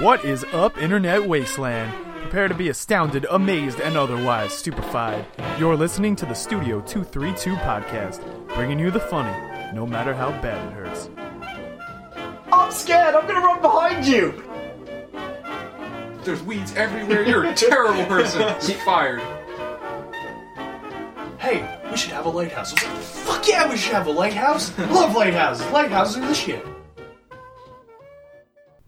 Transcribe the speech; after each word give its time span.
What 0.00 0.24
is 0.24 0.42
up, 0.52 0.78
Internet 0.78 1.28
Wasteland? 1.28 1.92
Prepare 2.22 2.48
to 2.48 2.54
be 2.54 2.70
astounded, 2.70 3.26
amazed, 3.30 3.78
and 3.78 3.94
otherwise 3.96 4.52
stupefied. 4.52 5.26
You're 5.58 5.76
listening 5.76 6.16
to 6.16 6.24
the 6.24 6.34
Studio 6.34 6.80
232 6.80 7.54
podcast, 7.56 8.22
bringing 8.54 8.78
you 8.78 8.90
the 8.90 9.00
funny, 9.00 9.36
no 9.74 9.86
matter 9.86 10.14
how 10.14 10.30
bad 10.40 10.66
it 10.66 10.72
hurts. 10.72 11.10
I'm 12.50 12.72
scared. 12.72 13.14
I'm 13.14 13.26
gonna 13.26 13.40
run 13.46 13.60
behind 13.60 14.06
you. 14.06 14.42
There's 16.24 16.42
weeds 16.42 16.74
everywhere. 16.74 17.22
You're 17.24 17.44
a 17.44 17.54
terrible 17.54 18.06
person. 18.06 18.40
You're 18.66 18.78
fired. 18.84 19.20
Hey, 21.38 21.68
we 21.90 21.96
should 21.98 22.12
have 22.12 22.24
a 22.24 22.30
lighthouse. 22.30 22.72
I 22.72 22.74
was 22.74 22.84
like, 22.94 23.02
fuck 23.02 23.48
yeah, 23.48 23.68
we 23.70 23.76
should 23.76 23.92
have 23.92 24.06
a 24.06 24.10
lighthouse. 24.12 24.76
Love 24.78 25.14
lighthouses. 25.14 25.70
Lighthouses 25.70 26.16
are 26.16 26.26
the 26.28 26.34
shit. 26.34 26.64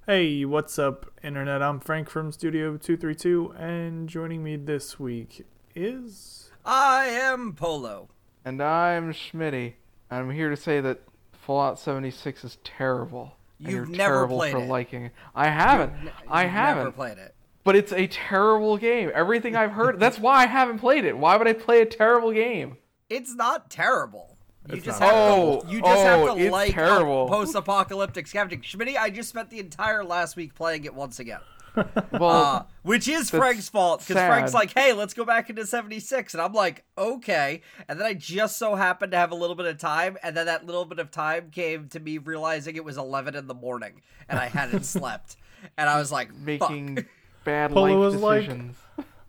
Hey, 0.06 0.44
what's 0.44 0.78
up, 0.78 1.10
Internet? 1.22 1.62
I'm 1.62 1.80
Frank 1.80 2.10
from 2.10 2.30
Studio 2.30 2.76
232, 2.76 3.54
and 3.58 4.08
joining 4.08 4.42
me 4.44 4.56
this 4.56 5.00
week 5.00 5.46
is. 5.74 6.50
I 6.64 7.06
am 7.06 7.54
Polo. 7.54 8.08
And 8.44 8.62
I'm 8.62 9.12
Schmitty. 9.14 9.74
I'm 10.10 10.30
here 10.30 10.50
to 10.50 10.56
say 10.56 10.80
that 10.82 11.00
Fallout 11.32 11.78
76 11.78 12.44
is 12.44 12.58
terrible. 12.64 13.36
and 13.58 13.68
You've 13.68 13.74
you're 13.88 13.96
never 13.96 14.14
terrible 14.14 14.36
played 14.38 14.52
for 14.52 14.58
it. 14.58 14.68
liking 14.68 15.04
it. 15.06 15.12
I 15.34 15.48
haven't. 15.48 15.92
You've 16.02 16.12
I 16.28 16.42
Never 16.44 16.52
haven't. 16.54 16.92
played 16.92 17.18
it. 17.18 17.34
But 17.64 17.76
it's 17.76 17.92
a 17.92 18.06
terrible 18.06 18.76
game. 18.76 19.10
Everything 19.14 19.56
I've 19.56 19.72
heard. 19.72 19.98
That's 19.98 20.18
why 20.18 20.42
I 20.42 20.46
haven't 20.46 20.80
played 20.80 21.06
it. 21.06 21.16
Why 21.16 21.36
would 21.38 21.48
I 21.48 21.54
play 21.54 21.80
a 21.80 21.86
terrible 21.86 22.30
game? 22.32 22.76
It's 23.08 23.34
not 23.34 23.70
terrible. 23.70 24.33
You 24.68 24.76
It's 24.76 24.84
just 24.86 24.98
have 25.00 25.10
terrible. 25.10 25.60
to. 25.62 25.68
You 25.70 25.80
just 25.82 26.02
have 26.02 26.20
Oh, 26.20 26.38
to 26.38 26.50
like 26.50 26.72
terrible. 26.72 27.28
post-apocalyptic 27.28 28.26
scavenging. 28.26 28.62
Schmitty, 28.62 28.96
I 28.96 29.10
just 29.10 29.28
spent 29.28 29.50
the 29.50 29.58
entire 29.60 30.02
last 30.04 30.36
week 30.36 30.54
playing 30.54 30.84
it 30.84 30.94
once 30.94 31.18
again. 31.20 31.40
Well, 32.12 32.30
Uh, 32.30 32.62
which 32.82 33.08
is 33.08 33.30
Frank's 33.30 33.68
fault 33.68 34.00
because 34.06 34.14
Frank's 34.24 34.54
like, 34.54 34.72
"Hey, 34.72 34.92
let's 34.92 35.12
go 35.12 35.24
back 35.24 35.50
into 35.50 35.66
'76," 35.66 36.32
and 36.32 36.40
I'm 36.40 36.52
like, 36.52 36.84
"Okay." 36.96 37.62
And 37.88 37.98
then 37.98 38.06
I 38.06 38.14
just 38.14 38.56
so 38.58 38.76
happened 38.76 39.10
to 39.12 39.18
have 39.18 39.32
a 39.32 39.34
little 39.34 39.56
bit 39.56 39.66
of 39.66 39.76
time, 39.78 40.16
and 40.22 40.36
then 40.36 40.46
that 40.46 40.64
little 40.64 40.84
bit 40.84 41.00
of 41.00 41.10
time 41.10 41.50
came 41.50 41.88
to 41.88 41.98
me 41.98 42.18
realizing 42.18 42.76
it 42.76 42.84
was 42.84 42.96
11 42.96 43.34
in 43.34 43.48
the 43.48 43.54
morning, 43.54 44.02
and 44.28 44.38
I 44.38 44.46
hadn't 44.46 44.84
slept, 44.84 45.34
and 45.76 45.90
I 45.90 45.98
was 45.98 46.12
like, 46.12 46.28
"Fuck." 46.28 46.38
making 46.70 47.04
bad 47.42 47.72
Polo 47.72 47.88
life 47.88 48.12
was 48.14 48.22
like- 48.22 48.40
decisions. 48.42 48.76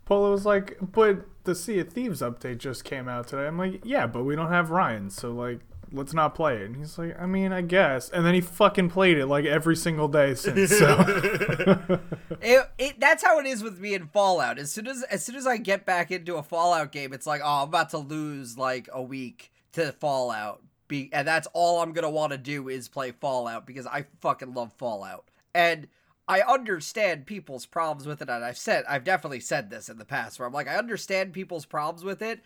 Polo 0.04 0.30
was 0.30 0.46
like, 0.46 0.76
but 0.92 1.26
the 1.46 1.54
Sea 1.54 1.78
of 1.80 1.88
Thieves 1.88 2.20
update 2.20 2.58
just 2.58 2.84
came 2.84 3.08
out 3.08 3.28
today. 3.28 3.46
I'm 3.46 3.58
like, 3.58 3.80
yeah, 3.84 4.06
but 4.06 4.24
we 4.24 4.36
don't 4.36 4.50
have 4.50 4.70
Ryan, 4.70 5.10
so 5.10 5.32
like, 5.32 5.60
let's 5.92 6.14
not 6.14 6.34
play 6.34 6.56
it. 6.56 6.62
And 6.62 6.76
he's 6.76 6.98
like, 6.98 7.20
I 7.20 7.26
mean, 7.26 7.52
I 7.52 7.62
guess. 7.62 8.10
And 8.10 8.24
then 8.24 8.34
he 8.34 8.40
fucking 8.40 8.90
played 8.90 9.18
it 9.18 9.26
like 9.26 9.44
every 9.44 9.76
single 9.76 10.08
day 10.08 10.34
since. 10.34 10.78
So 10.78 10.98
It, 12.42 12.70
it 12.78 13.00
that's 13.00 13.24
how 13.24 13.38
it 13.38 13.46
is 13.46 13.62
with 13.62 13.80
me 13.80 13.94
in 13.94 14.06
Fallout. 14.08 14.58
As 14.58 14.70
soon 14.70 14.86
as 14.86 15.02
as 15.04 15.24
soon 15.24 15.36
as 15.36 15.46
I 15.46 15.56
get 15.56 15.86
back 15.86 16.10
into 16.10 16.36
a 16.36 16.42
Fallout 16.42 16.92
game, 16.92 17.12
it's 17.12 17.26
like, 17.26 17.40
oh, 17.42 17.62
I'm 17.62 17.68
about 17.68 17.90
to 17.90 17.98
lose 17.98 18.58
like 18.58 18.88
a 18.92 19.02
week 19.02 19.52
to 19.72 19.92
Fallout. 19.92 20.62
Be 20.88 21.10
and 21.12 21.26
that's 21.26 21.48
all 21.52 21.82
I'm 21.82 21.92
gonna 21.92 22.10
want 22.10 22.32
to 22.32 22.38
do 22.38 22.68
is 22.68 22.88
play 22.88 23.12
Fallout 23.12 23.66
because 23.66 23.86
I 23.86 24.06
fucking 24.20 24.54
love 24.54 24.72
Fallout. 24.74 25.24
And 25.54 25.88
I 26.28 26.40
understand 26.40 27.26
people's 27.26 27.66
problems 27.66 28.06
with 28.06 28.20
it, 28.20 28.28
and 28.28 28.44
I've 28.44 28.58
said 28.58 28.84
I've 28.88 29.04
definitely 29.04 29.40
said 29.40 29.70
this 29.70 29.88
in 29.88 29.98
the 29.98 30.04
past 30.04 30.38
where 30.38 30.46
I'm 30.46 30.54
like, 30.54 30.68
I 30.68 30.76
understand 30.76 31.32
people's 31.32 31.66
problems 31.66 32.04
with 32.04 32.20
it, 32.22 32.40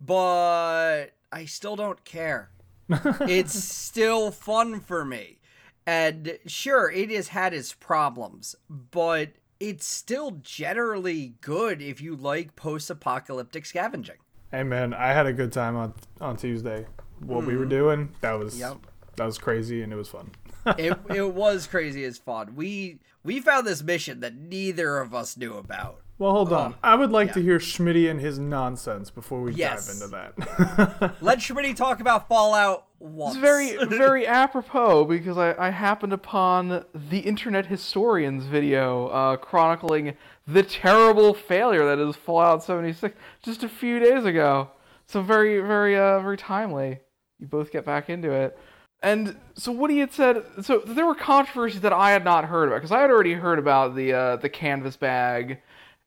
but 0.00 1.06
I 1.32 1.44
still 1.46 1.76
don't 1.76 2.04
care. 2.04 2.50
it's 2.88 3.54
still 3.54 4.30
fun 4.30 4.80
for 4.80 5.04
me. 5.04 5.38
And 5.86 6.38
sure, 6.46 6.90
it 6.90 7.10
has 7.10 7.28
had 7.28 7.52
its 7.52 7.72
problems, 7.72 8.54
but 8.68 9.30
it's 9.60 9.86
still 9.86 10.38
generally 10.42 11.34
good 11.40 11.82
if 11.82 12.00
you 12.00 12.16
like 12.16 12.56
post 12.56 12.90
apocalyptic 12.90 13.66
scavenging. 13.66 14.16
Hey 14.50 14.62
man, 14.62 14.94
I 14.94 15.12
had 15.12 15.26
a 15.26 15.32
good 15.32 15.52
time 15.52 15.76
on 15.76 15.94
on 16.20 16.36
Tuesday. 16.36 16.86
What 17.20 17.44
we 17.44 17.56
were 17.56 17.66
mm. 17.66 17.70
doing, 17.70 18.08
that 18.20 18.38
was 18.38 18.58
Yep. 18.58 18.78
that 19.16 19.24
was 19.24 19.38
crazy 19.38 19.82
and 19.82 19.92
it 19.92 19.96
was 19.96 20.08
fun. 20.08 20.30
It, 20.78 20.98
it 21.14 21.34
was 21.34 21.66
crazy 21.66 22.04
as 22.04 22.16
fun. 22.16 22.54
We 22.56 22.98
we 23.24 23.40
found 23.40 23.66
this 23.66 23.82
mission 23.82 24.20
that 24.20 24.36
neither 24.36 24.98
of 24.98 25.14
us 25.14 25.36
knew 25.36 25.54
about. 25.54 26.00
Well, 26.16 26.30
hold 26.30 26.52
on. 26.52 26.76
I 26.82 26.94
would 26.94 27.10
like 27.10 27.32
to 27.32 27.42
hear 27.42 27.58
Schmitty 27.58 28.08
and 28.08 28.20
his 28.20 28.38
nonsense 28.38 29.10
before 29.10 29.40
we 29.42 29.52
Yes. 29.54 29.86
dive 29.86 29.94
into 30.36 30.36
that. 30.96 31.14
Let 31.20 31.38
Schmitty 31.38 31.74
talk 31.74 31.98
about 31.98 32.28
Fallout 32.28 32.86
once. 33.00 33.34
It's 33.34 33.40
very, 33.40 33.76
very 33.98 34.24
apropos 34.24 35.06
because 35.06 35.36
I, 35.36 35.54
I 35.58 35.70
happened 35.70 36.12
upon 36.12 36.84
the 36.94 37.18
Internet 37.18 37.66
Historian's 37.66 38.44
video 38.46 39.08
uh, 39.08 39.36
chronicling 39.38 40.14
the 40.46 40.62
terrible 40.62 41.34
failure 41.34 41.84
that 41.84 41.98
is 41.98 42.14
Fallout 42.14 42.62
76 42.62 43.16
just 43.42 43.64
a 43.64 43.68
few 43.68 43.98
days 43.98 44.24
ago. 44.24 44.70
So 45.06 45.20
very, 45.20 45.60
very, 45.60 45.98
uh, 45.98 46.20
very 46.20 46.36
timely. 46.36 47.00
You 47.40 47.48
both 47.48 47.72
get 47.72 47.84
back 47.84 48.08
into 48.08 48.30
it. 48.30 48.56
And 49.04 49.36
so 49.54 49.70
what 49.70 49.90
he 49.90 49.98
had 49.98 50.12
said, 50.12 50.42
so 50.62 50.78
there 50.78 51.04
were 51.04 51.14
controversies 51.14 51.82
that 51.82 51.92
I 51.92 52.12
had 52.12 52.24
not 52.24 52.46
heard 52.46 52.68
about 52.68 52.76
because 52.76 52.90
I 52.90 53.02
had 53.02 53.10
already 53.10 53.34
heard 53.34 53.58
about 53.58 53.94
the 53.94 54.14
uh, 54.14 54.36
the 54.36 54.48
canvas 54.48 54.96
bag 54.96 55.60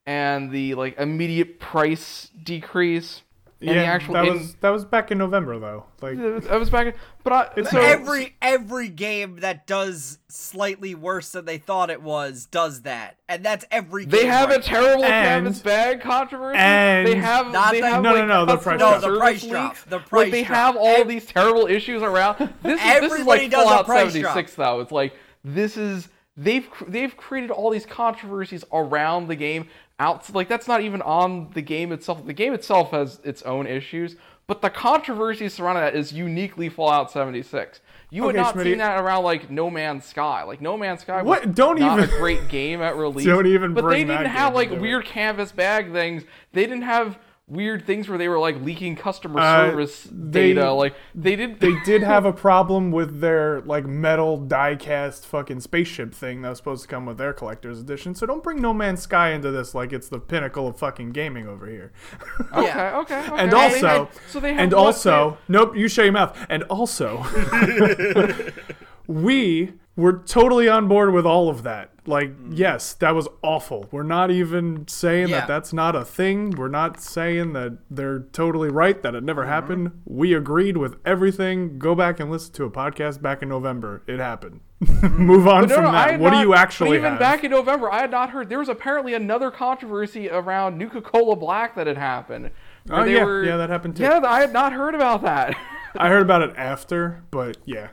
and 0.07 0.49
the 0.49 0.73
like 0.73 0.97
immediate 0.97 1.59
price 1.59 2.31
decrease 2.43 3.21
and 3.59 3.69
the 3.69 3.73
yeah, 3.73 3.81
actual 3.83 4.13
that 4.13 4.25
in- 4.25 4.33
was 4.33 4.55
that 4.55 4.69
was 4.69 4.85
back 4.85 5.11
in 5.11 5.17
November 5.17 5.57
though. 5.57 5.85
Like 6.01 6.17
that 6.17 6.59
was 6.59 6.69
back, 6.69 6.87
in, 6.87 6.93
but 7.23 7.33
I 7.33 7.49
It's 7.57 7.71
so, 7.71 7.79
every 7.81 8.35
every 8.41 8.87
game 8.89 9.37
that 9.37 9.65
does 9.65 10.19
slightly 10.27 10.93
worse 10.93 11.31
than 11.31 11.45
they 11.45 11.57
thought 11.57 11.89
it 11.89 12.01
was 12.03 12.45
does 12.45 12.83
that, 12.83 13.17
and 13.27 13.43
that's 13.43 13.65
every. 13.71 14.05
They 14.05 14.21
game 14.23 14.29
have 14.31 14.49
right 14.49 14.59
a 14.59 14.61
terrible 14.63 15.05
And- 15.05 15.27
canvas 15.45 15.59
bag 15.59 16.01
controversy. 16.01 16.57
and- 16.59 17.07
they 17.07 17.15
have 17.15 17.51
Not 17.51 17.71
they 17.71 17.81
the- 17.81 17.89
have 17.89 18.03
No, 18.03 18.13
no, 18.13 18.19
like, 18.19 18.27
no, 18.27 18.45
the 18.45 18.55
customer 18.57 18.77
price 18.77 18.81
drop. 18.91 19.01
No, 19.01 19.09
the 19.11 19.19
price 19.19 19.47
drop. 19.47 19.69
leaks. 19.71 19.83
The 19.85 20.15
like 20.15 20.31
they 20.31 20.43
drop. 20.43 20.55
have 20.57 20.75
all 20.77 21.01
Ev- 21.01 21.07
these 21.07 21.25
terrible 21.25 21.65
issues 21.67 22.03
around. 22.03 22.37
This 22.63 22.79
is 22.79 23.01
this 23.09 23.13
is 23.21 23.25
like 23.25 23.49
does 23.49 23.61
a 23.65 23.67
Fallout 23.69 23.87
76 23.87 24.53
though. 24.55 24.81
It's 24.81 24.91
like 24.91 25.13
this 25.43 25.77
is 25.77 26.09
they've 26.35 26.67
they've 26.87 27.17
created 27.17 27.49
all 27.49 27.71
these 27.71 27.85
controversies 27.87 28.63
around 28.71 29.27
the 29.27 29.35
game. 29.35 29.67
Out 29.99 30.33
like 30.35 30.47
that's 30.47 30.67
not 30.67 30.81
even 30.81 31.01
on 31.01 31.49
the 31.53 31.61
game 31.61 31.91
itself. 31.91 32.25
The 32.25 32.33
game 32.33 32.53
itself 32.53 32.91
has 32.91 33.19
its 33.23 33.41
own 33.43 33.65
issues, 33.65 34.15
but 34.45 34.61
the 34.61 34.69
controversy 34.69 35.49
surrounding 35.49 35.83
that 35.83 35.95
is 35.95 36.11
uniquely 36.13 36.69
Fallout 36.69 37.09
76. 37.11 37.81
You 38.11 38.23
would 38.23 38.35
not 38.35 38.53
Schmitty. 38.55 38.63
see 38.63 38.73
that 38.75 38.99
around 39.01 39.23
like 39.23 39.49
No 39.49 39.69
Man's 39.71 40.05
Sky. 40.05 40.43
Like 40.43 40.61
No 40.61 40.77
Man's 40.77 41.01
Sky 41.01 41.23
was 41.23 41.39
What? 41.39 41.55
Don't 41.55 41.79
not 41.79 41.99
even- 41.99 42.13
a 42.15 42.17
great 42.19 42.47
game 42.47 42.81
at 42.81 42.95
release. 42.95 43.25
Don't 43.25 43.47
even 43.47 43.73
But 43.73 43.89
they 43.89 44.03
didn't 44.03 44.27
have 44.27 44.53
like 44.53 44.67
into 44.67 44.77
it. 44.77 44.81
weird 44.81 45.05
canvas 45.05 45.51
bag 45.51 45.91
things. 45.91 46.23
They 46.53 46.61
didn't 46.67 46.83
have 46.83 47.17
weird 47.49 47.85
things 47.85 48.09
where 48.09 48.17
they 48.17 48.27
were 48.27 48.37
like 48.39 48.61
leaking 48.61 48.93
customer 48.97 49.39
Uh, 49.39 49.69
service 49.69 50.07
they- 50.11 50.53
data. 50.53 50.71
Like 50.73 50.95
they 51.15 51.35
did. 51.37 51.59
they 51.61 51.73
did 51.85 52.03
have 52.03 52.25
a 52.25 52.33
problem 52.33 52.91
with 52.91 53.21
their 53.21 53.61
like 53.61 53.85
metal 53.85 54.35
die-cast 54.37 55.25
fucking 55.25 55.61
spaceship 55.61 56.13
thing 56.13 56.41
that 56.41 56.49
was 56.49 56.57
supposed 56.57 56.81
to 56.81 56.87
come 56.89 57.05
with 57.05 57.17
their 57.17 57.31
collector's 57.31 57.79
edition. 57.79 58.13
So 58.15 58.25
don't 58.25 58.43
bring 58.43 58.61
No 58.61 58.73
Man's 58.73 59.01
Sky 59.01 59.29
into 59.31 59.49
this 59.51 59.73
like 59.73 59.93
it's 59.93 60.09
the 60.09 60.19
pinnacle 60.19 60.67
of 60.67 60.77
fucking 60.77 61.11
gaming 61.11 61.47
over 61.47 61.67
here. 61.67 61.93
okay, 62.53 62.65
Yeah. 62.67 62.97
okay, 62.99 63.19
okay. 63.21 63.31
and 63.37 63.51
They 63.51 63.55
also, 63.57 63.87
had- 63.87 64.07
so 64.29 64.39
they 64.41 64.53
have 64.53 64.63
and 64.63 64.73
what- 64.73 64.79
also, 64.85 65.37
nope, 65.47 65.75
you 65.77 65.87
shut 65.87 66.03
your 66.05 66.11
mouth. 66.11 66.37
And 66.49 66.63
also, 66.63 67.25
we 69.07 69.73
were 69.97 70.13
totally 70.25 70.69
on 70.69 70.87
board 70.87 71.11
with 71.11 71.25
all 71.25 71.49
of 71.49 71.63
that. 71.63 71.89
Like, 72.05 72.31
yes, 72.49 72.93
that 72.93 73.13
was 73.13 73.27
awful. 73.41 73.87
We're 73.91 74.03
not 74.03 74.31
even 74.31 74.87
saying 74.87 75.27
Yeah. 75.27 75.39
that 75.39 75.47
that's 75.49 75.73
not 75.73 75.93
a 75.93 76.05
thing. 76.05 76.51
We're 76.51 76.69
not 76.69 77.01
saying 77.01 77.51
that 77.53 77.79
they're 77.91 78.19
totally 78.31 78.69
right, 78.69 79.01
that 79.03 79.13
it 79.15 79.23
never 79.25 79.41
Mm-hmm. 79.41 79.49
happened. 79.51 79.91
We 80.05 80.33
agreed 80.33 80.77
with 80.77 80.95
everything. 81.05 81.77
Go 81.79 81.95
back 81.95 82.21
and 82.21 82.31
listen 82.31 82.53
to 82.53 82.63
a 82.63 82.69
podcast 82.71 83.21
back 83.21 83.41
in 83.41 83.49
November. 83.49 84.03
It 84.07 84.19
happened. 84.19 84.61
Move 84.79 85.47
on 85.47 85.63
Mm-hmm. 85.63 85.69
No, 85.69 85.75
from 85.75 85.83
no, 85.85 85.91
that. 85.91 86.19
What 86.19 86.29
not- 86.31 86.41
do 86.41 86.47
you 86.47 86.53
actually 86.53 86.97
even 86.97 87.11
have? 87.11 87.19
back 87.19 87.43
in 87.43 87.51
November, 87.51 87.91
I 87.91 87.99
had 87.99 88.11
not 88.11 88.29
heard. 88.29 88.47
There 88.47 88.59
was 88.59 88.69
apparently 88.69 89.13
another 89.15 89.51
controversy 89.51 90.29
around 90.29 90.77
Nuka 90.77 91.01
Cola 91.01 91.35
Black 91.35 91.75
that 91.75 91.87
had 91.87 91.97
happened. 91.97 92.51
Oh, 92.89 93.03
they 93.03 93.15
yeah. 93.15 93.23
were- 93.25 93.43
Yeah, 93.43 93.57
that 93.57 93.69
happened 93.69 93.97
too. 93.97 94.03
Yeah, 94.03 94.21
I 94.23 94.39
had 94.39 94.53
not 94.53 94.71
heard 94.71 94.95
about 94.95 95.23
that. 95.23 95.55
I 95.97 96.07
heard 96.09 96.21
about 96.21 96.43
it 96.43 96.53
after, 96.55 97.23
but 97.31 97.57
yeah. 97.65 97.87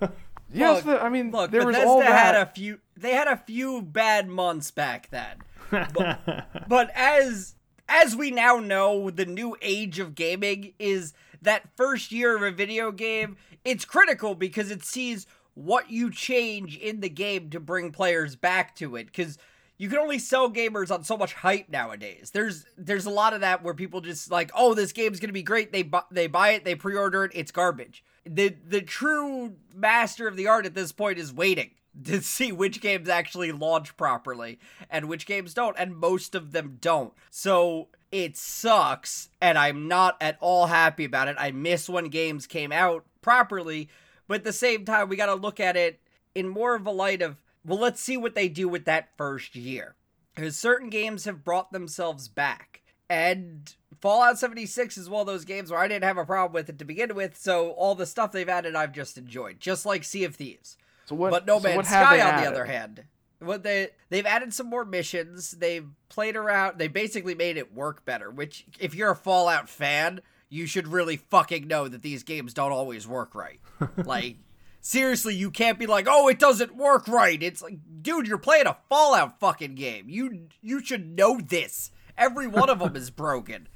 yes, 0.53 0.85
Look, 0.85 1.01
I 1.01 1.09
mean, 1.09 1.31
Look, 1.31 1.51
there 1.51 1.65
was 1.65 1.75
Bethesda 1.75 1.89
all 1.89 1.99
that. 1.99 2.35
had 2.35 2.35
a 2.35 2.45
few. 2.45 2.79
They 2.95 3.11
had 3.11 3.27
a 3.27 3.37
few 3.37 3.81
bad 3.81 4.27
months 4.27 4.71
back 4.71 5.09
then, 5.09 5.37
but, 5.71 6.19
but 6.67 6.89
as 6.95 7.55
as 7.89 8.15
we 8.15 8.31
now 8.31 8.57
know, 8.57 9.09
the 9.09 9.25
new 9.25 9.55
age 9.61 9.99
of 9.99 10.15
gaming 10.15 10.73
is 10.79 11.13
that 11.41 11.63
first 11.75 12.11
year 12.11 12.35
of 12.35 12.43
a 12.43 12.51
video 12.51 12.91
game. 12.91 13.37
It's 13.63 13.85
critical 13.85 14.33
because 14.33 14.71
it 14.71 14.83
sees 14.83 15.27
what 15.53 15.89
you 15.89 16.11
change 16.11 16.77
in 16.77 17.01
the 17.01 17.09
game 17.09 17.49
to 17.49 17.59
bring 17.59 17.91
players 17.91 18.35
back 18.35 18.75
to 18.77 18.95
it. 18.95 19.07
Because 19.07 19.37
you 19.77 19.89
can 19.89 19.97
only 19.99 20.19
sell 20.19 20.51
gamers 20.51 20.89
on 20.91 21.03
so 21.03 21.17
much 21.17 21.33
hype 21.33 21.69
nowadays. 21.69 22.31
There's 22.31 22.65
there's 22.77 23.05
a 23.05 23.09
lot 23.11 23.33
of 23.33 23.41
that 23.41 23.63
where 23.63 23.73
people 23.73 24.01
just 24.01 24.31
like, 24.31 24.51
oh, 24.55 24.73
this 24.73 24.91
game's 24.91 25.19
gonna 25.19 25.33
be 25.33 25.43
great. 25.43 25.71
They 25.71 25.83
bu- 25.83 25.99
they 26.11 26.27
buy 26.27 26.51
it, 26.51 26.65
they 26.65 26.75
pre-order 26.75 27.25
it, 27.25 27.31
it's 27.35 27.51
garbage. 27.51 28.03
The 28.29 28.55
the 28.67 28.81
true 28.81 29.55
master 29.73 30.27
of 30.27 30.35
the 30.35 30.47
art 30.47 30.65
at 30.65 30.75
this 30.75 30.91
point 30.91 31.19
is 31.19 31.33
waiting. 31.33 31.71
to 32.03 32.21
see 32.21 32.51
which 32.51 32.81
games 32.81 33.09
actually 33.09 33.51
launch 33.51 33.97
properly 33.97 34.59
and 34.89 35.07
which 35.07 35.25
games 35.25 35.53
don't, 35.53 35.77
and 35.79 35.95
most 35.95 36.35
of 36.35 36.51
them 36.51 36.77
don't. 36.79 37.13
So 37.31 37.87
it 38.11 38.37
sucks, 38.37 39.29
and 39.41 39.57
I'm 39.57 39.87
not 39.87 40.15
at 40.21 40.37
all 40.39 40.67
happy 40.67 41.05
about 41.05 41.27
it. 41.27 41.35
I 41.39 41.51
miss 41.51 41.89
when 41.89 42.05
games 42.05 42.47
came 42.47 42.71
out 42.71 43.05
properly, 43.21 43.89
but 44.27 44.35
at 44.35 44.43
the 44.43 44.53
same 44.53 44.85
time, 44.85 45.09
we 45.09 45.15
got 45.15 45.25
to 45.27 45.35
look 45.35 45.59
at 45.59 45.75
it 45.75 45.99
in 46.33 46.47
more 46.47 46.75
of 46.75 46.85
a 46.85 46.91
light 46.91 47.21
of, 47.21 47.37
well, 47.65 47.79
let's 47.79 48.01
see 48.01 48.15
what 48.17 48.35
they 48.35 48.47
do 48.47 48.67
with 48.69 48.85
that 48.85 49.09
first 49.17 49.55
year. 49.55 49.95
Because 50.35 50.55
certain 50.55 50.89
games 50.89 51.25
have 51.25 51.43
brought 51.43 51.71
themselves 51.71 52.27
back. 52.27 52.81
And 53.09 53.73
Fallout 54.01 54.37
76 54.37 54.97
is 54.97 55.09
one 55.09 55.21
of 55.21 55.27
those 55.27 55.45
games 55.45 55.71
where 55.71 55.79
I 55.79 55.87
didn't 55.87 56.03
have 56.03 56.17
a 56.17 56.25
problem 56.25 56.53
with 56.53 56.69
it 56.69 56.79
to 56.79 56.85
begin 56.85 57.15
with, 57.15 57.37
so 57.37 57.71
all 57.71 57.95
the 57.95 58.05
stuff 58.05 58.31
they've 58.31 58.47
added 58.47 58.75
I've 58.75 58.91
just 58.91 59.17
enjoyed, 59.17 59.59
just 59.59 59.85
like 59.85 60.03
Sea 60.03 60.23
of 60.23 60.35
Thieves. 60.35 60.77
So 61.05 61.15
what? 61.15 61.31
But 61.31 61.45
No 61.45 61.59
so 61.59 61.69
Man's 61.69 61.87
Sky, 61.87 62.21
on 62.21 62.41
the 62.41 62.49
other 62.49 62.65
hand, 62.65 63.05
what 63.39 63.63
they 63.63 63.89
they've 64.09 64.25
added 64.25 64.53
some 64.53 64.67
more 64.67 64.85
missions. 64.85 65.51
They've 65.51 65.87
played 66.09 66.35
around. 66.35 66.77
They 66.77 66.87
basically 66.87 67.35
made 67.35 67.57
it 67.57 67.73
work 67.73 68.03
better. 68.05 68.29
Which, 68.29 68.65
if 68.79 68.93
you're 68.93 69.11
a 69.11 69.15
Fallout 69.15 69.69
fan, 69.69 70.21
you 70.49 70.65
should 70.65 70.87
really 70.87 71.17
fucking 71.17 71.67
know 71.67 71.87
that 71.87 72.01
these 72.01 72.23
games 72.23 72.53
don't 72.53 72.71
always 72.71 73.07
work 73.07 73.33
right. 73.35 73.59
like, 74.05 74.37
seriously, 74.81 75.35
you 75.35 75.51
can't 75.51 75.79
be 75.79 75.87
like, 75.87 76.07
oh, 76.09 76.27
it 76.27 76.39
doesn't 76.39 76.75
work 76.75 77.07
right. 77.07 77.41
It's 77.41 77.61
like, 77.61 77.79
dude, 78.01 78.27
you're 78.27 78.37
playing 78.37 78.67
a 78.67 78.77
Fallout 78.89 79.39
fucking 79.39 79.75
game. 79.75 80.07
You 80.09 80.47
you 80.61 80.83
should 80.83 81.15
know 81.15 81.39
this. 81.39 81.91
Every 82.17 82.47
one 82.47 82.69
of 82.69 82.79
them 82.79 82.95
is 82.95 83.11
broken. 83.11 83.67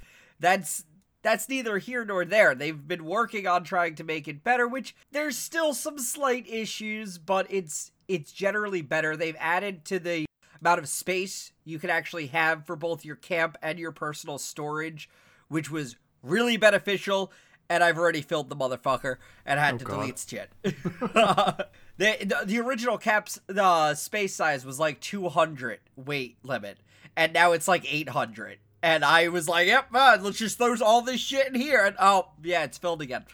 That's 0.41 0.83
that's 1.21 1.47
neither 1.47 1.77
here 1.77 2.03
nor 2.03 2.25
there. 2.25 2.55
They've 2.55 2.87
been 2.87 3.05
working 3.05 3.45
on 3.45 3.63
trying 3.63 3.95
to 3.95 4.03
make 4.03 4.27
it 4.27 4.43
better, 4.43 4.67
which 4.67 4.95
there's 5.11 5.37
still 5.37 5.73
some 5.73 5.99
slight 5.99 6.47
issues, 6.49 7.17
but 7.19 7.45
it's 7.49 7.91
it's 8.07 8.31
generally 8.31 8.81
better. 8.81 9.15
They've 9.15 9.37
added 9.39 9.85
to 9.85 9.99
the 9.99 10.25
amount 10.59 10.79
of 10.79 10.89
space 10.89 11.53
you 11.63 11.79
can 11.79 11.89
actually 11.89 12.27
have 12.27 12.65
for 12.65 12.75
both 12.75 13.05
your 13.05 13.15
camp 13.15 13.57
and 13.61 13.79
your 13.79 13.91
personal 13.91 14.37
storage, 14.39 15.09
which 15.47 15.69
was 15.69 15.95
really 16.23 16.57
beneficial. 16.57 17.31
And 17.69 17.83
I've 17.83 17.97
already 17.97 18.21
filled 18.21 18.49
the 18.49 18.55
motherfucker 18.55 19.17
and 19.45 19.59
had 19.59 19.75
oh, 19.75 19.77
to 19.77 19.85
God. 19.85 19.99
delete 19.99 20.25
shit. 20.27 20.49
the, 20.63 21.67
the 21.97 22.41
the 22.45 22.59
original 22.59 22.97
caps 22.97 23.39
the 23.45 23.93
space 23.93 24.35
size 24.35 24.65
was 24.65 24.79
like 24.79 24.99
200 25.01 25.79
weight 25.95 26.37
limit, 26.43 26.79
and 27.15 27.31
now 27.31 27.51
it's 27.51 27.67
like 27.67 27.85
800. 27.91 28.57
And 28.83 29.05
I 29.05 29.27
was 29.27 29.47
like, 29.47 29.67
"Yep, 29.67 29.87
uh, 29.93 30.17
let's 30.21 30.39
just 30.39 30.57
throw 30.57 30.75
all 30.83 31.01
this 31.01 31.21
shit 31.21 31.47
in 31.47 31.55
here." 31.55 31.85
And 31.85 31.95
oh, 31.99 32.29
yeah, 32.43 32.63
it's 32.63 32.77
filled 32.77 33.01
again. 33.01 33.25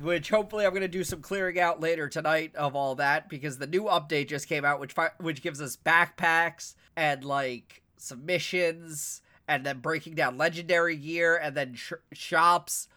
which 0.00 0.30
hopefully 0.30 0.64
I'm 0.64 0.70
going 0.70 0.80
to 0.80 0.88
do 0.88 1.04
some 1.04 1.20
clearing 1.20 1.60
out 1.60 1.80
later 1.80 2.08
tonight 2.08 2.56
of 2.56 2.74
all 2.74 2.94
that 2.96 3.28
because 3.28 3.58
the 3.58 3.66
new 3.66 3.84
update 3.84 4.28
just 4.28 4.48
came 4.48 4.64
out 4.64 4.80
which 4.80 4.92
fi- 4.92 5.10
which 5.18 5.42
gives 5.42 5.60
us 5.60 5.76
backpacks 5.76 6.74
and 6.96 7.22
like 7.22 7.82
submissions 7.96 9.20
and 9.46 9.64
then 9.64 9.80
breaking 9.80 10.14
down 10.14 10.38
legendary 10.38 10.96
gear 10.96 11.36
and 11.36 11.54
then 11.54 11.74
sh- 11.74 11.92
shops 12.12 12.88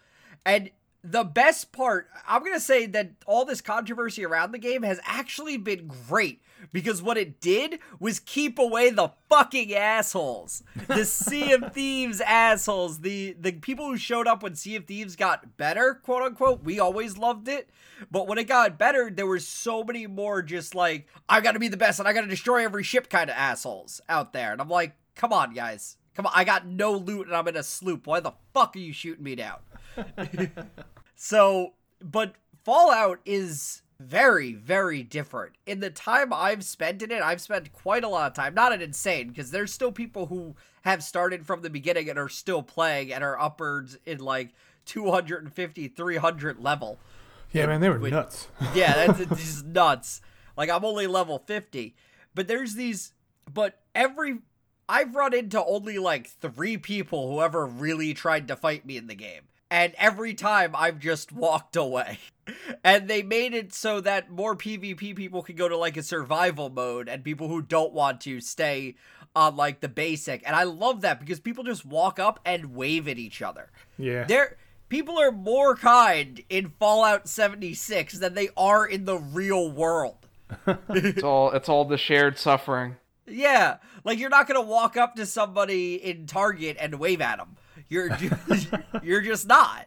and 0.46 0.70
the 1.02 1.24
best 1.24 1.72
part 1.72 2.08
I'm 2.26 2.40
going 2.40 2.54
to 2.54 2.60
say 2.60 2.86
that 2.86 3.10
all 3.26 3.44
this 3.44 3.60
controversy 3.60 4.24
around 4.24 4.52
the 4.52 4.58
game 4.58 4.82
has 4.82 4.98
actually 5.04 5.58
been 5.58 5.90
great 6.08 6.40
because 6.72 7.02
what 7.02 7.16
it 7.16 7.40
did 7.40 7.78
was 7.98 8.20
keep 8.20 8.58
away 8.58 8.90
the 8.90 9.10
fucking 9.28 9.74
assholes. 9.74 10.62
The 10.86 11.04
Sea 11.04 11.52
of 11.52 11.72
Thieves 11.72 12.20
assholes, 12.20 13.00
the 13.00 13.36
the 13.38 13.52
people 13.52 13.86
who 13.86 13.96
showed 13.96 14.26
up 14.26 14.42
when 14.42 14.54
Sea 14.54 14.76
of 14.76 14.86
Thieves 14.86 15.16
got 15.16 15.56
better, 15.56 15.94
quote 15.94 16.22
unquote. 16.22 16.64
We 16.64 16.80
always 16.80 17.18
loved 17.18 17.48
it, 17.48 17.70
but 18.10 18.26
when 18.26 18.38
it 18.38 18.44
got 18.44 18.78
better, 18.78 19.10
there 19.10 19.26
were 19.26 19.40
so 19.40 19.84
many 19.84 20.06
more 20.06 20.42
just 20.42 20.74
like 20.74 21.08
I 21.28 21.40
got 21.40 21.52
to 21.52 21.58
be 21.58 21.68
the 21.68 21.76
best 21.76 21.98
and 21.98 22.08
I 22.08 22.12
got 22.12 22.22
to 22.22 22.26
destroy 22.26 22.64
every 22.64 22.84
ship 22.84 23.08
kind 23.08 23.30
of 23.30 23.36
assholes 23.36 24.00
out 24.08 24.32
there. 24.32 24.52
And 24.52 24.60
I'm 24.60 24.70
like, 24.70 24.94
come 25.14 25.32
on, 25.32 25.54
guys. 25.54 25.96
Come 26.14 26.26
on, 26.26 26.32
I 26.34 26.44
got 26.44 26.66
no 26.66 26.92
loot 26.92 27.26
and 27.26 27.34
I'm 27.34 27.48
in 27.48 27.56
a 27.56 27.62
sloop. 27.62 28.06
Why 28.06 28.20
the 28.20 28.32
fuck 28.52 28.76
are 28.76 28.78
you 28.78 28.92
shooting 28.92 29.24
me 29.24 29.34
down? 29.34 29.58
So, 31.16 31.72
but 32.00 32.34
Fallout 32.64 33.20
is 33.24 33.82
very, 34.04 34.52
very 34.52 35.02
different. 35.02 35.54
In 35.66 35.80
the 35.80 35.90
time 35.90 36.32
I've 36.32 36.64
spent 36.64 37.02
in 37.02 37.10
it, 37.10 37.22
I've 37.22 37.40
spent 37.40 37.72
quite 37.72 38.04
a 38.04 38.08
lot 38.08 38.26
of 38.26 38.34
time. 38.34 38.54
Not 38.54 38.72
an 38.72 38.82
insane, 38.82 39.28
because 39.28 39.50
there's 39.50 39.72
still 39.72 39.92
people 39.92 40.26
who 40.26 40.54
have 40.82 41.02
started 41.02 41.46
from 41.46 41.62
the 41.62 41.70
beginning 41.70 42.08
and 42.10 42.18
are 42.18 42.28
still 42.28 42.62
playing 42.62 43.12
and 43.12 43.24
are 43.24 43.40
upwards 43.40 43.96
in 44.04 44.18
like 44.18 44.50
250, 44.86 45.88
300 45.88 46.60
level. 46.60 46.98
Yeah, 47.52 47.66
man, 47.66 47.80
they 47.80 47.88
were 47.88 47.98
Wait. 47.98 48.12
nuts. 48.12 48.48
Yeah, 48.74 49.06
that's 49.06 49.18
just 49.40 49.64
nuts. 49.64 50.20
Like 50.56 50.70
I'm 50.70 50.84
only 50.84 51.06
level 51.06 51.38
50. 51.38 51.94
But 52.34 52.48
there's 52.48 52.74
these 52.74 53.12
but 53.52 53.80
every 53.94 54.38
I've 54.88 55.14
run 55.14 55.32
into 55.34 55.64
only 55.64 55.98
like 55.98 56.28
3 56.28 56.76
people 56.78 57.30
who 57.30 57.40
ever 57.40 57.64
really 57.64 58.12
tried 58.12 58.48
to 58.48 58.56
fight 58.56 58.84
me 58.84 58.96
in 58.96 59.06
the 59.06 59.14
game. 59.14 59.42
And 59.74 59.92
every 59.98 60.34
time 60.34 60.70
I've 60.76 61.00
just 61.00 61.32
walked 61.32 61.74
away. 61.76 62.18
And 62.84 63.08
they 63.08 63.22
made 63.22 63.54
it 63.54 63.72
so 63.72 64.02
that 64.02 64.30
more 64.30 64.54
PvP 64.54 65.16
people 65.16 65.42
can 65.42 65.56
go 65.56 65.66
to 65.66 65.78
like 65.78 65.96
a 65.96 66.02
survival 66.02 66.68
mode 66.68 67.08
and 67.08 67.24
people 67.24 67.48
who 67.48 67.62
don't 67.62 67.94
want 67.94 68.20
to 68.22 68.42
stay 68.42 68.96
on 69.34 69.56
like 69.56 69.80
the 69.80 69.88
basic. 69.88 70.42
And 70.46 70.54
I 70.54 70.64
love 70.64 71.00
that 71.00 71.18
because 71.18 71.40
people 71.40 71.64
just 71.64 71.86
walk 71.86 72.18
up 72.18 72.40
and 72.44 72.74
wave 72.74 73.08
at 73.08 73.16
each 73.16 73.40
other. 73.40 73.70
Yeah. 73.96 74.24
There 74.24 74.58
people 74.90 75.18
are 75.18 75.32
more 75.32 75.74
kind 75.74 76.44
in 76.50 76.74
Fallout 76.78 77.26
76 77.26 78.18
than 78.18 78.34
they 78.34 78.50
are 78.58 78.84
in 78.84 79.06
the 79.06 79.16
real 79.16 79.70
world. 79.70 80.26
It's 80.90 81.22
all 81.22 81.50
it's 81.52 81.70
all 81.70 81.86
the 81.86 81.96
shared 81.96 82.38
suffering. 82.38 82.96
Yeah, 83.26 83.78
like 84.04 84.18
you're 84.18 84.28
not 84.28 84.46
gonna 84.46 84.60
walk 84.60 84.98
up 84.98 85.16
to 85.16 85.24
somebody 85.24 85.94
in 85.94 86.26
Target 86.26 86.76
and 86.78 86.96
wave 86.96 87.22
at 87.22 87.38
them. 87.38 87.56
You're 87.88 88.10
just, 88.10 88.68
you're 89.02 89.20
just 89.20 89.46
not. 89.46 89.86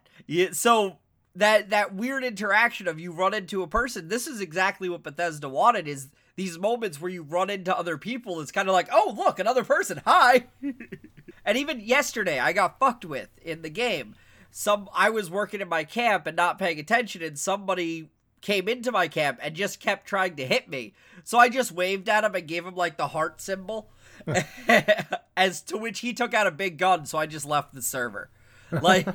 So 0.52 0.98
that 1.36 1.70
that 1.70 1.94
weird 1.94 2.24
interaction 2.24 2.88
of 2.88 3.00
you 3.00 3.12
run 3.12 3.34
into 3.34 3.64
a 3.64 3.68
person. 3.68 4.08
This 4.08 4.28
is 4.28 4.42
exactly 4.42 4.90
what 4.90 5.04
Bethesda 5.04 5.48
wanted. 5.48 5.88
Is 5.88 6.10
these 6.36 6.58
moments 6.58 7.02
where 7.02 7.12
you 7.12 7.24
run 7.24 7.50
into 7.50 7.76
other 7.76 7.98
people. 7.98 8.40
It's 8.42 8.52
kind 8.52 8.68
of 8.68 8.74
like, 8.74 8.90
oh 8.92 9.14
look, 9.18 9.40
another 9.40 9.64
person. 9.64 10.02
Hi. 10.06 10.48
and 11.46 11.58
even 11.58 11.80
yesterday, 11.80 12.40
I 12.40 12.54
got 12.54 12.80
fucked 12.80 13.06
with 13.06 13.30
in 13.42 13.62
the 13.62 13.70
game. 13.70 14.16
Some 14.52 14.90
I 14.94 15.10
was 15.10 15.30
working 15.30 15.62
in 15.62 15.70
my 15.70 15.84
camp 15.84 16.28
and 16.28 16.38
not 16.38 16.60
paying 16.60 16.80
attention, 16.80 17.22
and 17.22 17.38
somebody 17.38 18.10
came 18.42 18.68
into 18.68 18.92
my 18.92 19.08
camp 19.08 19.40
and 19.42 19.56
just 19.56 19.80
kept 19.80 20.08
trying 20.08 20.36
to 20.36 20.46
hit 20.46 20.70
me. 20.70 20.94
So 21.24 21.38
I 21.38 21.50
just 21.50 21.72
waved 21.72 22.08
at 22.08 22.24
him 22.24 22.36
and 22.36 22.48
gave 22.48 22.66
him 22.66 22.76
like 22.76 22.98
the 22.98 23.10
heart 23.10 23.42
symbol. 23.42 23.90
As 25.38 25.62
to 25.64 25.78
which 25.78 26.00
he 26.00 26.14
took 26.14 26.34
out 26.34 26.48
a 26.48 26.52
big 26.52 26.78
gun, 26.78 27.06
so 27.06 27.18
I 27.18 27.26
just 27.26 27.46
left 27.46 27.74
the 27.74 27.82
server. 27.82 28.30
Like 28.72 29.08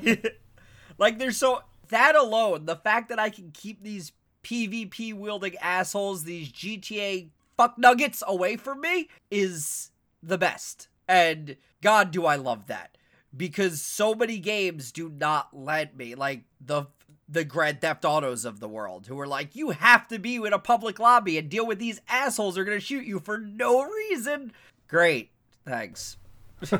like 0.98 1.18
there's 1.18 1.36
so 1.36 1.62
that 1.88 2.14
alone, 2.14 2.66
the 2.66 2.76
fact 2.76 3.08
that 3.08 3.18
I 3.18 3.30
can 3.30 3.50
keep 3.52 3.82
these 3.82 4.12
PvP 4.42 5.14
wielding 5.14 5.56
assholes, 5.58 6.24
these 6.24 6.50
GTA 6.50 7.28
fuck 7.56 7.78
nuggets 7.78 8.22
away 8.26 8.56
from 8.56 8.80
me 8.80 9.08
is 9.30 9.90
the 10.22 10.38
best. 10.38 10.88
And 11.08 11.56
god 11.82 12.10
do 12.10 12.26
I 12.26 12.36
love 12.36 12.66
that. 12.66 12.96
Because 13.34 13.80
so 13.80 14.14
many 14.14 14.38
games 14.38 14.92
do 14.92 15.08
not 15.08 15.48
let 15.52 15.96
me 15.96 16.14
like 16.14 16.42
the 16.60 16.86
the 17.28 17.44
Grand 17.44 17.80
Theft 17.80 18.04
Autos 18.04 18.44
of 18.44 18.60
the 18.60 18.68
world 18.68 19.06
who 19.06 19.18
are 19.18 19.26
like, 19.26 19.56
you 19.56 19.70
have 19.70 20.06
to 20.08 20.18
be 20.18 20.36
in 20.36 20.52
a 20.52 20.58
public 20.58 20.98
lobby 20.98 21.38
and 21.38 21.48
deal 21.48 21.66
with 21.66 21.78
these 21.78 22.00
assholes 22.06 22.56
who 22.56 22.62
are 22.62 22.64
gonna 22.64 22.80
shoot 22.80 23.06
you 23.06 23.18
for 23.20 23.38
no 23.38 23.82
reason. 23.84 24.52
Great. 24.92 25.30
Thanks. 25.64 26.18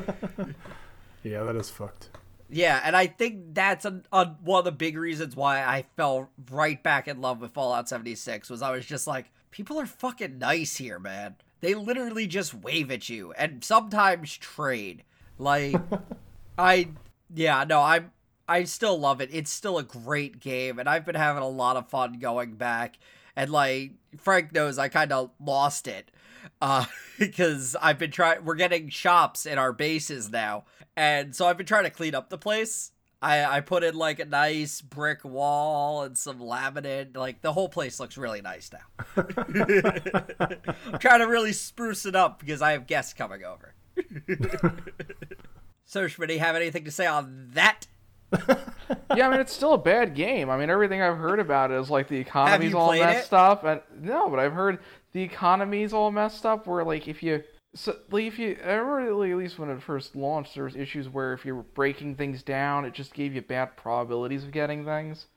Yeah, 1.23 1.43
that 1.43 1.55
is 1.55 1.69
fucked. 1.69 2.09
Yeah, 2.49 2.81
and 2.83 2.95
I 2.95 3.07
think 3.07 3.53
that's 3.53 3.85
a, 3.85 4.01
a, 4.11 4.25
one 4.43 4.59
of 4.59 4.65
the 4.65 4.71
big 4.73 4.97
reasons 4.97 5.35
why 5.35 5.63
I 5.63 5.85
fell 5.95 6.29
right 6.51 6.83
back 6.83 7.07
in 7.07 7.21
love 7.21 7.39
with 7.41 7.53
Fallout 7.53 7.89
76 7.89 8.49
was 8.49 8.61
I 8.61 8.71
was 8.71 8.85
just 8.85 9.07
like, 9.07 9.31
people 9.49 9.79
are 9.79 9.85
fucking 9.85 10.37
nice 10.37 10.75
here, 10.75 10.99
man. 10.99 11.35
They 11.61 11.75
literally 11.75 12.27
just 12.27 12.53
wave 12.53 12.91
at 12.91 13.07
you 13.07 13.31
and 13.37 13.63
sometimes 13.63 14.35
trade. 14.35 15.03
Like 15.39 15.75
I 16.57 16.89
yeah, 17.33 17.63
no, 17.63 17.81
I'm 17.81 18.11
I 18.45 18.65
still 18.65 18.99
love 18.99 19.21
it. 19.21 19.29
It's 19.31 19.49
still 19.49 19.77
a 19.77 19.83
great 19.83 20.41
game 20.41 20.77
and 20.77 20.89
I've 20.89 21.05
been 21.05 21.15
having 21.15 21.41
a 21.41 21.47
lot 21.47 21.77
of 21.77 21.89
fun 21.89 22.19
going 22.19 22.55
back. 22.55 22.97
And 23.37 23.49
like 23.49 23.91
Frank 24.17 24.51
knows 24.51 24.77
I 24.77 24.89
kind 24.89 25.13
of 25.13 25.31
lost 25.39 25.87
it. 25.87 26.11
Uh 26.63 26.85
because 27.19 27.75
I've 27.81 27.99
been 27.99 28.11
trying 28.11 28.43
we're 28.45 28.55
getting 28.55 28.89
shops 28.89 29.45
in 29.45 29.57
our 29.57 29.73
bases 29.73 30.31
now. 30.31 30.63
And 30.95 31.35
so 31.35 31.45
I've 31.45 31.57
been 31.57 31.65
trying 31.65 31.83
to 31.83 31.89
clean 31.89 32.15
up 32.15 32.29
the 32.29 32.37
place. 32.37 32.91
I, 33.21 33.45
I 33.45 33.61
put 33.61 33.83
in 33.83 33.95
like 33.95 34.19
a 34.19 34.25
nice 34.25 34.81
brick 34.81 35.23
wall 35.23 36.03
and 36.03 36.17
some 36.17 36.39
laminate. 36.39 37.15
Like 37.15 37.41
the 37.41 37.53
whole 37.53 37.69
place 37.69 37.99
looks 37.99 38.17
really 38.17 38.41
nice 38.41 38.69
now. 38.71 39.03
I'm 40.89 40.99
trying 40.99 41.19
to 41.19 41.27
really 41.27 41.53
spruce 41.53 42.05
it 42.05 42.15
up 42.15 42.39
because 42.39 42.61
I 42.61 42.71
have 42.73 42.85
guests 42.85 43.13
coming 43.13 43.43
over. 43.43 43.75
so, 45.85 46.05
Schmitty, 46.07 46.39
have 46.39 46.55
anything 46.55 46.83
to 46.83 46.91
say 46.91 47.05
on 47.05 47.51
that? 47.53 47.87
yeah, 49.15 49.27
I 49.27 49.29
mean 49.29 49.39
it's 49.39 49.53
still 49.53 49.73
a 49.73 49.77
bad 49.77 50.15
game. 50.15 50.49
I 50.49 50.57
mean 50.57 50.69
everything 50.69 51.01
I've 51.01 51.17
heard 51.17 51.39
about 51.39 51.71
it 51.71 51.79
is 51.79 51.89
like 51.89 52.07
the 52.07 52.17
economy's 52.17 52.73
all 52.73 52.91
that 52.91 52.99
messed 52.99 53.27
it? 53.27 53.33
up, 53.33 53.63
and 53.63 53.79
no, 54.01 54.29
but 54.29 54.39
I've 54.39 54.53
heard 54.53 54.79
the 55.13 55.21
economy's 55.21 55.93
all 55.93 56.11
messed 56.11 56.45
up. 56.45 56.67
Where 56.67 56.83
like 56.83 57.07
if 57.07 57.23
you, 57.23 57.43
so 57.73 57.95
like 58.11 58.25
if 58.25 58.37
you, 58.37 58.57
I 58.63 58.73
at 58.73 59.15
least 59.15 59.57
when 59.59 59.69
it 59.69 59.81
first 59.81 60.15
launched, 60.15 60.55
there 60.55 60.65
was 60.65 60.75
issues 60.75 61.07
where 61.07 61.33
if 61.33 61.45
you 61.45 61.55
were 61.55 61.63
breaking 61.63 62.15
things 62.15 62.43
down, 62.43 62.85
it 62.85 62.93
just 62.93 63.13
gave 63.13 63.33
you 63.33 63.41
bad 63.41 63.77
probabilities 63.77 64.43
of 64.43 64.51
getting 64.51 64.85
things. 64.85 65.27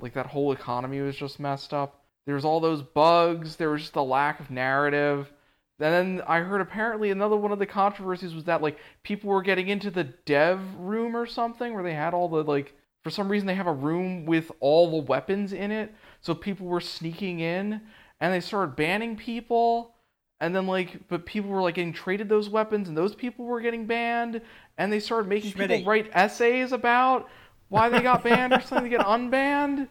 Like 0.00 0.14
that 0.14 0.26
whole 0.26 0.52
economy 0.52 1.00
was 1.00 1.16
just 1.16 1.40
messed 1.40 1.72
up. 1.74 2.02
There 2.26 2.34
was 2.34 2.44
all 2.44 2.60
those 2.60 2.82
bugs. 2.82 3.56
There 3.56 3.70
was 3.70 3.82
just 3.82 3.96
a 3.96 4.02
lack 4.02 4.40
of 4.40 4.50
narrative. 4.50 5.32
And 5.80 6.18
then 6.18 6.26
I 6.26 6.40
heard 6.40 6.60
apparently 6.60 7.10
another 7.10 7.36
one 7.36 7.52
of 7.52 7.58
the 7.58 7.66
controversies 7.66 8.34
was 8.34 8.44
that 8.44 8.62
like 8.62 8.78
people 9.02 9.30
were 9.30 9.42
getting 9.42 9.68
into 9.68 9.90
the 9.90 10.04
dev 10.04 10.60
room 10.76 11.16
or 11.16 11.26
something 11.26 11.72
where 11.72 11.84
they 11.84 11.94
had 11.94 12.14
all 12.14 12.28
the 12.28 12.42
like 12.42 12.74
for 13.04 13.10
some 13.10 13.28
reason 13.28 13.46
they 13.46 13.54
have 13.54 13.68
a 13.68 13.72
room 13.72 14.26
with 14.26 14.50
all 14.60 14.90
the 14.90 15.06
weapons 15.06 15.52
in 15.52 15.70
it. 15.70 15.94
So 16.20 16.34
people 16.34 16.66
were 16.66 16.80
sneaking 16.80 17.40
in 17.40 17.80
and 18.20 18.32
they 18.32 18.40
started 18.40 18.76
banning 18.76 19.16
people 19.16 19.94
and 20.40 20.54
then 20.54 20.66
like 20.66 21.08
but 21.08 21.26
people 21.26 21.50
were 21.50 21.62
like 21.62 21.74
getting 21.74 21.92
traded 21.92 22.28
those 22.28 22.48
weapons 22.48 22.88
and 22.88 22.96
those 22.96 23.14
people 23.14 23.44
were 23.44 23.60
getting 23.60 23.86
banned 23.86 24.40
and 24.76 24.92
they 24.92 25.00
started 25.00 25.28
making 25.28 25.52
Schmitty. 25.52 25.78
people 25.78 25.84
write 25.90 26.10
essays 26.12 26.72
about 26.72 27.28
why 27.68 27.88
they 27.88 28.00
got 28.00 28.22
banned 28.24 28.52
or 28.52 28.60
something 28.60 28.90
to 28.90 28.96
get 28.96 29.04
unbanned. 29.06 29.88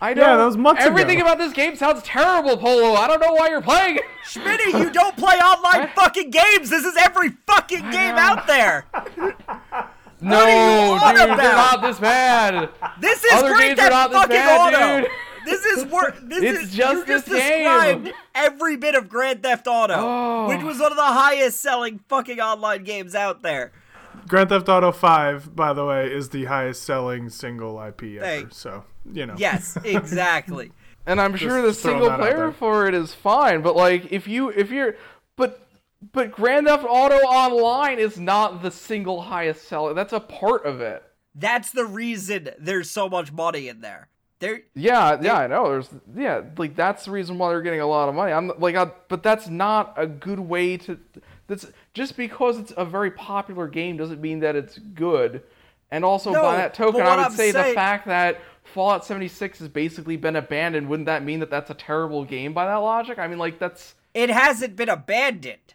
I 0.00 0.14
know. 0.14 0.22
Yeah, 0.22 0.28
don't. 0.28 0.38
that 0.38 0.44
was 0.46 0.56
months 0.56 0.82
Everything 0.84 1.18
ago. 1.18 1.26
about 1.26 1.38
this 1.38 1.52
game 1.52 1.74
sounds 1.74 2.02
terrible, 2.04 2.56
Polo. 2.56 2.94
I 2.94 3.08
don't 3.08 3.20
know 3.20 3.32
why 3.32 3.48
you're 3.48 3.60
playing. 3.60 3.96
it. 3.96 4.02
Schmitty, 4.24 4.78
you 4.78 4.90
don't 4.90 5.16
play 5.16 5.34
online 5.38 5.88
fucking 5.96 6.30
games. 6.30 6.70
This 6.70 6.84
is 6.84 6.96
every 6.96 7.30
fucking 7.48 7.90
game 7.90 8.14
out 8.14 8.46
there. 8.46 8.86
No, 10.20 10.36
are 10.40 10.48
you 10.48 11.20
on 11.20 11.28
dude, 11.28 11.38
they're 11.38 11.52
not 11.52 11.80
this 11.80 12.00
bad. 12.00 12.70
This 13.00 13.22
is 13.22 13.32
Other 13.34 13.50
Grand 13.50 13.76
games 13.76 13.78
are 13.78 13.90
Theft 13.90 14.12
not 14.12 14.28
this 14.28 14.38
fucking 14.40 14.72
bad, 14.74 14.74
Auto. 14.74 15.00
dude. 15.02 15.10
This 15.48 15.64
is 15.64 15.84
wor- 15.86 16.14
This 16.22 16.42
It's 16.42 16.60
is 16.64 16.74
just 16.74 17.06
you 17.06 17.14
just 17.14 17.26
this 17.26 17.38
game. 17.40 17.64
described 18.04 18.12
every 18.34 18.76
bit 18.76 18.94
of 18.94 19.08
Grand 19.08 19.42
Theft 19.42 19.66
Auto, 19.66 19.94
Oh. 19.96 20.48
which 20.48 20.62
was 20.62 20.78
one 20.78 20.90
of 20.92 20.96
the 20.96 21.02
highest 21.04 21.60
selling 21.60 22.00
fucking 22.08 22.40
online 22.40 22.84
games 22.84 23.14
out 23.14 23.42
there. 23.42 23.72
Grand 24.26 24.50
Theft 24.50 24.68
Auto 24.68 24.92
5, 24.92 25.56
by 25.56 25.72
the 25.72 25.84
way, 25.86 26.12
is 26.12 26.28
the 26.30 26.44
highest 26.46 26.82
selling 26.82 27.30
single 27.30 27.80
IP 27.82 28.02
ever. 28.16 28.20
Thank- 28.20 28.52
So, 28.52 28.84
you 29.12 29.24
know. 29.26 29.34
Yes, 29.38 29.78
exactly. 29.84 30.72
And 31.06 31.20
I'm 31.20 31.36
sure 31.36 31.62
the 31.62 31.72
single 31.72 32.10
player 32.16 32.52
for 32.52 32.86
it 32.86 32.94
is 32.94 33.14
fine, 33.14 33.62
but 33.62 33.74
like 33.74 34.12
if 34.12 34.28
you 34.28 34.50
if 34.50 34.70
you're 34.70 34.94
but 35.36 35.66
but 36.12 36.30
Grand 36.32 36.66
Theft 36.66 36.84
Auto 36.86 37.16
Online 37.16 37.98
is 37.98 38.18
not 38.20 38.60
the 38.62 38.70
single 38.70 39.22
highest 39.22 39.66
seller. 39.66 39.94
That's 39.94 40.12
a 40.12 40.20
part 40.20 40.66
of 40.66 40.82
it. 40.82 41.02
That's 41.34 41.70
the 41.70 41.86
reason 41.86 42.50
there's 42.58 42.90
so 42.90 43.08
much 43.08 43.32
money 43.32 43.68
in 43.68 43.80
there. 43.80 44.08
There, 44.40 44.60
Yeah, 44.74 45.18
yeah, 45.20 45.34
I 45.34 45.46
know. 45.48 45.68
There's 45.68 45.88
yeah, 46.16 46.42
like 46.56 46.76
that's 46.76 47.04
the 47.06 47.10
reason 47.10 47.38
why 47.38 47.50
they're 47.50 47.62
getting 47.62 47.80
a 47.80 47.86
lot 47.86 48.08
of 48.08 48.14
money. 48.14 48.32
I'm 48.32 48.52
like, 48.58 48.76
I, 48.76 48.86
but 49.08 49.22
that's 49.22 49.48
not 49.48 49.94
a 49.96 50.06
good 50.06 50.38
way 50.38 50.76
to. 50.78 50.98
That's 51.48 51.66
just 51.94 52.16
because 52.16 52.58
it's 52.58 52.72
a 52.76 52.84
very 52.84 53.10
popular 53.10 53.66
game 53.66 53.96
doesn't 53.96 54.20
mean 54.20 54.40
that 54.40 54.54
it's 54.54 54.78
good. 54.78 55.42
And 55.90 56.04
also 56.04 56.32
No, 56.32 56.42
by 56.42 56.56
that 56.58 56.74
token, 56.74 57.00
I 57.00 57.16
would 57.16 57.24
I'm 57.26 57.30
say 57.32 57.50
saying- 57.50 57.68
the 57.68 57.74
fact 57.74 58.06
that 58.06 58.40
Fallout 58.62 59.04
76 59.06 59.58
has 59.60 59.68
basically 59.68 60.16
been 60.18 60.36
abandoned 60.36 60.88
wouldn't 60.88 61.06
that 61.06 61.24
mean 61.24 61.40
that 61.40 61.50
that's 61.50 61.70
a 61.70 61.74
terrible 61.74 62.24
game 62.24 62.52
by 62.52 62.66
that 62.66 62.76
logic? 62.76 63.18
I 63.18 63.26
mean, 63.26 63.38
like 63.38 63.58
that's 63.58 63.94
it 64.14 64.30
hasn't 64.30 64.76
been 64.76 64.88
abandoned. 64.90 65.74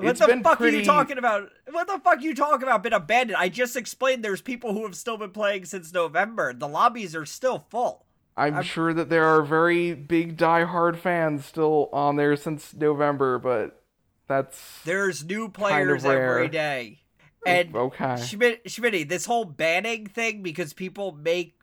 What 0.00 0.10
It's 0.10 0.20
the 0.20 0.40
fuck 0.42 0.60
are 0.60 0.68
you 0.68 0.84
talking 0.84 1.18
about? 1.18 1.50
What 1.70 1.86
the 1.86 1.98
fuck 1.98 2.18
are 2.18 2.22
you 2.22 2.34
talking 2.34 2.62
about? 2.62 2.82
Been 2.82 2.92
abandoned? 2.92 3.36
I 3.36 3.48
just 3.48 3.76
explained. 3.76 4.24
There's 4.24 4.42
people 4.42 4.72
who 4.72 4.84
have 4.84 4.94
still 4.94 5.16
been 5.16 5.30
playing 5.30 5.66
since 5.66 5.92
November. 5.92 6.52
The 6.52 6.68
lobbies 6.68 7.14
are 7.14 7.26
still 7.26 7.66
full. 7.70 8.06
I'm, 8.36 8.62
sure 8.62 8.94
that 8.94 9.10
there 9.10 9.26
are 9.26 9.42
very 9.42 9.92
big 9.92 10.36
die-hard 10.36 10.98
fans 10.98 11.44
still 11.44 11.90
on 11.92 12.16
there 12.16 12.36
since 12.36 12.72
November, 12.72 13.38
but 13.38 13.82
that's 14.28 14.82
There's 14.84 15.24
new 15.24 15.50
players 15.50 16.04
rare. 16.04 16.30
every 16.30 16.48
day. 16.48 17.00
Oh, 17.46 17.50
and 17.50 17.76
okay. 17.76 18.16
Schmidt, 18.16 18.64
Schmitty, 18.64 19.06
this 19.06 19.26
whole 19.26 19.44
banning 19.44 20.06
thing 20.06 20.42
because 20.42 20.72
people 20.72 21.12
make 21.12 21.60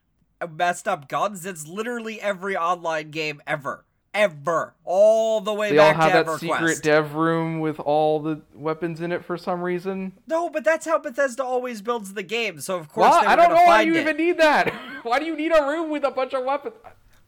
messed 0.51 0.87
up 0.87 1.07
guns, 1.07 1.45
it's 1.45 1.67
literally 1.67 2.21
every 2.21 2.55
online 2.55 3.09
game 3.09 3.41
ever. 3.47 3.85
Ever. 4.13 4.73
All 4.83 5.41
the 5.41 5.53
way 5.53 5.71
They 5.71 5.77
all 5.77 5.91
back 5.93 5.95
have 5.97 6.11
to 6.11 6.17
that 6.17 6.25
EverQuest. 6.25 6.39
secret 6.39 6.81
dev 6.83 7.13
room 7.15 7.59
with 7.59 7.79
all 7.79 8.19
the 8.19 8.41
weapons 8.53 9.01
in 9.01 9.11
it 9.11 9.23
for 9.23 9.37
some 9.37 9.61
reason. 9.61 10.13
no, 10.27 10.49
but 10.49 10.63
that's 10.63 10.85
how 10.85 10.97
Bethesda 10.97 11.43
always 11.43 11.81
builds 11.81 12.13
the 12.13 12.23
game, 12.23 12.59
so 12.59 12.77
of 12.77 12.89
course 12.89 13.11
Well, 13.11 13.27
I 13.27 13.35
don't 13.35 13.49
know 13.49 13.63
why 13.65 13.81
you 13.81 13.93
it. 13.95 14.01
even 14.01 14.17
need 14.17 14.37
that. 14.39 14.73
why 15.03 15.19
do 15.19 15.25
you 15.25 15.35
need 15.35 15.51
a 15.51 15.61
room 15.63 15.89
with 15.91 16.03
a 16.03 16.11
bunch 16.11 16.33
of 16.33 16.43
weapons? 16.45 16.75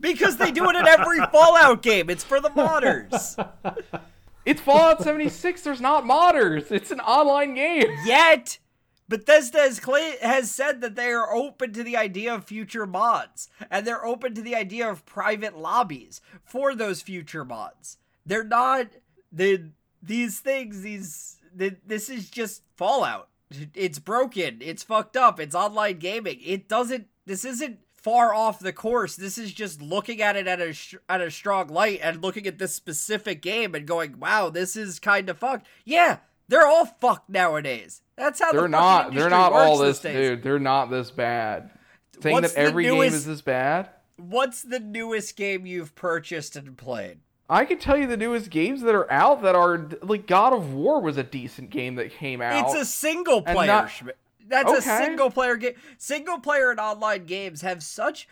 Because 0.01 0.37
they 0.37 0.49
do 0.51 0.69
it 0.69 0.75
in 0.75 0.87
every 0.87 1.19
Fallout 1.31 1.81
game. 1.81 2.09
It's 2.09 2.23
for 2.23 2.39
the 2.39 2.49
modders. 2.51 3.35
It's 4.45 4.61
Fallout 4.61 5.03
76. 5.03 5.61
There's 5.61 5.81
not 5.81 6.05
modders. 6.05 6.71
It's 6.71 6.89
an 6.91 7.01
online 7.01 7.53
game. 7.55 7.85
Yet, 8.05 8.57
Bethesda 9.09 9.57
has, 9.57 9.81
has 10.21 10.51
said 10.51 10.81
that 10.81 10.95
they 10.95 11.11
are 11.11 11.33
open 11.33 11.73
to 11.73 11.83
the 11.83 11.97
idea 11.97 12.33
of 12.33 12.45
future 12.45 12.85
mods, 12.85 13.49
and 13.69 13.85
they're 13.85 14.05
open 14.05 14.35
to 14.35 14.41
the 14.41 14.55
idea 14.55 14.89
of 14.89 15.05
private 15.05 15.57
lobbies 15.57 16.21
for 16.43 16.75
those 16.75 17.01
future 17.01 17.43
mods. 17.43 17.97
They're 18.25 18.43
not 18.43 18.87
the 19.31 19.71
these 20.01 20.39
things. 20.39 20.83
These 20.83 21.37
th- 21.57 21.79
this 21.85 22.09
is 22.09 22.29
just 22.29 22.61
Fallout. 22.75 23.29
It's 23.73 23.99
broken. 23.99 24.59
It's 24.61 24.83
fucked 24.83 25.17
up. 25.17 25.39
It's 25.39 25.55
online 25.55 25.97
gaming. 25.97 26.39
It 26.45 26.69
doesn't. 26.69 27.07
This 27.25 27.43
isn't 27.43 27.79
far 27.95 28.33
off 28.33 28.59
the 28.59 28.71
course. 28.71 29.15
This 29.15 29.37
is 29.37 29.51
just 29.51 29.81
looking 29.81 30.21
at 30.21 30.35
it 30.35 30.47
at 30.47 30.61
a 30.61 30.71
sh- 30.71 30.95
at 31.09 31.19
a 31.19 31.31
strong 31.31 31.67
light 31.67 31.99
and 32.03 32.21
looking 32.21 32.45
at 32.45 32.59
this 32.59 32.75
specific 32.75 33.41
game 33.41 33.73
and 33.73 33.87
going, 33.87 34.19
"Wow, 34.19 34.51
this 34.51 34.75
is 34.75 34.99
kind 34.99 35.29
of 35.29 35.39
fucked." 35.39 35.65
Yeah, 35.83 36.19
they're 36.47 36.67
all 36.67 36.85
fucked 36.85 37.29
nowadays. 37.29 38.01
That's 38.19 38.41
how 38.41 38.51
They're 38.51 38.63
the 38.63 38.67
not. 38.67 39.13
They're 39.13 39.29
not 39.29 39.53
all 39.53 39.77
this, 39.77 39.99
days. 39.99 40.13
dude. 40.13 40.43
They're 40.43 40.59
not 40.59 40.89
this 40.91 41.09
bad. 41.09 41.69
Saying 42.21 42.33
What's 42.33 42.53
that 42.53 42.59
every 42.59 42.83
game 42.83 43.01
is 43.01 43.25
this 43.25 43.39
bad. 43.41 43.89
What's 44.17 44.61
the 44.61 44.81
newest 44.81 45.37
game 45.37 45.65
you've 45.65 45.95
purchased 45.95 46.57
and 46.57 46.77
played? 46.77 47.19
I 47.49 47.63
can 47.63 47.79
tell 47.79 47.95
you 47.95 48.07
the 48.07 48.17
newest 48.17 48.49
games 48.49 48.81
that 48.81 48.93
are 48.93 49.09
out 49.09 49.41
that 49.43 49.55
are 49.55 49.89
like 50.03 50.27
God 50.27 50.51
of 50.51 50.73
War 50.73 51.01
was 51.01 51.15
a 51.15 51.23
decent 51.23 51.69
game 51.69 51.95
that 51.95 52.11
came 52.11 52.41
out. 52.41 52.65
It's 52.65 52.75
a 52.75 52.85
single 52.85 53.41
player. 53.41 53.67
not-. 53.67 53.91
That's 54.45 54.71
a 54.71 54.81
single 54.81 55.29
player 55.29 55.55
game. 55.55 55.75
Single 55.97 56.39
player 56.39 56.71
and 56.71 56.79
online 56.79 57.25
games 57.25 57.61
have 57.61 57.81
such 57.81 58.27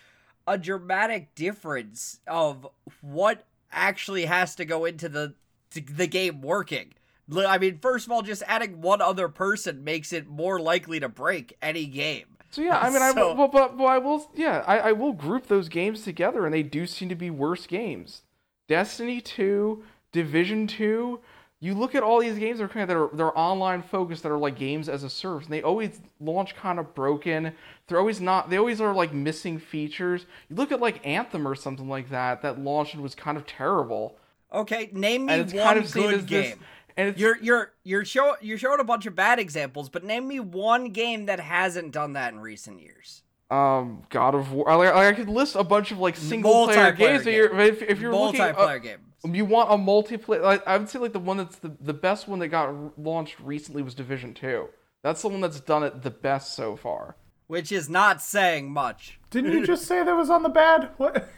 a 0.46 0.58
dramatic 0.58 1.34
difference 1.34 2.20
of 2.28 2.68
what 3.02 3.46
actually 3.72 4.26
has 4.26 4.54
to 4.56 4.66
go 4.66 4.84
into 4.84 5.08
the 5.08 5.34
the 5.72 6.08
game 6.08 6.42
working. 6.42 6.94
I 7.36 7.58
mean, 7.58 7.80
first 7.80 8.06
of 8.06 8.12
all, 8.12 8.22
just 8.22 8.44
adding 8.48 8.82
one 8.82 9.02
other 9.02 9.28
person 9.28 9.84
makes 9.84 10.14
it 10.14 10.28
more 10.28 10.60
likely 10.60 11.00
to 11.00 11.10
break 11.10 11.58
any 11.62 11.86
game. 11.86 12.26
So 12.52 12.62
yeah, 12.62 12.80
I 12.80 12.90
mean, 12.90 13.02
I 13.02 13.12
will, 13.16 13.36
but, 13.36 13.52
but, 13.52 13.78
but 13.78 13.84
I 13.84 13.98
will, 13.98 14.30
yeah, 14.34 14.64
I, 14.66 14.80
I 14.80 14.92
will 14.94 15.12
group 15.14 15.48
those 15.48 15.68
games 15.68 16.04
together, 16.04 16.46
and 16.46 16.54
they 16.54 16.64
do 16.64 16.86
seem 16.88 17.10
to 17.10 17.16
be 17.16 17.30
worse 17.30 17.68
games. 17.68 18.22
Destiny 18.68 19.22
two, 19.22 19.84
Division 20.12 20.68
two. 20.68 21.20
You 21.60 21.74
look 21.74 21.96
at 21.96 22.04
all 22.04 22.20
these 22.20 22.38
games 22.38 22.60
that 22.60 22.66
are 22.66 22.68
kind 22.68 22.84
of 22.84 22.88
that 22.90 22.98
are 22.98 23.10
they're 23.18 23.38
online 23.38 23.82
focused 23.82 24.22
that 24.24 24.32
are 24.32 24.38
like 24.38 24.58
games 24.58 24.88
as 24.88 25.04
a 25.04 25.10
service, 25.10 25.46
and 25.46 25.54
they 25.54 25.64
always 25.64 26.00
launch 26.20 26.56
kind 26.56 26.78
of 26.80 26.94
broken. 26.94 27.52
They're 27.88 27.98
always 27.98 28.22
not. 28.22 28.50
They 28.50 28.58
always 28.58 28.80
are 28.80 28.94
like 28.94 29.12
missing 29.12 29.58
features. 29.58 30.28
You 30.50 30.56
look 30.56 30.72
at 30.72 30.80
like 30.80 31.06
Anthem 31.06 31.48
or 31.48 31.56
something 31.56 31.90
like 31.90 32.10
that 32.12 32.44
that 32.44 32.60
launched 32.60 32.94
and 32.94 33.02
was 33.02 33.16
kind 33.16 33.38
of 33.38 33.48
terrible, 33.48 34.18
Okay, 34.54 34.90
name 34.94 35.26
me 35.26 35.40
one 35.42 35.50
kind 35.50 35.80
of 35.80 35.92
good 35.92 36.26
game. 36.28 36.52
this. 36.52 36.56
And 36.98 37.10
it's, 37.10 37.20
You're 37.20 37.38
you're 37.42 37.72
you're 37.84 38.04
show 38.06 38.36
you're 38.42 38.58
showing 38.58 38.80
a 38.80 38.84
bunch 38.84 39.06
of 39.06 39.16
bad 39.16 39.38
examples, 39.40 39.88
but 39.88 40.04
name 40.04 40.28
me 40.28 40.40
one 40.40 40.90
game 40.90 41.28
that 41.28 41.40
hasn't 41.40 41.92
done 41.94 42.14
that 42.14 42.34
in 42.34 42.40
recent 42.40 42.82
years. 42.82 43.22
um 43.52 44.04
God 44.10 44.34
of 44.36 44.52
War. 44.52 44.66
Like, 44.76 44.94
I 44.94 45.14
could 45.14 45.30
list 45.30 45.56
a 45.56 45.64
bunch 45.64 45.92
of 45.92 46.00
like 46.00 46.16
single 46.18 46.66
player 46.66 46.92
Multiplayer 46.92 46.98
games. 46.98 47.24
That 47.24 47.32
game. 47.32 47.36
you're, 47.36 47.60
if, 47.60 47.82
if 47.84 48.00
you're 48.00 48.12
looking, 48.16 48.42
uh, 48.42 48.54
Multiplayer 48.54 48.82
game. 48.84 49.00
You 49.34 49.46
want 49.46 49.72
a 49.72 49.76
multiplayer? 49.76 50.42
Like, 50.42 50.68
I 50.68 50.78
would 50.78 50.90
say 50.90 51.00
like 51.00 51.14
the 51.14 51.20
one 51.20 51.38
that's 51.38 51.58
the, 51.58 51.72
the 51.80 51.94
best 51.94 52.28
one 52.28 52.40
that 52.40 52.48
got 52.50 52.70
r- 52.70 52.92
launched 52.98 53.40
recently 53.40 53.84
was 53.84 53.94
Division 53.94 54.34
Two. 54.34 54.70
That's 55.04 55.22
the 55.22 55.28
one 55.30 55.42
that's 55.42 55.60
done 55.60 55.84
it 55.84 56.02
the 56.02 56.12
best 56.12 56.56
so 56.56 56.76
far. 56.76 57.16
which 57.46 57.72
is 57.72 57.90
not 57.90 58.22
saying 58.22 58.72
much. 58.72 59.20
Didn't 59.30 59.54
you 59.54 59.66
just 59.66 59.86
say 59.86 60.04
that 60.04 60.16
was 60.16 60.30
on 60.30 60.44
the 60.44 60.50
bad? 60.50 60.90
What? 60.98 61.30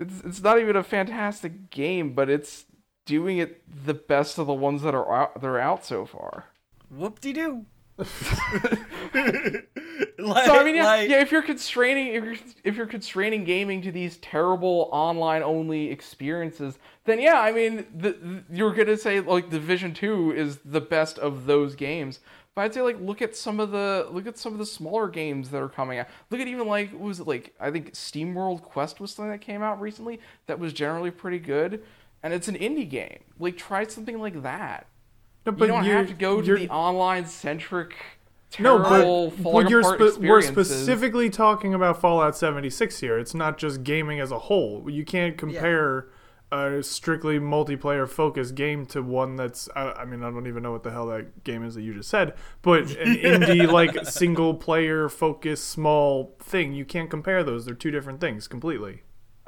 It's 0.00 0.20
it's 0.24 0.42
not 0.42 0.58
even 0.58 0.74
a 0.74 0.82
fantastic 0.82 1.70
game, 1.70 2.14
but 2.14 2.28
it's 2.30 2.64
doing 3.04 3.38
it 3.38 3.62
the 3.86 3.94
best 3.94 4.38
of 4.38 4.46
the 4.46 4.54
ones 4.54 4.82
that 4.82 4.94
are 4.94 5.12
out 5.12 5.40
that 5.40 5.46
are 5.46 5.58
out 5.60 5.84
so 5.84 6.04
far. 6.06 6.46
Whoop 6.90 7.20
de 7.20 7.32
doo. 7.32 7.66
So 10.18 10.54
I 10.56 10.62
mean, 10.64 10.76
yeah, 10.76 11.00
yeah. 11.00 11.20
If 11.20 11.32
you're 11.32 11.42
constraining, 11.42 12.14
if 12.14 12.24
you're 12.24 12.36
if 12.64 12.76
you're 12.76 12.86
constraining 12.86 13.42
gaming 13.44 13.82
to 13.82 13.90
these 13.90 14.18
terrible 14.18 14.88
online 14.92 15.42
only 15.42 15.90
experiences, 15.90 16.78
then 17.04 17.20
yeah, 17.20 17.40
I 17.40 17.50
mean, 17.50 17.86
the, 17.94 18.12
the- 18.12 18.44
you're 18.50 18.72
gonna 18.72 18.96
say 18.96 19.18
like 19.20 19.50
Division 19.50 19.94
Two 19.94 20.30
is 20.32 20.58
the 20.64 20.80
best 20.80 21.18
of 21.18 21.46
those 21.46 21.74
games. 21.74 22.20
But 22.54 22.62
I'd 22.62 22.74
say 22.74 22.82
like 22.82 23.00
look 23.00 23.20
at 23.20 23.34
some 23.34 23.58
of 23.58 23.72
the 23.72 24.06
look 24.12 24.26
at 24.28 24.38
some 24.38 24.52
of 24.52 24.58
the 24.60 24.66
smaller 24.66 25.08
games 25.08 25.50
that 25.50 25.60
are 25.60 25.68
coming 25.68 25.98
out. 25.98 26.06
Look 26.30 26.40
at 26.40 26.46
even 26.46 26.68
like 26.68 26.90
what 26.92 27.00
was 27.00 27.18
it 27.20 27.26
like 27.26 27.54
I 27.58 27.70
think 27.72 27.92
SteamWorld 27.92 28.62
Quest 28.62 29.00
was 29.00 29.10
something 29.12 29.32
that 29.32 29.40
came 29.40 29.62
out 29.62 29.80
recently 29.80 30.20
that 30.46 30.58
was 30.58 30.72
generally 30.72 31.10
pretty 31.10 31.38
good, 31.40 31.82
and 32.22 32.32
it's 32.32 32.48
an 32.48 32.54
indie 32.56 32.88
game. 32.88 33.20
Like 33.38 33.56
try 33.56 33.84
something 33.86 34.20
like 34.20 34.42
that. 34.42 34.86
No, 35.44 35.52
but 35.52 35.62
you 35.62 35.68
don't 35.68 35.84
have 35.84 36.08
to 36.08 36.14
go 36.14 36.40
to 36.40 36.56
the 36.56 36.68
online 36.68 37.26
centric 37.26 37.94
No, 38.58 38.78
terrible 38.78 39.30
but 39.30 39.42
falling 39.42 39.64
well, 39.64 39.70
you're 39.70 39.82
spe- 39.82 40.20
we're 40.20 40.42
specifically 40.42 41.30
talking 41.30 41.74
about 41.74 42.00
Fallout 42.00 42.36
76 42.36 43.00
here. 43.00 43.18
It's 43.18 43.34
not 43.34 43.58
just 43.58 43.82
gaming 43.82 44.20
as 44.20 44.30
a 44.30 44.38
whole. 44.38 44.88
You 44.88 45.04
can't 45.04 45.36
compare 45.36 46.08
a 46.52 46.82
strictly 46.82 47.40
multiplayer 47.40 48.06
focused 48.08 48.54
game 48.54 48.84
to 48.86 49.02
one 49.02 49.36
that's. 49.36 49.68
I, 49.74 49.92
I 49.92 50.04
mean, 50.04 50.22
I 50.22 50.30
don't 50.30 50.46
even 50.46 50.62
know 50.62 50.70
what 50.70 50.82
the 50.82 50.90
hell 50.92 51.06
that 51.06 51.42
game 51.44 51.64
is 51.64 51.74
that 51.74 51.82
you 51.82 51.94
just 51.94 52.10
said, 52.10 52.34
but 52.60 52.82
an 52.82 53.16
indie 53.16 53.70
like 53.70 54.06
single 54.06 54.54
player 54.54 55.08
focused 55.08 55.68
small 55.68 56.36
thing. 56.38 56.72
You 56.74 56.84
can't 56.84 57.10
compare 57.10 57.42
those. 57.42 57.64
They're 57.64 57.74
two 57.74 57.90
different 57.90 58.20
things 58.20 58.46
completely. 58.46 59.02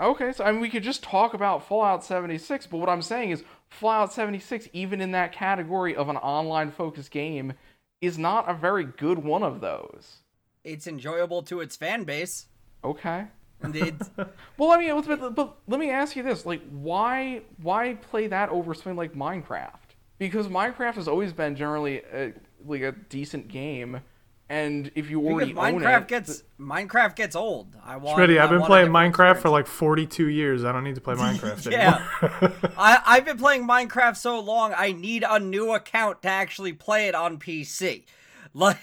Okay, 0.04 0.32
so 0.32 0.44
I 0.44 0.52
mean, 0.52 0.60
we 0.60 0.68
could 0.68 0.82
just 0.82 1.02
talk 1.02 1.32
about 1.32 1.66
Fallout 1.66 2.04
76, 2.04 2.66
but 2.66 2.76
what 2.76 2.90
I'm 2.90 3.00
saying 3.00 3.30
is 3.30 3.42
Fallout 3.70 4.12
76, 4.12 4.68
even 4.74 5.00
in 5.00 5.12
that 5.12 5.32
category 5.32 5.96
of 5.96 6.10
an 6.10 6.18
online 6.18 6.70
focused 6.70 7.10
game, 7.10 7.54
is 8.02 8.18
not 8.18 8.46
a 8.46 8.52
very 8.52 8.84
good 8.84 9.20
one 9.20 9.42
of 9.42 9.62
those. 9.62 10.18
It's 10.62 10.86
enjoyable 10.86 11.42
to 11.44 11.60
its 11.60 11.74
fan 11.74 12.04
base. 12.04 12.46
Okay. 12.84 13.24
Indeed. 13.62 13.96
Well, 14.58 14.72
I 14.72 14.78
mean, 14.78 15.02
but, 15.02 15.34
but 15.34 15.56
let 15.66 15.80
me 15.80 15.90
ask 15.90 16.14
you 16.14 16.22
this: 16.22 16.44
like, 16.44 16.62
why 16.70 17.40
why 17.62 17.94
play 17.94 18.26
that 18.26 18.50
over 18.50 18.74
something 18.74 18.96
like 18.96 19.14
Minecraft? 19.14 19.96
Because 20.18 20.48
Minecraft 20.48 20.94
has 20.94 21.08
always 21.08 21.32
been 21.32 21.56
generally 21.56 22.02
a, 22.12 22.34
like 22.64 22.82
a 22.82 22.92
decent 22.92 23.48
game, 23.48 24.00
and 24.48 24.90
if 24.94 25.10
you 25.10 25.20
because 25.20 25.32
already 25.32 25.54
own 25.54 25.80
Minecraft 25.80 26.02
it, 26.02 26.08
gets 26.08 26.42
Minecraft 26.60 27.16
gets 27.16 27.34
old. 27.34 27.76
I 27.82 27.96
want. 27.96 28.18
Schmitty, 28.18 28.38
I 28.38 28.44
I've 28.44 28.50
been 28.50 28.60
want 28.60 28.70
playing 28.70 28.86
different 28.92 29.14
Minecraft 29.16 29.38
for 29.38 29.48
like 29.48 29.66
42 29.66 30.28
years. 30.28 30.64
I 30.64 30.72
don't 30.72 30.84
need 30.84 30.94
to 30.96 31.00
play 31.00 31.14
Minecraft 31.18 31.70
Yeah. 31.70 32.06
anymore. 32.22 32.52
I, 32.78 32.98
I've 33.06 33.24
been 33.24 33.38
playing 33.38 33.66
Minecraft 33.66 34.16
so 34.16 34.38
long, 34.40 34.74
I 34.76 34.92
need 34.92 35.24
a 35.28 35.38
new 35.38 35.72
account 35.72 36.22
to 36.22 36.28
actually 36.28 36.72
play 36.72 37.08
it 37.08 37.14
on 37.14 37.38
PC. 37.38 38.04
Like, 38.56 38.78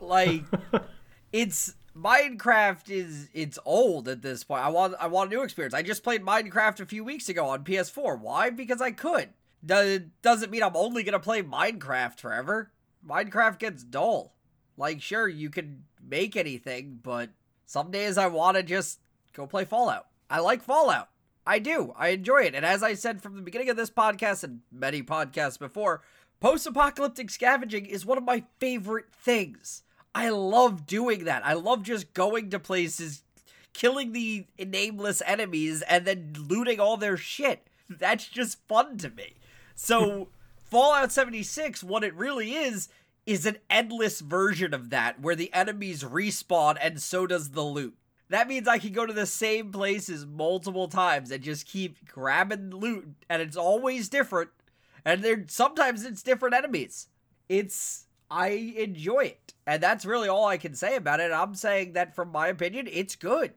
like 0.00 0.44
it's 1.32 1.74
Minecraft 1.96 2.88
is 2.88 3.28
it's 3.34 3.58
old 3.66 4.08
at 4.08 4.22
this 4.22 4.42
point. 4.44 4.64
I 4.64 4.68
want 4.68 4.94
I 4.98 5.08
want 5.08 5.30
a 5.30 5.34
new 5.36 5.42
experience. 5.42 5.74
I 5.74 5.82
just 5.82 6.02
played 6.02 6.22
Minecraft 6.22 6.80
a 6.80 6.86
few 6.86 7.04
weeks 7.04 7.28
ago 7.28 7.46
on 7.46 7.64
PS4. 7.64 8.18
Why? 8.20 8.48
Because 8.48 8.80
I 8.80 8.92
could. 8.92 9.30
Does 9.64 10.00
doesn't 10.22 10.50
mean 10.50 10.62
I'm 10.62 10.76
only 10.76 11.02
gonna 11.02 11.18
play 11.18 11.42
Minecraft 11.42 12.18
forever. 12.20 12.70
Minecraft 13.06 13.58
gets 13.58 13.82
dull. 13.82 14.32
Like, 14.76 15.02
sure, 15.02 15.28
you 15.28 15.50
can 15.50 15.84
make 16.02 16.36
anything, 16.36 16.98
but 17.02 17.30
some 17.66 17.90
days 17.90 18.18
I 18.18 18.26
want 18.26 18.56
to 18.56 18.62
just 18.62 19.00
go 19.32 19.46
play 19.46 19.64
Fallout. 19.64 20.06
I 20.28 20.40
like 20.40 20.62
Fallout. 20.62 21.08
I 21.46 21.58
do. 21.58 21.92
I 21.96 22.08
enjoy 22.08 22.42
it. 22.42 22.54
And 22.54 22.64
as 22.64 22.82
I 22.82 22.94
said 22.94 23.22
from 23.22 23.36
the 23.36 23.42
beginning 23.42 23.68
of 23.68 23.76
this 23.76 23.90
podcast 23.90 24.44
and 24.44 24.60
many 24.70 25.02
podcasts 25.02 25.58
before, 25.58 26.02
post 26.40 26.66
apocalyptic 26.66 27.30
scavenging 27.30 27.86
is 27.86 28.06
one 28.06 28.18
of 28.18 28.24
my 28.24 28.44
favorite 28.58 29.06
things. 29.12 29.82
I 30.14 30.28
love 30.28 30.86
doing 30.86 31.24
that. 31.24 31.44
I 31.44 31.54
love 31.54 31.82
just 31.82 32.12
going 32.14 32.50
to 32.50 32.58
places, 32.58 33.22
killing 33.72 34.12
the 34.12 34.46
nameless 34.58 35.22
enemies, 35.26 35.82
and 35.82 36.04
then 36.04 36.34
looting 36.48 36.78
all 36.78 36.96
their 36.96 37.16
shit. 37.16 37.66
That's 37.88 38.28
just 38.28 38.66
fun 38.68 38.98
to 38.98 39.10
me. 39.10 39.36
So, 39.74 40.28
Fallout 40.64 41.12
76, 41.12 41.82
what 41.82 42.04
it 42.04 42.14
really 42.14 42.54
is, 42.54 42.88
is 43.26 43.46
an 43.46 43.58
endless 43.70 44.20
version 44.20 44.74
of 44.74 44.90
that 44.90 45.20
where 45.20 45.36
the 45.36 45.52
enemies 45.54 46.02
respawn 46.02 46.76
and 46.80 47.00
so 47.00 47.26
does 47.26 47.50
the 47.50 47.62
loot. 47.62 47.96
That 48.28 48.48
means 48.48 48.66
I 48.66 48.78
can 48.78 48.92
go 48.92 49.04
to 49.04 49.12
the 49.12 49.26
same 49.26 49.70
places 49.72 50.24
multiple 50.24 50.88
times 50.88 51.30
and 51.30 51.42
just 51.42 51.66
keep 51.66 52.08
grabbing 52.08 52.70
loot, 52.70 53.06
and 53.28 53.42
it's 53.42 53.58
always 53.58 54.08
different. 54.08 54.50
And 55.04 55.22
there 55.22 55.44
sometimes 55.48 56.04
it's 56.04 56.22
different 56.22 56.54
enemies. 56.54 57.08
It's 57.48 58.06
I 58.30 58.48
enjoy 58.78 59.24
it, 59.24 59.52
and 59.66 59.82
that's 59.82 60.06
really 60.06 60.28
all 60.28 60.46
I 60.46 60.56
can 60.56 60.74
say 60.74 60.96
about 60.96 61.20
it. 61.20 61.30
I'm 61.30 61.54
saying 61.54 61.92
that 61.92 62.14
from 62.14 62.32
my 62.32 62.48
opinion, 62.48 62.88
it's 62.90 63.16
good. 63.16 63.52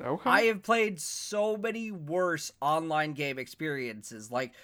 okay. 0.00 0.30
I 0.30 0.42
have 0.44 0.62
played 0.62 0.98
so 0.98 1.58
many 1.58 1.90
worse 1.90 2.50
online 2.62 3.12
game 3.12 3.38
experiences. 3.38 4.30
Like, 4.30 4.54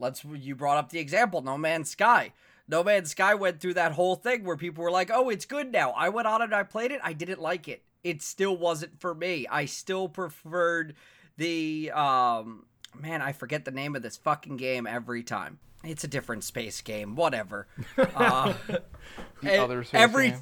let's 0.00 0.24
you 0.24 0.56
brought 0.56 0.78
up 0.78 0.90
the 0.90 0.98
example, 0.98 1.40
No 1.42 1.56
Man's 1.56 1.90
Sky. 1.90 2.32
No 2.68 2.82
Man's 2.82 3.10
Sky 3.10 3.34
went 3.34 3.60
through 3.60 3.74
that 3.74 3.92
whole 3.92 4.16
thing 4.16 4.44
where 4.44 4.56
people 4.56 4.82
were 4.84 4.90
like, 4.90 5.10
"Oh, 5.12 5.28
it's 5.28 5.44
good 5.44 5.70
now." 5.72 5.90
I 5.92 6.08
went 6.08 6.26
on 6.26 6.40
and 6.42 6.54
I 6.54 6.62
played 6.62 6.92
it. 6.92 7.00
I 7.02 7.12
didn't 7.12 7.40
like 7.40 7.68
it. 7.68 7.82
It 8.02 8.22
still 8.22 8.56
wasn't 8.56 9.00
for 9.00 9.14
me. 9.14 9.46
I 9.50 9.64
still 9.66 10.08
preferred 10.08 10.94
the 11.36 11.90
um 11.92 12.64
man, 12.98 13.20
I 13.22 13.32
forget 13.32 13.64
the 13.64 13.70
name 13.70 13.96
of 13.96 14.02
this 14.02 14.16
fucking 14.16 14.56
game 14.56 14.86
every 14.86 15.22
time. 15.22 15.58
It's 15.82 16.04
a 16.04 16.08
different 16.08 16.44
space 16.44 16.80
game, 16.80 17.14
whatever. 17.16 17.66
Uh, 17.98 18.54
the 19.42 19.54
e- 19.54 19.58
other 19.58 19.84
space 19.84 20.00
every 20.00 20.30
game. 20.30 20.40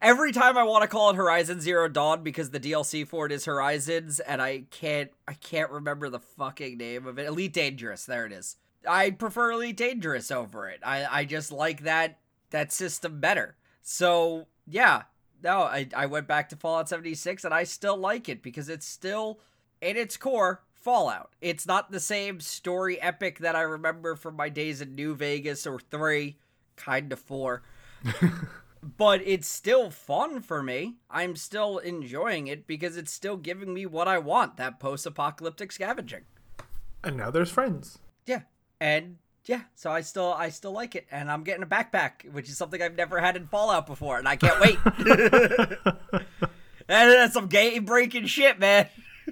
every 0.00 0.30
time 0.32 0.56
I 0.56 0.62
want 0.62 0.82
to 0.82 0.88
call 0.88 1.10
it 1.10 1.16
Horizon 1.16 1.60
Zero 1.60 1.88
Dawn 1.88 2.22
because 2.22 2.50
the 2.50 2.60
DLC 2.60 3.06
for 3.06 3.26
it 3.26 3.32
is 3.32 3.44
Horizons, 3.46 4.20
and 4.20 4.40
I 4.40 4.64
can't 4.70 5.10
I 5.26 5.32
can't 5.34 5.70
remember 5.70 6.08
the 6.08 6.20
fucking 6.20 6.78
name 6.78 7.06
of 7.06 7.18
it. 7.18 7.26
Elite 7.26 7.52
Dangerous, 7.52 8.04
there 8.04 8.26
it 8.26 8.32
is. 8.32 8.56
I 8.86 9.10
prefer 9.10 9.52
Elite 9.52 9.76
Dangerous 9.76 10.30
over 10.30 10.68
it. 10.68 10.80
I 10.84 11.06
I 11.20 11.24
just 11.24 11.50
like 11.52 11.82
that 11.82 12.18
that 12.50 12.72
system 12.72 13.20
better. 13.20 13.56
So 13.82 14.46
yeah, 14.66 15.02
no, 15.42 15.62
I 15.62 15.88
I 15.96 16.06
went 16.06 16.26
back 16.26 16.48
to 16.50 16.56
Fallout 16.56 16.88
76 16.88 17.44
and 17.44 17.54
I 17.54 17.64
still 17.64 17.96
like 17.96 18.28
it 18.28 18.42
because 18.42 18.68
it's 18.68 18.86
still 18.86 19.40
in 19.80 19.96
its 19.96 20.16
core 20.16 20.62
Fallout. 20.74 21.30
It's 21.40 21.66
not 21.66 21.90
the 21.90 22.00
same 22.00 22.40
story 22.40 23.00
epic 23.00 23.40
that 23.40 23.56
I 23.56 23.62
remember 23.62 24.14
from 24.14 24.36
my 24.36 24.48
days 24.48 24.80
in 24.80 24.94
New 24.94 25.14
Vegas 25.14 25.66
or 25.66 25.80
3, 25.80 26.36
kind 26.76 27.12
of 27.12 27.18
4 27.18 27.62
but 28.96 29.20
it's 29.24 29.48
still 29.48 29.90
fun 29.90 30.40
for 30.40 30.62
me. 30.62 30.96
I'm 31.10 31.36
still 31.36 31.78
enjoying 31.78 32.46
it 32.46 32.66
because 32.66 32.96
it's 32.96 33.12
still 33.12 33.36
giving 33.36 33.74
me 33.74 33.86
what 33.86 34.08
I 34.08 34.18
want 34.18 34.56
that 34.56 34.78
post 34.80 35.06
apocalyptic 35.06 35.72
scavenging. 35.72 36.22
and 37.02 37.16
now 37.16 37.30
there's 37.30 37.50
friends. 37.50 37.98
And 38.80 39.16
yeah, 39.44 39.62
so 39.74 39.90
I 39.90 40.02
still 40.02 40.32
I 40.32 40.50
still 40.50 40.72
like 40.72 40.94
it 40.94 41.06
and 41.10 41.30
I'm 41.30 41.42
getting 41.42 41.62
a 41.62 41.66
backpack, 41.66 42.30
which 42.32 42.48
is 42.48 42.56
something 42.56 42.80
I've 42.82 42.96
never 42.96 43.18
had 43.18 43.36
in 43.36 43.46
Fallout 43.46 43.86
before 43.86 44.18
and 44.18 44.28
I 44.28 44.36
can't 44.36 44.60
wait. 44.60 44.78
and 46.88 47.10
that's 47.10 47.34
some 47.34 47.48
game 47.48 47.84
breaking 47.84 48.26
shit, 48.26 48.58
man. 48.58 48.88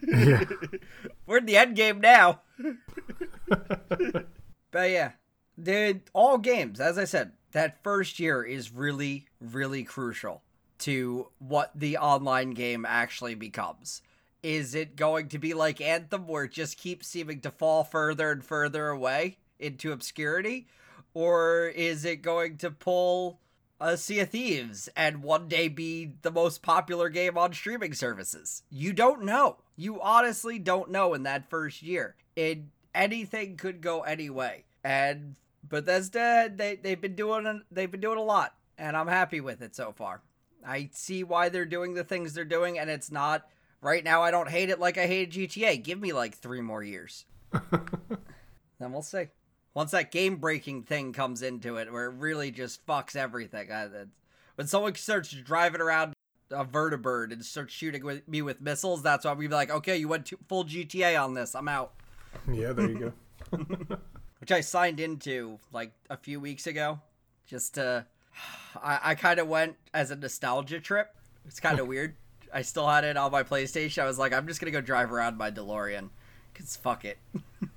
Yeah. 0.06 0.44
We're 1.26 1.38
in 1.38 1.46
the 1.46 1.56
end 1.56 1.76
game 1.76 2.00
now. 2.00 2.42
but 3.48 4.90
yeah, 4.90 5.12
the 5.58 6.00
all 6.12 6.38
games, 6.38 6.80
as 6.80 6.98
I 6.98 7.04
said, 7.04 7.32
that 7.52 7.82
first 7.82 8.20
year 8.20 8.42
is 8.42 8.72
really, 8.72 9.26
really 9.40 9.82
crucial 9.84 10.42
to 10.78 11.28
what 11.38 11.72
the 11.74 11.98
online 11.98 12.50
game 12.50 12.84
actually 12.86 13.34
becomes. 13.34 14.02
Is 14.46 14.76
it 14.76 14.94
going 14.94 15.26
to 15.30 15.40
be 15.40 15.54
like 15.54 15.80
Anthem, 15.80 16.28
where 16.28 16.44
it 16.44 16.52
just 16.52 16.78
keeps 16.78 17.08
seeming 17.08 17.40
to 17.40 17.50
fall 17.50 17.82
further 17.82 18.30
and 18.30 18.44
further 18.44 18.86
away 18.86 19.38
into 19.58 19.90
obscurity? 19.90 20.68
Or 21.14 21.66
is 21.66 22.04
it 22.04 22.22
going 22.22 22.58
to 22.58 22.70
pull 22.70 23.40
a 23.80 23.96
Sea 23.96 24.20
of 24.20 24.30
Thieves 24.30 24.88
and 24.96 25.24
one 25.24 25.48
day 25.48 25.66
be 25.66 26.12
the 26.22 26.30
most 26.30 26.62
popular 26.62 27.08
game 27.08 27.36
on 27.36 27.54
streaming 27.54 27.92
services? 27.92 28.62
You 28.70 28.92
don't 28.92 29.24
know. 29.24 29.56
You 29.74 30.00
honestly 30.00 30.60
don't 30.60 30.92
know 30.92 31.12
in 31.14 31.24
that 31.24 31.50
first 31.50 31.82
year. 31.82 32.14
It 32.36 32.60
anything 32.94 33.56
could 33.56 33.80
go 33.80 34.02
any 34.02 34.30
way. 34.30 34.62
And 34.84 35.34
Bethesda, 35.64 36.52
they 36.54 36.76
they've 36.76 37.00
been 37.00 37.16
doing 37.16 37.62
they've 37.72 37.90
been 37.90 38.00
doing 38.00 38.18
a 38.18 38.22
lot, 38.22 38.54
and 38.78 38.96
I'm 38.96 39.08
happy 39.08 39.40
with 39.40 39.60
it 39.60 39.74
so 39.74 39.90
far. 39.90 40.22
I 40.64 40.90
see 40.92 41.24
why 41.24 41.48
they're 41.48 41.64
doing 41.64 41.94
the 41.94 42.04
things 42.04 42.32
they're 42.32 42.44
doing, 42.44 42.78
and 42.78 42.88
it's 42.88 43.10
not 43.10 43.48
right 43.80 44.02
now. 44.02 44.22
I 44.22 44.30
don't 44.30 44.48
hate 44.48 44.70
it 44.70 44.80
like 44.80 44.98
I 44.98 45.06
hated 45.06 45.32
GTA. 45.32 45.82
Give 45.82 46.00
me 46.00 46.12
like 46.12 46.36
three 46.36 46.60
more 46.60 46.82
years, 46.82 47.24
then 47.52 48.92
we'll 48.92 49.02
see. 49.02 49.28
Once 49.74 49.90
that 49.90 50.10
game 50.10 50.36
breaking 50.36 50.84
thing 50.84 51.12
comes 51.12 51.42
into 51.42 51.76
it, 51.76 51.92
where 51.92 52.06
it 52.06 52.14
really 52.14 52.50
just 52.50 52.86
fucks 52.86 53.14
everything. 53.14 53.70
I, 53.70 53.86
when 54.54 54.66
someone 54.66 54.94
starts 54.94 55.30
driving 55.30 55.82
around 55.82 56.14
a 56.50 56.64
vertibird 56.64 57.32
and 57.32 57.44
starts 57.44 57.74
shooting 57.74 58.04
with 58.04 58.26
me 58.26 58.40
with 58.40 58.60
missiles, 58.60 59.02
that's 59.02 59.24
why 59.24 59.34
we'd 59.34 59.48
be 59.48 59.54
like, 59.54 59.70
okay, 59.70 59.96
you 59.96 60.08
went 60.08 60.26
to 60.26 60.38
full 60.48 60.64
GTA 60.64 61.22
on 61.22 61.34
this. 61.34 61.54
I'm 61.54 61.68
out. 61.68 61.92
Yeah, 62.50 62.72
there 62.72 62.88
you 62.88 63.12
go. 63.50 63.58
which 64.40 64.52
I 64.52 64.60
signed 64.60 65.00
into 65.00 65.58
like 65.72 65.92
a 66.08 66.16
few 66.16 66.40
weeks 66.40 66.66
ago, 66.66 67.00
just 67.46 67.74
to. 67.74 68.06
I, 68.82 69.00
I 69.02 69.14
kind 69.14 69.40
of 69.40 69.48
went 69.48 69.76
as 69.94 70.10
a 70.10 70.16
nostalgia 70.16 70.80
trip. 70.80 71.14
It's 71.46 71.60
kind 71.60 71.80
of 71.80 71.86
weird. 71.86 72.14
I 72.52 72.62
still 72.62 72.86
had 72.88 73.04
it 73.04 73.16
on 73.16 73.30
my 73.32 73.42
PlayStation. 73.42 74.02
I 74.02 74.06
was 74.06 74.18
like, 74.18 74.32
I'm 74.32 74.46
just 74.46 74.60
gonna 74.60 74.70
go 74.72 74.80
drive 74.80 75.12
around 75.12 75.36
my 75.36 75.50
DeLorean, 75.50 76.10
cause 76.54 76.76
fuck 76.76 77.04
it. 77.04 77.18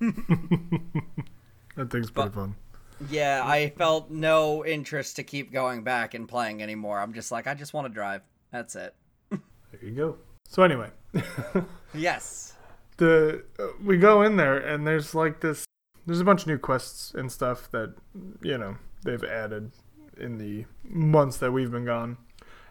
That 1.76 1.90
thing's 1.90 2.10
pretty 2.10 2.30
But- 2.30 2.34
fun. 2.34 2.56
Yeah, 3.08 3.40
I 3.46 3.70
felt 3.70 4.10
no 4.10 4.66
interest 4.66 5.16
to 5.16 5.22
keep 5.22 5.50
going 5.52 5.82
back 5.84 6.12
and 6.12 6.28
playing 6.28 6.62
anymore. 6.62 6.98
I'm 6.98 7.14
just 7.14 7.32
like, 7.32 7.46
I 7.46 7.54
just 7.54 7.72
want 7.72 7.86
to 7.86 7.92
drive. 7.94 8.20
That's 8.52 8.76
it. 8.76 8.94
There 9.30 9.40
you 9.80 9.92
go. 9.92 10.18
So 10.46 10.62
anyway, 10.64 10.90
Yes. 11.94 12.52
the 12.98 13.42
uh, 13.58 13.68
we 13.82 13.96
go 13.96 14.20
in 14.22 14.36
there 14.36 14.58
and 14.58 14.86
there's 14.86 15.14
like 15.14 15.40
this. 15.40 15.64
There's 16.04 16.20
a 16.20 16.24
bunch 16.24 16.42
of 16.42 16.48
new 16.48 16.58
quests 16.58 17.14
and 17.14 17.32
stuff 17.32 17.70
that 17.70 17.94
you 18.42 18.58
know 18.58 18.76
they've 19.04 19.24
added 19.24 19.70
in 20.18 20.36
the 20.36 20.66
months 20.84 21.38
that 21.38 21.52
we've 21.52 21.70
been 21.70 21.86
gone, 21.86 22.18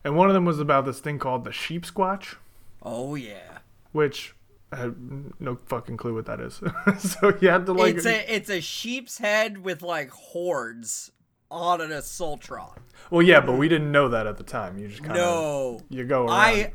and 0.03 0.15
one 0.15 0.27
of 0.29 0.33
them 0.33 0.45
was 0.45 0.59
about 0.59 0.85
this 0.85 0.99
thing 0.99 1.19
called 1.19 1.43
the 1.43 1.49
Sheepsquatch, 1.51 2.35
Oh 2.81 3.15
yeah. 3.15 3.59
which 3.91 4.35
I 4.71 4.77
have 4.77 4.95
no 5.39 5.57
fucking 5.65 5.97
clue 5.97 6.13
what 6.15 6.25
that 6.27 6.39
is. 6.39 6.61
so 6.99 7.35
you 7.41 7.49
had 7.49 7.65
to 7.65 7.73
like 7.73 7.95
it's 7.95 8.05
a 8.05 8.35
it's 8.35 8.49
a 8.49 8.61
sheep's 8.61 9.17
head 9.17 9.57
with 9.59 9.81
like 9.81 10.09
hordes 10.11 11.11
on 11.51 11.81
an 11.81 11.89
assaultron. 11.89 12.77
Well, 13.09 13.23
yeah, 13.23 13.39
but 13.41 13.53
we 13.53 13.67
didn't 13.67 13.91
know 13.91 14.09
that 14.09 14.27
at 14.27 14.37
the 14.37 14.43
time. 14.43 14.77
You 14.77 14.87
just 14.87 15.01
kind 15.01 15.13
of 15.13 15.17
No. 15.17 15.81
you 15.89 16.03
go 16.05 16.21
around. 16.27 16.29
I 16.31 16.73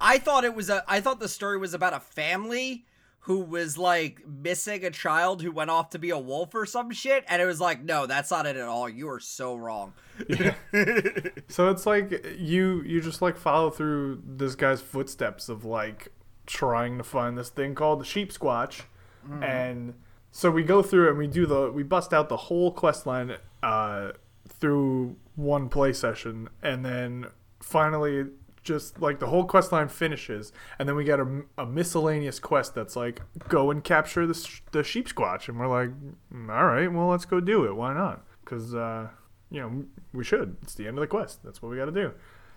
I 0.00 0.18
thought 0.18 0.44
it 0.44 0.54
was 0.54 0.70
a 0.70 0.82
I 0.88 1.00
thought 1.00 1.20
the 1.20 1.28
story 1.28 1.58
was 1.58 1.74
about 1.74 1.92
a 1.92 2.00
family 2.00 2.86
who 3.24 3.40
was 3.40 3.78
like 3.78 4.20
missing 4.26 4.84
a 4.84 4.90
child 4.90 5.40
who 5.40 5.50
went 5.50 5.70
off 5.70 5.88
to 5.90 5.98
be 5.98 6.10
a 6.10 6.18
wolf 6.18 6.54
or 6.54 6.66
some 6.66 6.90
shit 6.90 7.24
and 7.26 7.40
it 7.40 7.46
was 7.46 7.58
like 7.60 7.82
no 7.82 8.06
that's 8.06 8.30
not 8.30 8.46
it 8.46 8.56
at 8.56 8.68
all. 8.68 8.88
You 8.88 9.08
are 9.10 9.20
so 9.20 9.56
wrong. 9.56 9.92
So 11.48 11.70
it's 11.70 11.86
like 11.86 12.24
you 12.38 12.82
you 12.82 13.00
just 13.00 13.22
like 13.22 13.36
follow 13.36 13.70
through 13.70 14.22
this 14.26 14.54
guy's 14.54 14.80
footsteps 14.80 15.48
of 15.48 15.64
like 15.64 16.08
trying 16.46 16.98
to 16.98 17.04
find 17.04 17.38
this 17.38 17.48
thing 17.48 17.74
called 17.74 18.00
the 18.00 18.04
Sheepsquatch, 18.04 18.82
and 19.42 19.94
so 20.30 20.50
we 20.50 20.62
go 20.62 20.82
through 20.82 21.08
and 21.08 21.18
we 21.18 21.26
do 21.26 21.46
the 21.46 21.70
we 21.70 21.82
bust 21.82 22.12
out 22.12 22.28
the 22.28 22.36
whole 22.36 22.72
quest 22.72 23.06
line 23.06 23.36
uh, 23.62 24.12
through 24.48 25.16
one 25.36 25.68
play 25.68 25.92
session, 25.92 26.48
and 26.62 26.84
then 26.84 27.26
finally 27.60 28.26
just 28.64 29.00
like 29.00 29.20
the 29.20 29.26
whole 29.26 29.44
quest 29.44 29.70
line 29.70 29.88
finishes, 29.88 30.52
and 30.78 30.88
then 30.88 30.96
we 30.96 31.04
get 31.04 31.20
a, 31.20 31.42
a 31.58 31.66
miscellaneous 31.66 32.40
quest 32.40 32.74
that's 32.74 32.96
like 32.96 33.20
go 33.48 33.70
and 33.70 33.84
capture 33.84 34.26
the 34.26 34.34
sh- 34.34 34.62
the 34.72 34.80
Sheepsquatch, 34.80 35.48
and 35.48 35.58
we're 35.58 35.68
like, 35.68 35.90
"Mm, 36.34 36.48
all 36.48 36.66
right, 36.66 36.90
well 36.92 37.06
let's 37.08 37.24
go 37.26 37.40
do 37.40 37.64
it. 37.64 37.76
Why 37.76 37.94
not? 37.94 38.24
Because 38.44 38.74
uh, 38.74 39.08
you 39.50 39.60
know 39.60 39.84
we 40.12 40.24
should. 40.24 40.56
It's 40.62 40.74
the 40.74 40.88
end 40.88 40.98
of 40.98 41.02
the 41.02 41.06
quest. 41.06 41.42
That's 41.44 41.62
what 41.62 41.70
we 41.70 41.76
got 41.76 41.86
to 41.86 41.92
do. 41.92 42.12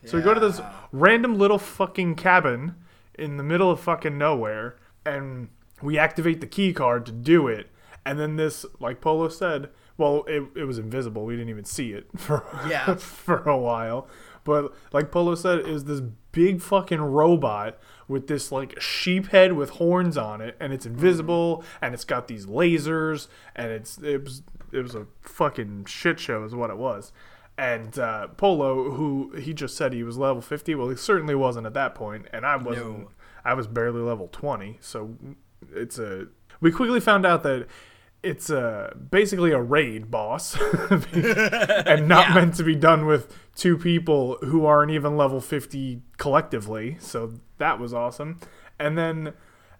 So 0.05 0.15
we 0.17 0.23
go 0.23 0.33
to 0.33 0.39
this 0.39 0.61
random 0.91 1.37
little 1.37 1.57
fucking 1.59 2.15
cabin 2.15 2.75
in 3.15 3.37
the 3.37 3.43
middle 3.43 3.69
of 3.69 3.79
fucking 3.79 4.17
nowhere, 4.17 4.77
and 5.05 5.49
we 5.81 5.97
activate 5.97 6.39
the 6.39 6.47
key 6.47 6.71
card 6.71 7.05
to 7.07 7.11
do 7.11 7.47
it. 7.47 7.67
And 8.05 8.17
then 8.17 8.37
this, 8.37 8.65
like 8.79 9.01
Polo 9.01 9.27
said, 9.27 9.69
well, 9.97 10.23
it, 10.27 10.43
it 10.55 10.63
was 10.63 10.77
invisible. 10.77 11.25
We 11.25 11.35
didn't 11.35 11.49
even 11.49 11.65
see 11.65 11.91
it 11.91 12.07
for 12.15 12.45
Yeah. 12.69 12.95
for 12.95 13.39
a 13.49 13.57
while. 13.57 14.07
But 14.47 14.73
like 14.93 15.11
Polo 15.11 15.35
said, 15.35 15.67
is 15.67 15.83
this 15.83 15.99
big 16.31 16.61
fucking 16.61 17.01
robot 17.01 17.77
with 18.07 18.27
this 18.27 18.49
like 18.49 18.79
sheep 18.79 19.27
head 19.27 19.53
with 19.53 19.71
horns 19.71 20.17
on 20.17 20.39
it, 20.39 20.55
and 20.57 20.71
it's 20.71 20.85
invisible, 20.85 21.65
and 21.81 21.93
it's 21.93 22.05
got 22.05 22.29
these 22.29 22.45
lasers, 22.45 23.27
and 23.57 23.73
it's 23.73 23.97
it 23.97 24.23
was 24.23 24.43
it 24.71 24.79
was 24.79 24.95
a 24.95 25.05
fucking 25.21 25.83
shit 25.83 26.17
show, 26.17 26.45
is 26.45 26.55
what 26.55 26.69
it 26.69 26.77
was. 26.77 27.11
And 27.57 27.99
uh, 27.99 28.27
Polo, 28.29 28.91
who 28.91 29.33
he 29.37 29.53
just 29.53 29.75
said 29.75 29.91
he 29.91 30.03
was 30.03 30.17
level 30.17 30.41
fifty, 30.41 30.75
well, 30.75 30.87
he 30.87 30.95
certainly 30.95 31.35
wasn't 31.35 31.67
at 31.67 31.73
that 31.73 31.93
point, 31.93 32.27
and 32.31 32.45
I 32.45 32.55
wasn't. 32.55 32.99
No. 32.99 33.09
I 33.43 33.53
was 33.53 33.67
barely 33.67 33.99
level 33.99 34.29
twenty, 34.31 34.77
so 34.79 35.13
it's 35.75 35.99
a. 35.99 36.27
We 36.61 36.71
quickly 36.71 37.01
found 37.01 37.25
out 37.25 37.43
that 37.43 37.67
it's 38.27 38.49
a 38.49 38.95
basically 39.11 39.51
a 39.51 39.61
raid 39.61 40.11
boss, 40.11 40.55
and 40.91 42.07
not 42.07 42.29
Yeah. 42.29 42.33
meant 42.35 42.55
to 42.55 42.63
be 42.63 42.75
done 42.75 43.05
with 43.05 43.33
two 43.55 43.77
people 43.77 44.37
who 44.43 44.65
aren't 44.65 44.91
even 44.91 45.17
level 45.17 45.41
fifty 45.41 46.01
collectively. 46.17 46.97
So 46.99 47.33
that 47.57 47.79
was 47.79 47.93
awesome. 47.93 48.39
And 48.79 48.97
then, 48.97 49.33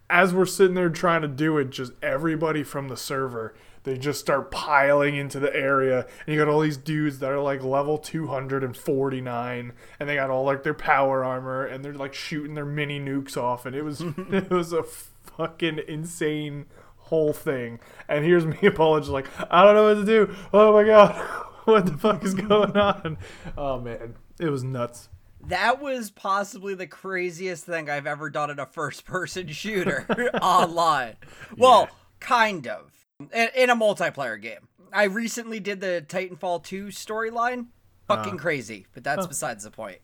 as 0.10 0.34
we're 0.34 0.46
sitting 0.46 0.74
there 0.76 0.90
trying 0.90 1.22
to 1.22 1.28
do 1.28 1.58
it, 1.58 1.70
just 1.70 1.92
everybody 2.02 2.64
from 2.64 2.88
the 2.88 2.98
server. 2.98 3.54
They 3.84 3.98
just 3.98 4.20
start 4.20 4.52
piling 4.52 5.16
into 5.16 5.40
the 5.40 5.56
area, 5.56 6.06
and 6.26 6.36
you 6.36 6.44
got 6.44 6.52
all 6.52 6.60
these 6.60 6.76
dudes 6.76 7.20
that 7.20 7.32
are 7.32 7.40
like 7.40 7.64
level 7.64 7.98
249, 7.98 9.74
and 10.00 10.10
they 10.10 10.16
got 10.16 10.30
all 10.30 10.44
like 10.44 10.64
their 10.64 10.74
power 10.74 11.24
armor, 11.24 11.66
and 11.66 11.86
they're 11.86 11.94
like 11.94 12.14
shooting 12.14 12.54
their 12.56 12.66
mini 12.66 13.00
nukes 13.00 13.38
off, 13.38 13.66
and 13.66 13.74
it 13.76 13.84
was 13.84 14.02
it 14.18 14.50
was 14.50 14.74
a 14.74 14.84
fucking 14.84 15.80
insane 15.88 16.66
whole 17.08 17.34
thing. 17.34 17.80
And 18.08 18.24
here's 18.24 18.46
me, 18.46 18.58
just 18.62 19.10
like 19.10 19.28
I 19.52 19.64
don't 19.64 19.76
know 19.76 19.84
what 19.84 19.96
to 19.96 20.06
do. 20.06 20.36
Oh 20.54 20.74
my 20.74 20.84
god, 20.84 21.16
what 21.66 21.86
the 21.86 21.98
fuck 21.98 22.24
is 22.24 22.34
going 22.34 22.76
on? 22.78 23.18
Oh 23.58 23.80
man, 23.80 24.16
it 24.40 24.50
was 24.50 24.64
nuts. 24.64 25.10
That 25.48 25.82
was 25.82 26.12
possibly 26.12 26.74
the 26.74 26.88
craziest 26.88 27.66
thing 27.66 27.90
I've 27.90 28.08
ever 28.08 28.30
done 28.30 28.50
in 28.50 28.60
a 28.60 28.66
first 28.66 29.06
person 29.06 29.48
shooter 29.52 30.06
online. 30.42 31.16
Well, 31.56 31.90
kind 32.20 32.68
of. 32.68 32.92
In, 33.34 33.50
in 33.56 33.70
a 33.70 33.76
multiplayer 33.76 34.40
game. 34.40 34.68
I 34.94 35.06
recently 35.06 35.60
did 35.60 35.80
the 35.80 36.06
Titanfall 36.08 36.64
2 36.64 36.88
storyline. 36.88 37.68
Fucking 38.08 38.36
uh. 38.36 38.38
crazy, 38.38 38.88
but 38.94 39.04
that's 39.04 39.26
besides 39.26 39.64
the 39.64 39.72
point. 39.72 40.00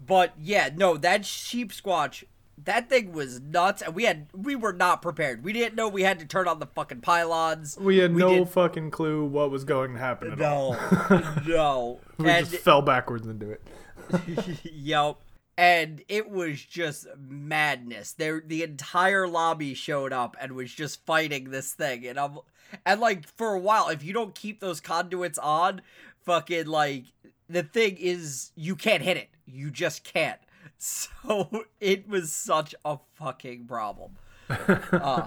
but 0.00 0.34
yeah, 0.38 0.70
no, 0.74 0.96
that 0.96 1.22
Sheepsquatch, 1.22 2.24
that 2.64 2.88
thing 2.88 3.12
was 3.12 3.40
nuts, 3.40 3.82
and 3.82 3.94
we 3.94 4.04
had 4.04 4.26
we 4.34 4.56
were 4.56 4.72
not 4.72 5.02
prepared. 5.02 5.44
We 5.44 5.52
didn't 5.52 5.74
know 5.74 5.88
we 5.88 6.02
had 6.02 6.18
to 6.20 6.26
turn 6.26 6.48
on 6.48 6.58
the 6.58 6.66
fucking 6.66 7.00
pylons. 7.00 7.76
We 7.78 7.98
had 7.98 8.14
no 8.14 8.40
did- 8.40 8.48
fucking 8.48 8.90
clue 8.90 9.24
what 9.24 9.50
was 9.50 9.64
going 9.64 9.94
to 9.94 9.98
happen 9.98 10.32
at 10.32 10.42
all. 10.42 10.72
no, 11.10 11.42
no. 11.46 12.00
We 12.18 12.28
and 12.28 12.48
just 12.48 12.62
fell 12.62 12.82
backwards 12.82 13.26
into 13.26 13.50
it. 13.50 13.62
Yep. 14.64 15.16
And 15.56 16.02
it 16.08 16.30
was 16.30 16.62
just 16.62 17.06
madness. 17.18 18.12
There 18.12 18.42
the 18.44 18.62
entire 18.62 19.28
lobby 19.28 19.74
showed 19.74 20.12
up 20.12 20.36
and 20.40 20.52
was 20.52 20.72
just 20.72 21.04
fighting 21.04 21.50
this 21.50 21.72
thing. 21.74 22.06
And 22.06 22.18
I'm 22.18 22.38
and 22.86 23.00
like 23.00 23.26
for 23.36 23.54
a 23.54 23.58
while, 23.58 23.88
if 23.88 24.02
you 24.02 24.12
don't 24.12 24.34
keep 24.34 24.60
those 24.60 24.80
conduits 24.80 25.38
on, 25.38 25.82
fucking 26.24 26.66
like 26.66 27.04
the 27.48 27.62
thing 27.62 27.96
is 27.98 28.52
you 28.54 28.74
can't 28.74 29.02
hit 29.02 29.16
it. 29.16 29.28
You 29.44 29.70
just 29.70 30.04
can't. 30.04 30.38
So 30.82 31.64
it 31.80 32.08
was 32.08 32.32
such 32.32 32.74
a 32.84 32.98
fucking 33.14 33.66
problem. 33.66 34.16
Uh, 34.92 35.26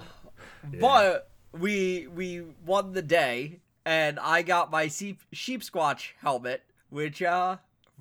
But 0.80 1.30
we 1.52 2.06
we 2.08 2.42
won 2.66 2.92
the 2.92 3.02
day 3.02 3.60
and 3.86 4.18
I 4.18 4.42
got 4.42 4.70
my 4.70 4.88
sheep, 4.88 5.20
Sheepsquatch 5.34 6.10
helmet, 6.20 6.62
which 6.90 7.22
uh 7.22 7.58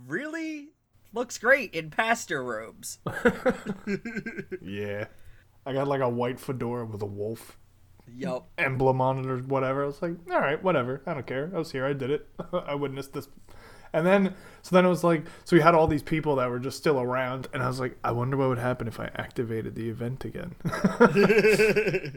really 0.08 0.70
looks 1.14 1.38
great 1.38 1.74
in 1.74 1.90
pastor 1.92 2.44
robes. 2.44 2.98
Yeah. 4.62 5.06
I 5.66 5.74
got 5.74 5.88
like 5.88 6.02
a 6.02 6.10
white 6.10 6.40
fedora 6.40 6.86
with 6.86 7.02
a 7.02 7.06
wolf 7.06 7.58
yup. 8.18 8.50
emblem 8.58 9.00
on 9.00 9.20
it 9.20 9.26
or 9.28 9.38
whatever. 9.40 9.84
I 9.84 9.88
was 9.88 10.02
like, 10.02 10.16
all 10.30 10.40
right, 10.42 10.62
whatever. 10.62 11.02
I 11.06 11.14
don't 11.14 11.26
care. 11.28 11.52
I 11.56 11.58
was 11.58 11.72
here. 11.72 11.86
I 11.86 11.94
did 11.94 12.10
it. 12.12 12.28
I 12.52 12.76
witnessed 12.76 13.14
this. 13.14 13.30
And 13.94 14.06
then, 14.06 14.34
so 14.64 14.76
then 14.76 14.86
it 14.86 14.90
was 14.90 15.04
like, 15.04 15.24
so 15.46 15.56
we 15.56 15.62
had 15.62 15.76
all 15.76 15.88
these 15.88 16.02
people 16.02 16.36
that 16.38 16.50
were 16.50 16.60
just 16.60 16.78
still 16.78 17.00
around, 17.00 17.48
and 17.54 17.62
I 17.62 17.68
was 17.68 17.80
like, 17.80 17.98
I 18.04 18.12
wonder 18.12 18.36
what 18.36 18.50
would 18.50 18.58
happen 18.58 18.88
if 18.88 19.00
I 19.00 19.12
activated 19.16 19.76
the 19.76 19.90
event 19.90 20.26
again. 20.26 20.56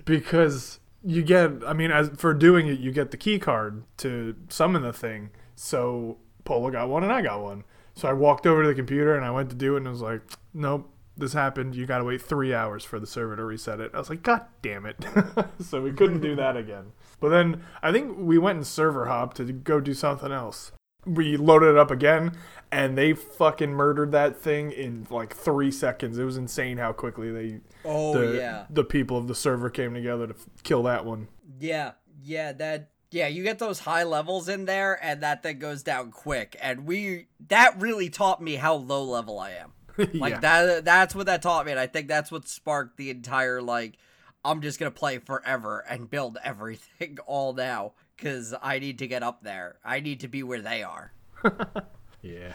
because 0.07 0.81
you 1.05 1.23
get, 1.23 1.51
I 1.67 1.75
mean, 1.75 1.91
as 1.91 2.09
for 2.17 2.33
doing 2.33 2.67
it, 2.67 2.81
you 2.81 2.93
get 2.93 3.11
the 3.11 3.17
key 3.19 3.39
card 3.39 3.85
to 3.99 4.35
summon 4.49 4.83
the 4.83 4.93
thing. 4.93 5.31
So 5.55 6.17
Polo 6.45 6.71
got 6.71 6.89
one 6.89 7.05
and 7.05 7.13
I 7.13 7.21
got 7.21 7.43
one. 7.43 7.65
So 7.95 8.09
I 8.09 8.13
walked 8.15 8.47
over 8.47 8.63
to 8.63 8.69
the 8.69 8.75
computer 8.75 9.15
and 9.15 9.25
I 9.25 9.31
went 9.31 9.51
to 9.51 9.57
do 9.57 9.75
it, 9.75 9.79
and 9.79 9.87
it 9.87 9.91
was 9.91 10.03
like, 10.03 10.23
nope, 10.55 10.91
this 11.17 11.33
happened. 11.33 11.75
You 11.75 11.87
got 11.87 11.99
to 11.99 12.05
wait 12.05 12.23
three 12.23 12.55
hours 12.55 12.85
for 12.85 12.99
the 12.99 13.07
server 13.07 13.37
to 13.37 13.45
reset 13.45 13.81
it. 13.81 13.91
I 13.95 13.99
was 13.99 14.11
like, 14.11 14.23
God 14.23 14.43
damn 14.63 14.87
it. 14.87 15.05
so 15.61 15.83
we 15.83 15.93
couldn't 15.93 16.21
do 16.21 16.37
that 16.37 16.57
again. 16.57 16.93
But 17.21 17.31
then 17.31 17.63
I 17.83 17.93
think 17.93 18.17
we 18.19 18.39
went 18.39 18.57
and 18.57 18.67
server 18.67 19.07
hopped 19.07 19.39
to 19.39 19.45
go 19.53 19.81
do 19.81 19.95
something 19.95 20.33
else. 20.33 20.73
We 21.07 21.37
loaded 21.37 21.71
it 21.71 21.79
up 21.79 21.91
again, 21.91 22.33
and 22.71 22.99
they 22.99 23.13
fucking 23.15 23.71
murdered 23.71 24.13
that 24.13 24.37
thing 24.37 24.73
in 24.73 25.07
like 25.11 25.35
three 25.35 25.71
seconds. 25.71 26.19
It 26.19 26.25
was 26.25 26.37
insane 26.37 26.79
how 26.79 26.93
quickly 26.93 27.31
they, 27.31 27.61
Oh 27.85 28.19
the, 28.19 28.37
yeah. 28.37 28.67
the 28.69 28.85
people 28.85 29.17
of 29.17 29.29
the 29.29 29.35
server 29.35 29.71
came 29.71 29.95
together 29.95 30.27
to 30.27 30.35
f- 30.35 30.47
kill 30.63 30.83
that 30.85 31.05
one. 31.05 31.29
Yeah. 31.61 31.93
Yeah, 32.23 32.53
that 32.53 32.91
yeah, 33.11 33.29
you 33.29 33.45
get 33.45 33.59
those 33.59 33.81
high 33.81 34.03
levels 34.03 34.49
in 34.49 34.65
there 34.65 34.99
and 35.03 35.23
that 35.23 35.43
thing 35.43 35.59
goes 35.59 35.83
down 35.83 36.11
quick. 36.11 36.57
And 36.61 36.87
we 36.87 37.29
that 37.49 37.81
really 37.81 38.11
taught 38.11 38.43
me 38.43 38.57
how 38.57 38.75
low 38.75 39.05
level 39.05 39.39
I 39.39 39.53
am. 39.53 39.73
Like 40.13 40.35
yeah. 40.35 40.41
that 40.41 40.85
that's 40.85 41.15
what 41.15 41.25
that 41.27 41.41
taught 41.41 41.65
me 41.65 41.73
and 41.73 41.81
I 41.81 41.87
think 41.87 42.09
that's 42.09 42.31
what 42.31 42.47
sparked 42.49 42.99
the 42.99 43.09
entire 43.09 43.63
like 43.63 43.97
I'm 44.45 44.61
just 44.61 44.79
to 44.79 44.91
play 44.91 45.19
forever 45.19 45.83
and 45.89 46.11
build 46.11 46.37
everything 46.45 47.17
all 47.27 47.55
now 47.55 47.93
cuz 48.19 48.55
I 48.63 48.79
need 48.79 48.99
to 49.01 49.07
get 49.07 49.23
up 49.23 49.43
there. 49.43 49.77
I 49.85 50.01
need 50.01 50.21
to 50.21 50.29
be 50.29 50.43
where 50.43 50.61
they 50.61 50.83
are. 50.83 51.13
yeah. 52.23 52.55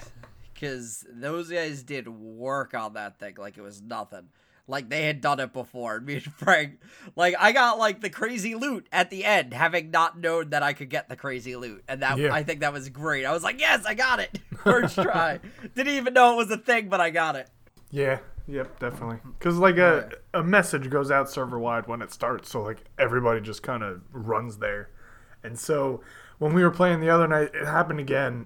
Cuz 0.59 1.05
those 1.11 1.49
guys 1.49 1.83
did 1.83 2.07
work 2.07 2.73
on 2.73 2.93
that 2.93 3.19
thing 3.19 3.35
like 3.37 3.57
it 3.57 3.61
was 3.61 3.81
nothing. 3.81 4.29
like 4.67 4.89
they 4.89 5.05
had 5.05 5.19
done 5.21 5.39
it 5.39 5.53
before. 5.53 5.99
Me 6.05 6.15
and 6.15 6.23
Frank, 6.23 6.79
like 7.15 7.35
I 7.39 7.51
got 7.51 7.77
like 7.79 8.01
the 8.01 8.09
crazy 8.09 8.53
loot 8.55 8.87
at 8.91 9.09
the 9.09 9.25
end, 9.25 9.53
having 9.53 9.91
not 9.91 10.19
known 10.19 10.51
that 10.51 10.63
I 10.63 10.73
could 10.73 10.89
get 10.89 11.09
the 11.09 11.15
crazy 11.15 11.55
loot, 11.55 11.83
and 11.87 12.01
that 12.01 12.17
Yeah. 12.17 12.33
I 12.33 12.43
think 12.43 12.59
that 12.61 12.71
was 12.73 12.87
great. 12.89 13.25
I 13.25 13.31
was 13.33 13.43
like, 13.43 13.59
yes, 13.59 13.85
I 13.85 13.95
got 13.95 14.19
it 14.19 14.39
first 14.63 14.95
try. 14.95 15.39
Didn't 15.75 15.93
even 15.95 16.13
know 16.13 16.33
it 16.33 16.37
was 16.37 16.51
a 16.51 16.57
thing, 16.57 16.89
but 16.89 17.01
I 17.01 17.09
got 17.09 17.35
it. 17.35 17.49
Yeah. 17.89 18.19
Yep, 18.47 18.79
definitely. 18.79 19.19
Because 19.37 19.57
like 19.57 19.77
a 19.77 20.09
a 20.33 20.43
message 20.43 20.89
goes 20.89 21.09
out 21.11 21.29
server 21.29 21.59
wide 21.59 21.87
when 21.87 22.01
it 22.01 22.11
starts, 22.11 22.49
so 22.49 22.61
like 22.61 22.83
everybody 22.97 23.39
just 23.41 23.63
kind 23.63 23.81
of 23.83 24.01
runs 24.11 24.57
there. 24.57 24.89
And 25.43 25.57
so 25.57 26.01
when 26.39 26.53
we 26.53 26.63
were 26.63 26.71
playing 26.71 26.99
the 27.01 27.09
other 27.09 27.27
night, 27.27 27.51
it 27.53 27.65
happened 27.65 27.99
again, 27.99 28.45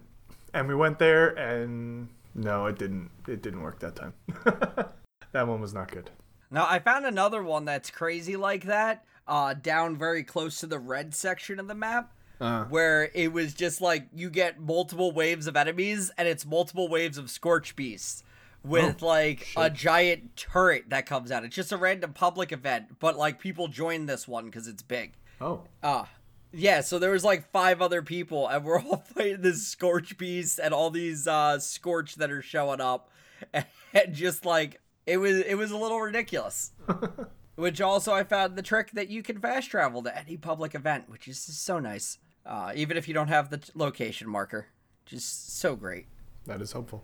and 0.53 0.67
we 0.67 0.75
went 0.75 0.99
there, 0.99 1.29
and 1.29 2.09
no, 2.33 2.65
it 2.65 2.77
didn't. 2.77 3.09
It 3.27 3.41
didn't 3.41 3.61
work 3.61 3.79
that 3.79 3.95
time. 3.95 4.13
that 5.31 5.47
one 5.47 5.61
was 5.61 5.73
not 5.73 5.91
good. 5.91 6.09
Now 6.51 6.67
I 6.69 6.79
found 6.79 7.05
another 7.05 7.43
one 7.43 7.65
that's 7.65 7.89
crazy 7.89 8.35
like 8.35 8.65
that, 8.65 9.05
uh, 9.27 9.53
down 9.53 9.97
very 9.97 10.23
close 10.23 10.59
to 10.59 10.67
the 10.67 10.79
red 10.79 11.13
section 11.15 11.59
of 11.59 11.67
the 11.67 11.75
map. 11.75 12.11
Where 12.69 13.09
it 13.13 13.31
was 13.31 13.53
just 13.53 13.79
like 13.79 14.07
you 14.13 14.29
get 14.29 14.59
multiple 14.59 15.13
waves 15.13 15.47
of 15.47 15.55
enemies 15.55 16.11
and 16.17 16.27
it's 16.27 16.45
multiple 16.45 16.89
waves 16.89 17.17
of 17.17 17.29
Scorch 17.29 17.77
Beasts 17.77 18.23
with 18.61 19.01
like 19.01 19.47
a 19.55 19.69
giant 19.69 20.35
turret 20.35 20.89
that 20.89 21.05
comes 21.05 21.31
out. 21.31 21.45
It's 21.45 21.55
just 21.55 21.71
a 21.71 21.77
random 21.77 22.11
public 22.11 22.51
event, 22.51 22.99
but 22.99 23.17
like 23.17 23.39
people 23.39 23.69
join 23.69 24.05
this 24.05 24.27
one 24.27 24.45
because 24.45 24.67
it's 24.67 24.83
big. 24.83 25.13
Oh, 25.39 25.61
Ah, 25.81 26.09
yeah. 26.55 26.81
So 26.81 26.99
there 26.99 27.11
was 27.11 27.23
like 27.23 27.51
five 27.51 27.81
other 27.81 28.01
people, 28.01 28.47
and 28.47 28.63
we're 28.63 28.81
all 28.81 28.97
fighting 29.15 29.41
this 29.41 29.67
Scorch 29.67 30.17
Beast 30.17 30.59
and 30.61 30.73
all 30.73 30.89
these 30.89 31.27
uh 31.27 31.59
Scorch 31.59 32.15
that 32.15 32.31
are 32.31 32.41
showing 32.41 32.81
up, 32.81 33.09
and 33.53 34.13
just 34.13 34.45
like 34.45 34.81
it 35.05 35.17
was, 35.17 35.39
it 35.41 35.55
was 35.55 35.71
a 35.71 35.77
little 35.77 35.99
ridiculous. 35.99 36.71
which 37.55 37.79
also 37.79 38.13
I 38.13 38.23
found 38.23 38.55
the 38.55 38.61
trick 38.61 38.91
that 38.91 39.09
you 39.09 39.23
can 39.23 39.39
fast 39.39 39.69
travel 39.69 40.03
to 40.03 40.17
any 40.17 40.37
public 40.37 40.75
event, 40.75 41.09
which 41.09 41.27
is 41.27 41.39
so 41.39 41.79
nice. 41.79 42.17
Uh, 42.45 42.71
even 42.75 42.97
if 42.97 43.07
you 43.07 43.13
don't 43.13 43.29
have 43.29 43.49
the 43.49 43.57
t- 43.57 43.71
location 43.75 44.29
marker, 44.29 44.67
just 45.05 45.57
so 45.57 45.75
great. 45.75 46.05
that 46.45 46.61
is 46.61 46.73
helpful. 46.73 47.03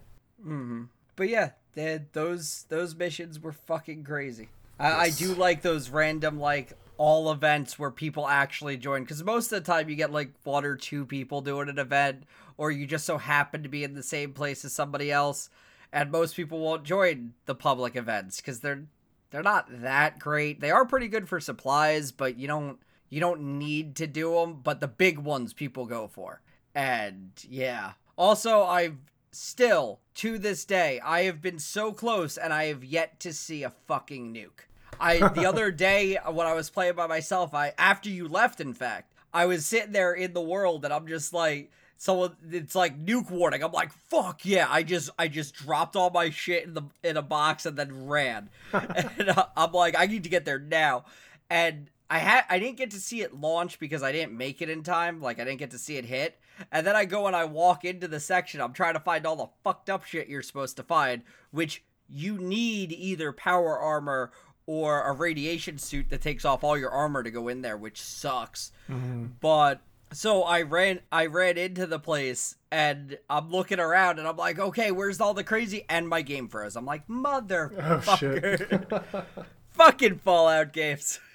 But 1.16 1.30
yeah, 1.30 1.52
they, 1.74 2.02
those 2.14 2.66
those 2.70 2.96
missions 2.96 3.40
were 3.40 3.52
fucking 3.52 4.04
crazy. 4.04 4.50
I, 4.80 4.92
I 4.92 5.10
do 5.10 5.34
like 5.34 5.62
those 5.62 5.90
random 5.90 6.40
like 6.40 6.74
all 7.02 7.32
events 7.32 7.80
where 7.80 7.90
people 7.90 8.28
actually 8.28 8.78
join 8.78 9.02
because 9.02 9.24
most 9.24 9.52
of 9.52 9.64
the 9.64 9.72
time 9.72 9.90
you 9.90 9.96
get 9.96 10.12
like 10.12 10.32
one 10.44 10.64
or 10.64 10.76
two 10.76 11.04
people 11.04 11.42
doing 11.42 11.68
an 11.68 11.80
event, 11.80 12.22
or 12.58 12.70
you 12.70 12.86
just 12.86 13.08
so 13.08 13.18
happen 13.18 13.64
to 13.64 13.70
be 13.70 13.84
in 13.84 13.96
the 13.96 14.04
same 14.04 14.34
place 14.34 14.64
as 14.64 14.72
somebody 14.72 15.12
else, 15.12 15.50
and 15.92 16.12
most 16.12 16.36
people 16.36 16.60
won't 16.60 16.84
join 16.84 17.34
the 17.48 17.56
public 17.56 17.96
events 17.96 18.38
because 18.38 18.60
they're 18.60 18.84
they're 19.32 19.42
not 19.42 19.82
that 19.82 20.20
great. 20.20 20.62
They 20.62 20.70
are 20.70 20.86
pretty 20.86 21.08
good 21.08 21.28
for 21.28 21.40
supplies, 21.40 22.12
but 22.12 22.38
you 22.38 22.48
don't 22.48 22.78
you 23.10 23.20
don't 23.20 23.58
need 23.58 23.96
to 23.96 24.06
do 24.06 24.36
them. 24.36 24.62
But 24.64 24.80
the 24.80 24.88
big 24.88 25.18
ones 25.18 25.54
people 25.54 25.88
go 25.88 26.08
for, 26.08 26.44
and 26.76 27.32
yeah. 27.50 27.94
Also, 28.16 28.62
I've 28.62 28.98
still 29.32 30.02
to 30.14 30.38
this 30.38 30.66
day 30.66 31.00
I 31.04 31.24
have 31.24 31.42
been 31.42 31.58
so 31.58 31.94
close, 31.94 32.38
and 32.38 32.54
I 32.54 32.66
have 32.66 32.84
yet 32.84 33.20
to 33.22 33.34
see 33.34 33.64
a 33.64 33.74
fucking 33.88 34.32
nuke. 34.32 34.68
I 35.00 35.28
the 35.30 35.46
other 35.46 35.72
day 35.72 36.18
when 36.30 36.48
I 36.48 36.54
was 36.54 36.70
playing 36.70 36.96
by 36.96 37.08
myself, 37.08 37.54
I 37.54 37.74
after 37.78 38.10
you 38.10 38.28
left, 38.28 38.60
in 38.60 38.74
fact, 38.74 39.14
I 39.34 39.46
was 39.46 39.66
sitting 39.66 39.92
there 39.92 40.14
in 40.14 40.34
the 40.34 40.42
world, 40.42 40.86
and 40.86 40.94
I'm 40.94 41.08
just 41.08 41.34
like. 41.34 41.72
So 41.98 42.32
it's 42.50 42.74
like 42.74 43.06
nuke 43.06 43.30
warning. 43.30 43.64
I'm 43.64 43.72
like, 43.72 43.92
fuck 43.92 44.44
yeah! 44.44 44.66
I 44.68 44.82
just 44.82 45.12
I 45.20 45.28
just 45.28 45.54
dropped 45.54 45.96
all 45.96 46.10
my 46.10 46.32
shit 46.32 46.64
in 46.64 46.74
the 46.74 46.82
in 47.04 47.16
a 47.16 47.22
box 47.22 47.68
and 47.68 47.78
then 47.78 48.08
ran. 48.08 48.50
and 48.74 49.30
uh, 49.30 49.46
I'm 49.56 49.72
like, 49.72 49.94
I 49.96 50.08
need 50.08 50.24
to 50.24 50.30
get 50.30 50.44
there 50.44 50.58
now. 50.58 51.06
And 51.48 51.92
I 52.10 52.18
had 52.18 52.44
I 52.50 52.60
didn't 52.60 52.78
get 52.78 52.90
to 52.92 53.00
see 53.00 53.22
it 53.22 53.40
launch 53.40 53.80
because 53.80 54.04
I 54.04 54.12
didn't 54.12 54.36
make 54.36 54.62
it 54.62 54.70
in 54.70 54.84
time. 54.84 55.22
Like 55.22 55.40
I 55.40 55.46
didn't 55.46 55.60
get 55.60 55.72
to 55.72 55.78
see 55.78 55.96
it 55.96 56.06
hit. 56.06 56.40
And 56.72 56.86
then 56.86 56.96
I 56.96 57.06
go 57.06 57.26
and 57.28 57.36
I 57.36 57.46
walk 57.46 57.86
into 57.86 58.08
the 58.08 58.20
section. 58.20 58.60
I'm 58.60 58.74
trying 58.74 58.96
to 58.96 59.00
find 59.00 59.26
all 59.26 59.38
the 59.38 59.48
fucked 59.64 59.90
up 59.90 60.04
shit 60.04 60.28
you're 60.28 60.42
supposed 60.42 60.76
to 60.78 60.84
find, 60.84 61.24
which 61.52 61.84
you 62.10 62.38
need 62.38 62.92
either 62.92 63.32
power 63.32 63.80
armor 63.80 64.32
or 64.72 65.04
a 65.04 65.12
radiation 65.12 65.78
suit 65.78 66.10
that 66.10 66.22
takes 66.22 66.46
off 66.46 66.64
all 66.64 66.78
your 66.78 66.92
armor 66.92 67.22
to 67.24 67.30
go 67.30 67.50
in 67.50 67.62
there, 67.62 67.76
which 67.76 68.02
sucks. 68.02 68.72
Mm-hmm. 68.90 69.26
But 69.42 69.82
so 70.14 70.44
I 70.44 70.62
ran 70.62 71.02
I 71.12 71.26
ran 71.26 71.58
into 71.58 71.86
the 71.86 72.00
place 72.00 72.56
and 72.72 73.18
I'm 73.30 73.52
looking 73.52 73.82
around 73.82 74.20
and 74.20 74.28
I'm 74.30 74.38
like, 74.38 74.60
okay, 74.60 74.92
where's 74.92 75.20
all 75.20 75.34
the 75.34 75.44
crazy 75.44 75.84
and 75.90 76.08
my 76.08 76.22
game 76.22 76.48
froze. 76.48 76.78
I'm 76.78 76.86
like, 76.86 77.04
oh, 77.10 77.14
motherfucker. 77.14 79.26
Fucking 79.72 80.20
Fallout 80.20 80.72
games. 80.72 81.20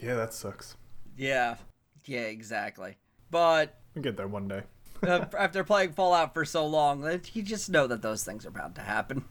Yeah, 0.00 0.14
that 0.16 0.34
sucks. 0.34 0.76
yeah. 1.16 1.56
Yeah, 2.06 2.22
exactly. 2.22 2.96
But 3.30 3.78
We'll 3.94 4.02
get 4.02 4.16
there 4.16 4.26
one 4.28 4.48
day. 4.48 4.62
after 5.06 5.62
playing 5.64 5.92
Fallout 5.92 6.34
for 6.34 6.44
so 6.44 6.66
long, 6.66 7.20
you 7.32 7.42
just 7.42 7.70
know 7.70 7.86
that 7.88 8.02
those 8.02 8.24
things 8.24 8.44
are 8.46 8.50
bound 8.50 8.74
to 8.76 8.80
happen. 8.80 9.24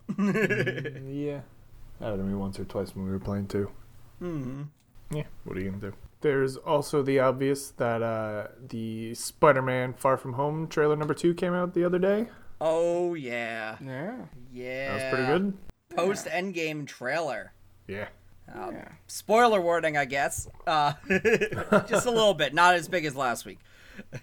Yeah. 1.09 1.41
Happened 2.01 2.19
to 2.19 2.23
me 2.23 2.33
once 2.33 2.59
or 2.59 2.65
twice 2.65 2.95
when 2.95 3.05
we 3.05 3.11
were 3.11 3.19
playing 3.19 3.47
too. 3.47 3.69
Mm-hmm. 4.21 4.63
Yeah, 5.15 5.23
what 5.43 5.57
are 5.57 5.59
you 5.59 5.69
gonna 5.69 5.81
do? 5.81 5.93
There's 6.21 6.55
also 6.57 7.01
the 7.01 7.19
obvious 7.19 7.71
that 7.71 8.01
uh, 8.03 8.47
the 8.69 9.13
Spider-Man 9.15 9.93
Far 9.93 10.17
From 10.17 10.33
Home 10.33 10.67
trailer 10.67 10.95
number 10.95 11.13
two 11.13 11.33
came 11.33 11.53
out 11.53 11.73
the 11.73 11.83
other 11.83 11.99
day. 11.99 12.27
oh 12.59 13.13
yeah. 13.15 13.77
Yeah. 13.83 14.15
Yeah. 14.51 14.87
That 14.87 14.93
was 14.93 15.13
pretty 15.13 15.27
good. 15.39 15.57
Post 15.95 16.25
Endgame 16.27 16.87
trailer. 16.87 17.53
Yeah. 17.87 18.07
yeah. 18.47 18.87
Spoiler 19.07 19.59
warning, 19.61 19.97
I 19.97 20.05
guess. 20.05 20.47
Uh, 20.65 20.93
just 21.87 22.05
a 22.05 22.11
little 22.11 22.33
bit, 22.33 22.53
not 22.53 22.75
as 22.75 22.87
big 22.87 23.05
as 23.05 23.15
last 23.15 23.45
week. 23.45 23.59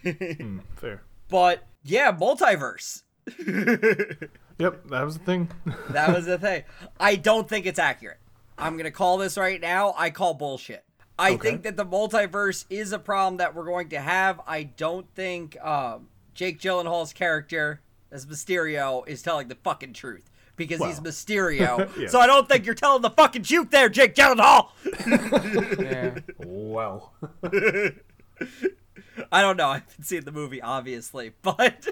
Hmm, 0.03 0.61
fair. 0.77 1.03
But 1.29 1.63
yeah, 1.85 2.11
multiverse. 2.11 3.03
Yep, 4.59 4.89
that 4.89 5.05
was 5.05 5.19
the 5.19 5.25
thing. 5.25 5.51
That 5.91 6.15
was 6.15 6.27
the 6.27 6.39
thing. 6.39 6.65
I 6.99 7.17
don't 7.17 7.49
think 7.49 7.65
it's 7.67 7.79
accurate. 7.79 8.19
I'm 8.59 8.77
gonna 8.77 8.91
call 8.91 9.19
this 9.19 9.37
right 9.39 9.61
now. 9.61 9.95
I 9.97 10.11
call 10.11 10.35
bullshit. 10.35 10.85
I 11.19 11.33
Okay. 11.33 11.51
think 11.51 11.63
that 11.63 11.77
the 11.77 11.87
multiverse 11.87 12.65
is 12.71 12.93
a 12.93 12.99
problem 12.99 13.39
that 13.39 13.55
we're 13.55 13.65
going 13.65 13.89
to 13.91 14.01
have. 14.01 14.41
I 14.47 14.63
don't 14.65 15.07
think 15.15 15.61
um, 15.65 16.09
Jake 16.35 16.61
Gyllenhaal's 16.61 17.13
character 17.13 17.81
as 18.13 18.25
Mysterio 18.27 19.07
is 19.09 19.21
telling 19.23 19.49
the 19.49 19.57
fucking 19.57 19.93
truth 19.95 20.31
because 20.57 20.81
he's 20.85 21.01
Mysterio. 21.01 21.89
Yeah. 21.99 22.09
So 22.09 22.21
I 22.21 22.27
don't 22.29 22.49
think 22.49 22.67
you're 22.67 22.75
telling 22.77 23.03
the 23.03 23.11
fucking 23.11 23.43
truth 23.43 23.71
there, 23.71 23.89
Jake 23.89 24.15
Gyllenhaal. 24.15 24.71
Yeah. 25.81 26.19
well. 26.45 27.13
I 29.33 29.43
don't 29.43 29.57
know. 29.57 29.69
I 29.69 29.75
haven't 29.79 30.05
seen 30.05 30.25
the 30.25 30.33
movie, 30.33 30.63
obviously, 30.63 31.33
but 31.43 31.89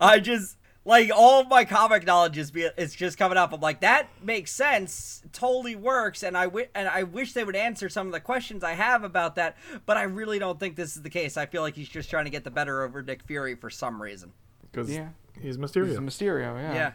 I 0.00 0.18
just 0.20 0.56
like 0.88 1.10
all 1.14 1.40
of 1.42 1.48
my 1.48 1.66
comic 1.66 2.06
knowledge 2.06 2.38
is 2.38 2.50
be 2.50 2.62
it's 2.78 2.94
just 2.94 3.18
coming 3.18 3.36
up. 3.36 3.52
I'm 3.52 3.60
like, 3.60 3.80
that 3.82 4.08
makes 4.22 4.50
sense, 4.50 5.22
totally 5.34 5.76
works, 5.76 6.22
and 6.22 6.36
I 6.36 6.44
wi- 6.44 6.70
and 6.74 6.88
I 6.88 7.02
wish 7.02 7.34
they 7.34 7.44
would 7.44 7.54
answer 7.54 7.88
some 7.90 8.06
of 8.06 8.12
the 8.14 8.20
questions 8.20 8.64
I 8.64 8.72
have 8.72 9.04
about 9.04 9.34
that, 9.34 9.56
but 9.84 9.98
I 9.98 10.04
really 10.04 10.38
don't 10.38 10.58
think 10.58 10.76
this 10.76 10.96
is 10.96 11.02
the 11.02 11.10
case. 11.10 11.36
I 11.36 11.44
feel 11.44 11.60
like 11.60 11.74
he's 11.76 11.90
just 11.90 12.08
trying 12.08 12.24
to 12.24 12.30
get 12.30 12.42
the 12.42 12.50
better 12.50 12.82
over 12.82 13.02
Nick 13.02 13.22
Fury 13.24 13.54
for 13.54 13.68
some 13.68 14.00
reason. 14.00 14.32
Because 14.72 14.90
Yeah. 14.90 15.08
he's 15.34 15.56
He's 15.56 15.58
Mysterio. 15.58 15.98
a 15.98 16.00
Mysterio, 16.00 16.56
yeah. 16.74 16.92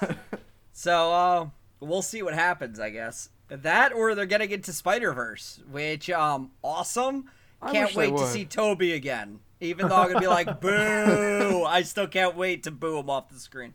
Yeah. 0.00 0.14
so 0.72 1.12
uh, 1.12 1.46
we'll 1.80 2.02
see 2.02 2.22
what 2.22 2.34
happens, 2.34 2.80
I 2.80 2.90
guess. 2.90 3.28
That 3.48 3.92
or 3.92 4.14
they're 4.14 4.26
getting 4.26 4.50
into 4.50 4.72
Spider 4.72 5.12
Verse, 5.12 5.60
which 5.70 6.08
um 6.08 6.52
awesome. 6.62 7.30
I 7.60 7.72
Can't 7.72 7.88
wish 7.88 7.94
they 7.96 8.10
wait 8.10 8.18
to 8.18 8.26
see 8.26 8.44
Tobey 8.46 8.92
again. 8.92 9.40
Even 9.60 9.88
though 9.88 9.96
I'm 9.96 10.08
gonna 10.08 10.20
be 10.20 10.26
like, 10.26 10.60
boo! 10.60 11.64
I 11.64 11.82
still 11.82 12.06
can't 12.06 12.36
wait 12.36 12.62
to 12.64 12.70
boo 12.70 12.98
him 12.98 13.10
off 13.10 13.28
the 13.28 13.38
screen. 13.38 13.74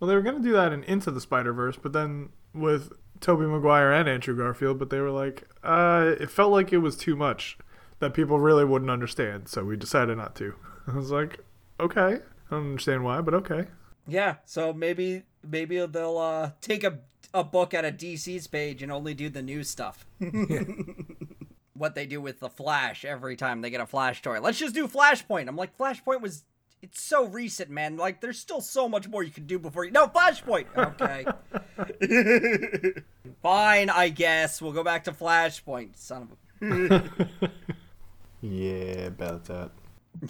Well, 0.00 0.08
they 0.08 0.16
were 0.16 0.22
gonna 0.22 0.40
do 0.40 0.52
that 0.52 0.72
in 0.72 0.84
Into 0.84 1.10
the 1.10 1.20
Spider 1.20 1.52
Verse, 1.52 1.76
but 1.80 1.92
then 1.92 2.30
with 2.52 2.92
Tobey 3.20 3.46
Maguire 3.46 3.92
and 3.92 4.08
Andrew 4.08 4.36
Garfield, 4.36 4.78
but 4.78 4.90
they 4.90 5.00
were 5.00 5.10
like, 5.10 5.44
uh, 5.62 6.14
it 6.20 6.30
felt 6.30 6.52
like 6.52 6.72
it 6.72 6.78
was 6.78 6.96
too 6.96 7.16
much 7.16 7.56
that 8.00 8.12
people 8.12 8.38
really 8.38 8.64
wouldn't 8.64 8.90
understand, 8.90 9.48
so 9.48 9.64
we 9.64 9.76
decided 9.76 10.18
not 10.18 10.34
to. 10.36 10.54
I 10.86 10.96
was 10.96 11.10
like, 11.10 11.40
okay, 11.80 12.00
I 12.00 12.50
don't 12.50 12.70
understand 12.70 13.04
why, 13.04 13.20
but 13.22 13.34
okay. 13.34 13.66
Yeah, 14.06 14.36
so 14.44 14.72
maybe 14.72 15.22
maybe 15.42 15.78
they'll 15.86 16.18
uh, 16.18 16.50
take 16.60 16.84
a 16.84 16.98
a 17.32 17.42
book 17.42 17.72
at 17.72 17.84
a 17.84 17.90
DC's 17.90 18.46
page 18.46 18.82
and 18.82 18.92
only 18.92 19.14
do 19.14 19.28
the 19.28 19.42
new 19.42 19.64
stuff. 19.64 20.06
what 21.74 21.94
they 21.94 22.06
do 22.06 22.20
with 22.20 22.40
the 22.40 22.48
Flash 22.48 23.04
every 23.04 23.36
time 23.36 23.60
they 23.60 23.70
get 23.70 23.80
a 23.80 23.86
Flash 23.86 24.22
toy. 24.22 24.40
Let's 24.40 24.58
just 24.58 24.74
do 24.74 24.88
Flashpoint. 24.88 25.48
I'm 25.48 25.56
like 25.56 25.76
Flashpoint 25.76 26.20
was 26.20 26.44
it's 26.82 27.00
so 27.00 27.26
recent, 27.26 27.70
man. 27.70 27.96
Like 27.96 28.20
there's 28.20 28.38
still 28.38 28.60
so 28.60 28.88
much 28.88 29.08
more 29.08 29.22
you 29.22 29.30
can 29.30 29.46
do 29.46 29.58
before 29.58 29.84
you 29.84 29.90
No, 29.90 30.06
Flashpoint. 30.06 30.66
Okay. 30.76 31.24
Fine, 33.42 33.90
I 33.90 34.08
guess. 34.10 34.60
We'll 34.60 34.72
go 34.72 34.84
back 34.84 35.04
to 35.04 35.12
Flashpoint. 35.12 35.96
Son 35.96 36.28
of 36.60 36.68
a 36.70 37.10
Yeah, 38.42 39.06
about 39.06 39.46
that. 39.46 39.70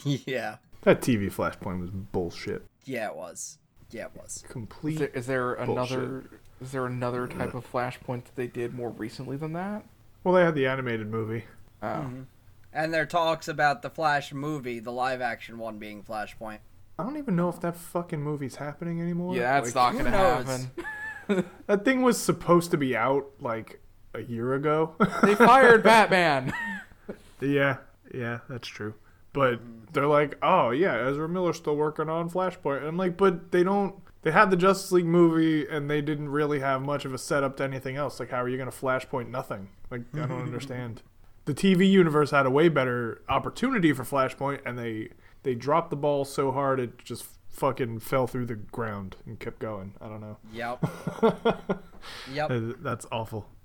Yeah. 0.05 0.57
That 0.83 1.01
TV 1.01 1.33
Flashpoint 1.33 1.81
was 1.81 1.91
bullshit. 1.91 2.65
Yeah, 2.85 3.09
it 3.09 3.17
was. 3.17 3.59
Yeah, 3.91 4.05
it 4.05 4.13
was. 4.17 4.37
Is 4.37 4.43
Complete. 4.43 4.99
there, 4.99 5.09
is 5.09 5.27
there 5.27 5.55
another? 5.55 6.25
Is 6.61 6.73
there 6.73 6.87
another 6.87 7.27
type 7.27 7.55
of 7.55 7.71
Flashpoint 7.71 8.25
that 8.25 8.37
they 8.37 8.47
did 8.47 8.75
more 8.75 8.91
recently 8.91 9.37
than 9.37 9.53
that? 9.55 9.85
Well, 10.25 10.35
they 10.35 10.43
had 10.43 10.55
the 10.55 10.67
animated 10.67 11.09
movie. 11.09 11.45
Oh, 11.83 11.87
mm-hmm. 11.87 12.23
And 12.73 12.93
there 12.93 13.07
talks 13.07 13.47
about 13.47 13.83
the 13.83 13.91
Flash 13.91 14.33
movie, 14.33 14.81
the 14.81 14.91
live 14.91 15.21
action 15.21 15.59
one 15.59 15.79
being 15.79 16.03
Flashpoint. 16.03 16.59
I 16.99 17.03
don't 17.03 17.17
even 17.17 17.37
know 17.37 17.49
if 17.49 17.61
that 17.61 17.77
fucking 17.77 18.21
movie's 18.23 18.57
happening 18.57 19.01
anymore. 19.01 19.37
yeah, 19.37 19.61
that's 19.61 19.75
Like, 19.75 19.95
not 19.95 20.05
gonna 20.05 20.17
happen. 20.17 20.71
That 21.67 21.87
thing 21.87 22.03
was 22.03 22.21
supposed 22.21 22.71
to 22.73 22.77
be 22.77 22.95
out 22.95 23.31
like 23.41 23.81
a 24.13 24.21
year 24.21 24.53
ago. 24.53 24.95
They 25.23 25.35
fired 25.35 25.83
Batman. 25.85 26.53
yeah, 27.41 27.79
yeah, 28.13 28.41
that's 28.47 28.69
true. 28.69 28.93
But 29.33 29.55
mm. 29.55 29.91
they're 29.95 30.07
like, 30.07 30.37
oh 30.43 30.69
yeah, 30.71 31.09
Ezra 31.09 31.27
Miller's 31.27 31.57
still 31.57 31.77
working 31.77 32.11
on 32.11 32.29
Flashpoint. 32.29 32.79
And 32.79 32.89
I'm 32.89 32.99
like, 32.99 33.17
but 33.17 33.53
they 33.53 33.63
don't. 33.63 33.95
They 34.25 34.31
had 34.31 34.51
the 34.51 34.57
Justice 34.57 34.91
League 34.91 35.07
movie, 35.07 35.69
and 35.69 35.89
they 35.89 36.01
didn't 36.01 36.31
really 36.31 36.61
have 36.61 36.83
much 36.83 37.05
of 37.05 37.13
a 37.13 37.19
setup 37.19 37.59
to 37.59 37.65
anything 37.65 37.97
else. 37.97 38.19
Like, 38.19 38.31
how 38.31 38.43
are 38.43 38.49
you 38.49 38.57
going 38.57 38.71
to 38.71 38.77
Flashpoint 38.77 39.29
nothing? 39.29 39.69
Like, 39.91 40.03
I 40.15 40.27
don't 40.27 40.33
understand. 40.43 41.03
The 41.45 41.55
TV 41.55 41.89
universe 41.89 42.31
had 42.31 42.47
a 42.47 42.51
way 42.51 42.69
better 42.71 43.23
opportunity 43.29 43.93
for 43.93 44.03
Flashpoint, 44.03 44.61
and 44.65 44.79
they 44.79 45.11
they 45.43 45.55
dropped 45.55 45.91
the 45.91 45.97
ball 45.97 46.25
so 46.25 46.51
hard 46.53 46.81
it 46.81 46.99
just 47.05 47.27
fucking 47.51 48.01
fell 48.01 48.27
through 48.27 48.47
the 48.47 48.55
ground 48.55 49.17
and 49.27 49.39
kept 49.39 49.59
going. 49.59 49.93
I 50.01 50.09
don't 50.09 50.21
know. 50.23 50.39
Yep. 50.53 50.85
yep. 52.33 52.51
That's 52.83 53.07
awful. 53.13 53.47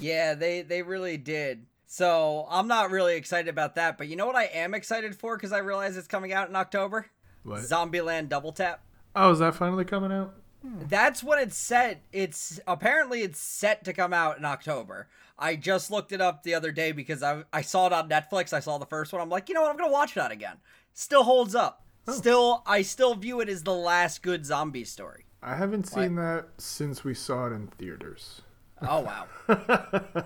Yeah, 0.00 0.34
they 0.34 0.62
they 0.62 0.82
really 0.82 1.16
did. 1.16 1.66
So 1.86 2.46
I'm 2.50 2.68
not 2.68 2.90
really 2.90 3.16
excited 3.16 3.48
about 3.48 3.74
that, 3.76 3.98
but 3.98 4.08
you 4.08 4.16
know 4.16 4.26
what 4.26 4.36
I 4.36 4.44
am 4.44 4.74
excited 4.74 5.16
for 5.16 5.36
because 5.36 5.52
I 5.52 5.58
realize 5.58 5.96
it's 5.96 6.06
coming 6.06 6.32
out 6.32 6.48
in 6.48 6.54
October. 6.54 7.06
What? 7.42 7.60
Zombieland 7.62 8.28
Double 8.28 8.52
Tap. 8.52 8.80
Oh, 9.20 9.32
is 9.32 9.40
that 9.40 9.54
finally 9.54 9.84
coming 9.84 10.12
out? 10.12 10.34
That's 10.62 11.22
what 11.22 11.40
it's 11.40 11.56
set. 11.56 12.02
It's 12.12 12.60
apparently 12.66 13.22
it's 13.22 13.40
set 13.40 13.84
to 13.84 13.92
come 13.92 14.12
out 14.12 14.38
in 14.38 14.44
October. 14.44 15.08
I 15.38 15.56
just 15.56 15.90
looked 15.90 16.12
it 16.12 16.20
up 16.20 16.42
the 16.42 16.54
other 16.54 16.72
day 16.72 16.92
because 16.92 17.22
I 17.22 17.42
I 17.52 17.62
saw 17.62 17.86
it 17.86 17.92
on 17.92 18.08
Netflix. 18.08 18.52
I 18.52 18.60
saw 18.60 18.78
the 18.78 18.86
first 18.86 19.12
one. 19.12 19.22
I'm 19.22 19.28
like, 19.28 19.48
you 19.48 19.54
know 19.54 19.62
what? 19.62 19.70
I'm 19.70 19.76
gonna 19.76 19.92
watch 19.92 20.14
that 20.14 20.30
again. 20.32 20.56
Still 20.94 21.24
holds 21.24 21.54
up. 21.54 21.84
Oh. 22.06 22.12
Still, 22.12 22.62
I 22.66 22.82
still 22.82 23.14
view 23.14 23.40
it 23.40 23.48
as 23.48 23.62
the 23.62 23.74
last 23.74 24.22
good 24.22 24.44
zombie 24.46 24.84
story. 24.84 25.26
I 25.42 25.54
haven't 25.54 25.84
seen 25.88 26.16
that 26.16 26.46
since 26.58 27.04
we 27.04 27.14
saw 27.14 27.46
it 27.46 27.52
in 27.52 27.68
theaters. 27.68 28.42
Oh 28.82 29.00
wow. 29.00 29.26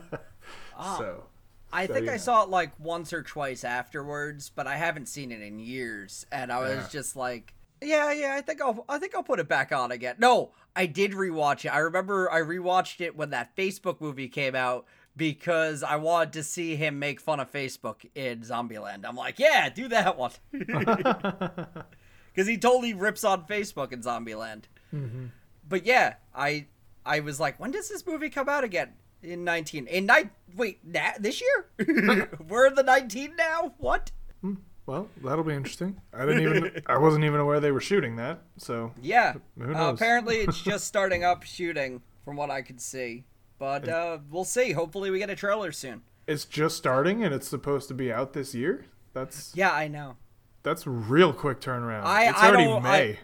Ah. 0.77 0.97
So 0.99 1.25
I 1.73 1.87
So, 1.87 1.95
think 1.95 2.07
yeah. 2.07 2.13
I 2.13 2.17
saw 2.17 2.43
it 2.43 2.49
like 2.49 2.73
once 2.81 3.13
or 3.13 3.23
twice 3.23 3.65
afterwards, 3.65 4.51
but 4.55 4.67
I 4.67 4.77
haven't 4.77 5.07
seen 5.07 5.31
it 5.33 5.41
in 5.41 5.59
years, 5.59 6.27
and 6.33 6.51
I 6.53 6.59
was 6.61 6.71
Yeah. 6.79 6.89
just 6.91 7.17
like, 7.17 7.55
yeah, 7.83 8.13
yeah, 8.13 8.35
I 8.37 8.41
think 8.41 8.61
I'll, 8.61 8.85
I 8.89 8.99
think 8.99 9.15
I'll 9.15 9.23
put 9.23 9.41
it 9.41 9.49
back 9.49 9.73
on 9.73 9.93
again. 9.93 10.17
No, 10.19 10.53
I 10.75 10.87
did 10.87 11.13
rewatch 11.13 11.65
it. 11.65 11.69
I 11.69 11.79
remember 11.79 12.31
I 12.31 12.41
rewatched 12.41 13.01
it 13.01 13.17
when 13.17 13.31
that 13.31 13.57
Facebook 13.57 14.01
movie 14.01 14.29
came 14.29 14.55
out 14.55 14.87
because 15.17 15.83
I 15.83 15.97
wanted 15.97 16.33
to 16.35 16.43
see 16.43 16.77
him 16.77 16.99
make 16.99 17.21
fun 17.21 17.41
of 17.41 17.53
Facebook 17.53 18.07
in 18.15 18.41
Zombieland. 18.41 19.05
I'm 19.05 19.17
like, 19.17 19.39
yeah, 19.39 19.69
do 19.69 19.89
that 19.89 20.17
one, 20.17 20.33
because 20.53 22.47
he 22.47 22.57
totally 22.57 22.95
rips 22.95 23.25
on 23.25 23.45
Facebook 23.47 23.93
in 23.93 24.03
Zombieland. 24.03 24.65
Mm-hmm. 24.95 25.27
But 25.69 25.87
yeah, 25.87 26.15
I 26.35 26.67
I 27.05 27.21
was 27.21 27.41
like, 27.41 27.59
when 27.61 27.71
does 27.71 27.89
this 27.89 28.07
movie 28.07 28.31
come 28.31 28.49
out 28.49 28.65
again? 28.65 28.93
In 29.23 29.45
nineteen 29.45 29.87
in 29.87 30.07
nine 30.07 30.31
wait 30.57 30.81
na- 30.85 31.13
this 31.19 31.41
year? 31.41 32.29
We're 32.49 32.67
in 32.67 32.75
the 32.75 32.83
nineteen 32.83 33.37
now. 33.37 33.75
What? 33.79 34.11
Well, 34.87 35.09
that'll 35.25 35.45
be 35.45 35.55
interesting. 35.55 36.01
I 36.13 36.27
didn't 36.27 36.43
even 36.43 36.83
I 36.87 36.99
wasn't 36.99 37.25
even 37.25 37.41
aware 37.41 37.61
they 37.61 37.71
were 37.73 37.81
shooting 37.81 38.17
that. 38.17 38.43
So 38.59 38.93
Yeah. 39.01 39.35
Who 39.59 39.75
Uh, 39.75 39.93
apparently, 39.93 40.39
it's 40.39 40.61
just 40.73 40.85
starting 40.87 41.25
up 41.25 41.43
shooting, 41.45 42.03
from 42.25 42.37
what 42.37 42.51
I 42.51 42.63
could 42.63 42.81
see. 42.81 43.25
But 43.59 43.89
uh, 43.89 44.19
we'll 44.31 44.45
see. 44.45 44.73
Hopefully, 44.73 45.11
we 45.11 45.19
get 45.19 45.31
a 45.31 45.37
trailer 45.37 45.71
soon. 45.73 46.03
it's 46.27 46.45
just 46.45 46.77
starting 46.77 47.23
and 47.25 47.33
it's 47.35 47.47
supposed 47.49 47.89
to 47.89 47.95
be 47.95 48.13
out 48.13 48.33
this 48.33 48.55
year. 48.55 48.87
That's 49.13 49.53
Yeah, 49.55 49.71
I 49.73 49.87
know. 49.89 50.17
that's 50.65 50.87
real 50.87 51.33
quick 51.33 51.61
turnaround. 51.61 52.03
I- 52.05 52.29
it's 52.31 52.39
I 52.39 52.49
already 52.49 52.81
May. 52.81 53.19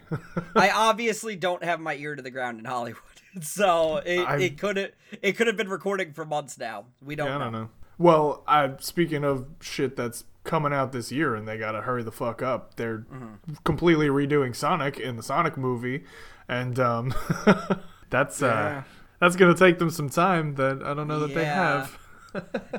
I 0.55 0.69
obviously 0.75 1.35
don't 1.35 1.63
have 1.63 1.79
my 1.79 1.95
ear 1.95 2.15
to 2.15 2.21
the 2.21 2.31
ground 2.31 2.59
in 2.59 2.65
Hollywood, 2.65 3.01
so 3.41 3.97
it, 4.05 4.57
could 4.59 4.77
have 4.77 4.91
it 5.21 5.33
could 5.33 5.47
have 5.47 5.57
been 5.57 5.69
recording 5.69 6.13
for 6.13 6.25
months 6.25 6.57
now. 6.57 6.85
We 7.03 7.15
don't 7.15 7.27
yeah, 7.27 7.35
I 7.35 7.39
don't 7.39 7.51
know. 7.53 7.69
Well, 7.97 8.43
I 8.47 8.75
speaking 8.79 9.23
of 9.25 9.45
shit 9.61 9.95
that's 9.97 10.23
coming 10.49 10.73
out 10.73 10.91
this 10.91 11.11
year 11.11 11.35
and 11.35 11.47
they 11.47 11.57
gotta 11.57 11.81
hurry 11.81 12.01
the 12.03 12.11
fuck 12.11 12.41
up. 12.41 12.75
They're 12.75 12.99
Mm-hmm. 12.99 13.53
completely 13.63 14.07
redoing 14.07 14.55
Sonic 14.55 14.99
in 14.99 15.15
the 15.15 15.23
Sonic 15.23 15.55
movie, 15.57 16.03
and 16.47 16.79
um, 16.79 17.13
that's 18.09 18.41
uh, 18.41 18.83
that's 19.19 19.35
gonna 19.35 19.55
take 19.55 19.77
them 19.79 19.89
some 19.91 20.09
time 20.09 20.55
that 20.55 20.81
I 20.83 20.93
don't 20.95 21.07
know 21.07 21.19
that 21.19 21.33
they 21.33 21.45
have. 21.45 21.97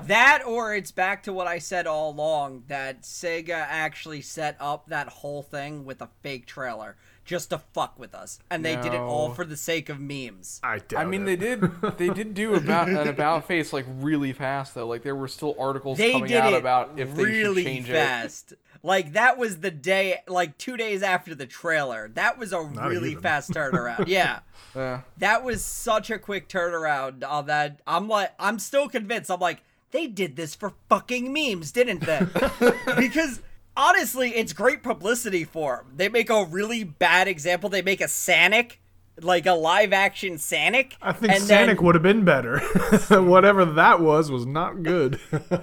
That 0.06 0.44
or 0.46 0.76
it's 0.76 0.92
back 0.92 1.24
to 1.24 1.32
what 1.32 1.48
I 1.48 1.58
said 1.58 1.88
all 1.88 2.12
along 2.12 2.62
that 2.68 3.02
Sega 3.02 3.50
actually 3.68 4.20
set 4.20 4.56
up 4.60 4.86
that 4.90 5.08
whole 5.08 5.42
thing 5.42 5.84
with 5.84 6.00
a 6.00 6.08
fake 6.22 6.46
trailer 6.46 6.96
just 7.24 7.50
to 7.50 7.58
fuck 7.58 7.98
with 7.98 8.14
us, 8.14 8.38
and 8.50 8.64
they 8.64 8.76
did 8.76 8.92
it 8.92 9.00
all 9.00 9.32
for 9.32 9.44
the 9.44 9.56
sake 9.56 9.88
of 9.88 10.00
memes. 10.00 10.60
I 10.62 10.78
doubt 10.78 11.00
I 11.00 11.04
mean, 11.04 11.22
it. 11.22 11.26
they 11.26 11.36
did. 11.36 11.70
They 11.98 12.08
did 12.08 12.34
do 12.34 12.54
about 12.54 12.88
an 12.88 13.08
about 13.08 13.46
face 13.46 13.72
like 13.72 13.84
really 13.98 14.32
fast 14.32 14.74
though. 14.74 14.86
Like 14.86 15.02
there 15.02 15.14
were 15.16 15.28
still 15.28 15.54
articles 15.58 15.98
They 15.98 16.12
coming 16.12 16.28
did 16.28 16.38
out 16.38 16.54
about 16.54 16.98
if 16.98 17.14
they 17.14 17.22
really 17.22 17.62
should 17.62 17.72
change 17.72 17.86
fast. 17.88 18.54
Like 18.82 19.12
that 19.12 19.36
was 19.36 19.60
the 19.60 19.70
day, 19.70 20.20
like 20.26 20.56
two 20.56 20.76
days 20.76 21.02
after 21.02 21.34
the 21.34 21.46
trailer. 21.46 22.08
That 22.14 22.38
was 22.38 22.52
a 22.52 22.62
really 22.62 23.10
even. 23.12 23.22
fast 23.22 23.50
turnaround. 23.50 24.06
yeah, 24.06 24.40
it. 24.74 24.78
Uh, 24.78 25.00
that 25.18 25.44
was 25.44 25.62
such 25.64 26.10
a 26.10 26.18
quick 26.18 26.48
turnaround 26.48 27.28
on 27.28 27.46
that. 27.46 27.80
I'm 27.86 28.08
like, 28.08 28.32
I'm 28.38 28.58
still 28.58 28.88
convinced. 28.88 29.30
I'm 29.30 29.40
like, 29.40 29.62
they 29.90 30.06
did 30.06 30.36
this 30.36 30.54
for 30.54 30.72
fucking 30.88 31.32
memes, 31.32 31.72
didn't 31.72 32.00
they? 32.00 32.20
because 32.96 33.42
honestly, 33.76 34.30
it's 34.30 34.52
great 34.52 34.82
publicity 34.82 35.44
for 35.44 35.76
them. 35.86 35.92
They 35.96 36.08
make 36.08 36.30
a 36.30 36.44
really 36.44 36.84
bad 36.84 37.28
example. 37.28 37.68
They 37.70 37.82
make 37.82 38.00
a 38.00 38.04
Sanic, 38.04 38.76
like 39.20 39.46
a 39.46 39.52
live 39.52 39.92
action 39.92 40.34
Sanic. 40.34 40.92
I 41.02 41.12
think 41.12 41.32
and 41.32 41.42
Sonic 41.42 41.78
then- 41.78 41.86
would 41.86 41.94
have 41.94 42.02
been 42.02 42.24
better. 42.24 42.58
Whatever 43.10 43.64
that 43.64 44.00
was 44.00 44.30
was 44.30 44.46
not 44.46 44.82
good. 44.82 45.20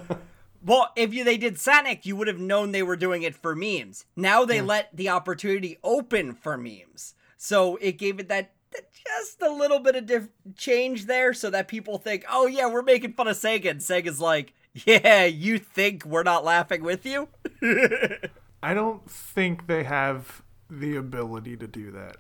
Well, 0.66 0.92
if 0.98 1.14
you 1.14 1.24
they 1.24 1.38
did 1.38 1.58
Sonic, 1.58 2.06
you 2.06 2.18
would 2.18 2.28
have 2.28 2.40
known 2.40 2.72
they 2.74 2.84
were 2.84 2.98
doing 2.98 3.22
it 3.24 3.36
for 3.36 3.56
memes. 3.56 4.04
Now 4.18 4.44
they 4.44 4.60
let 4.60 4.90
the 4.94 5.08
opportunity 5.08 5.78
open 5.82 6.34
for 6.34 6.58
memes, 6.58 7.16
so 7.38 7.78
it 7.78 7.98
gave 7.98 8.20
it 8.20 8.28
that, 8.28 8.52
that 8.74 8.92
just 8.92 9.42
a 9.42 9.50
little 9.50 9.80
bit 9.80 9.96
of 9.96 10.08
diff- 10.08 10.28
change 10.58 11.06
there, 11.06 11.34
so 11.34 11.50
that 11.52 11.70
people 11.70 11.98
think, 12.00 12.26
"Oh 12.30 12.48
yeah, 12.48 12.68
we're 12.70 12.82
making 12.82 13.14
fun 13.14 13.30
of 13.30 13.38
Sega," 13.38 13.70
and 13.70 13.80
Sega's 13.80 14.20
like, 14.20 14.54
"Yeah, 14.86 15.26
you 15.26 15.58
think 15.60 16.06
we're 16.06 16.24
not 16.24 16.44
laughing 16.44 16.84
with 16.84 17.06
you?" 17.06 17.30
I 18.64 18.74
don't 18.74 19.10
think 19.10 19.68
they 19.68 19.84
have 19.84 20.42
the 20.70 20.96
ability 20.96 21.58
to 21.58 21.68
do 21.68 21.92
that. 21.92 22.18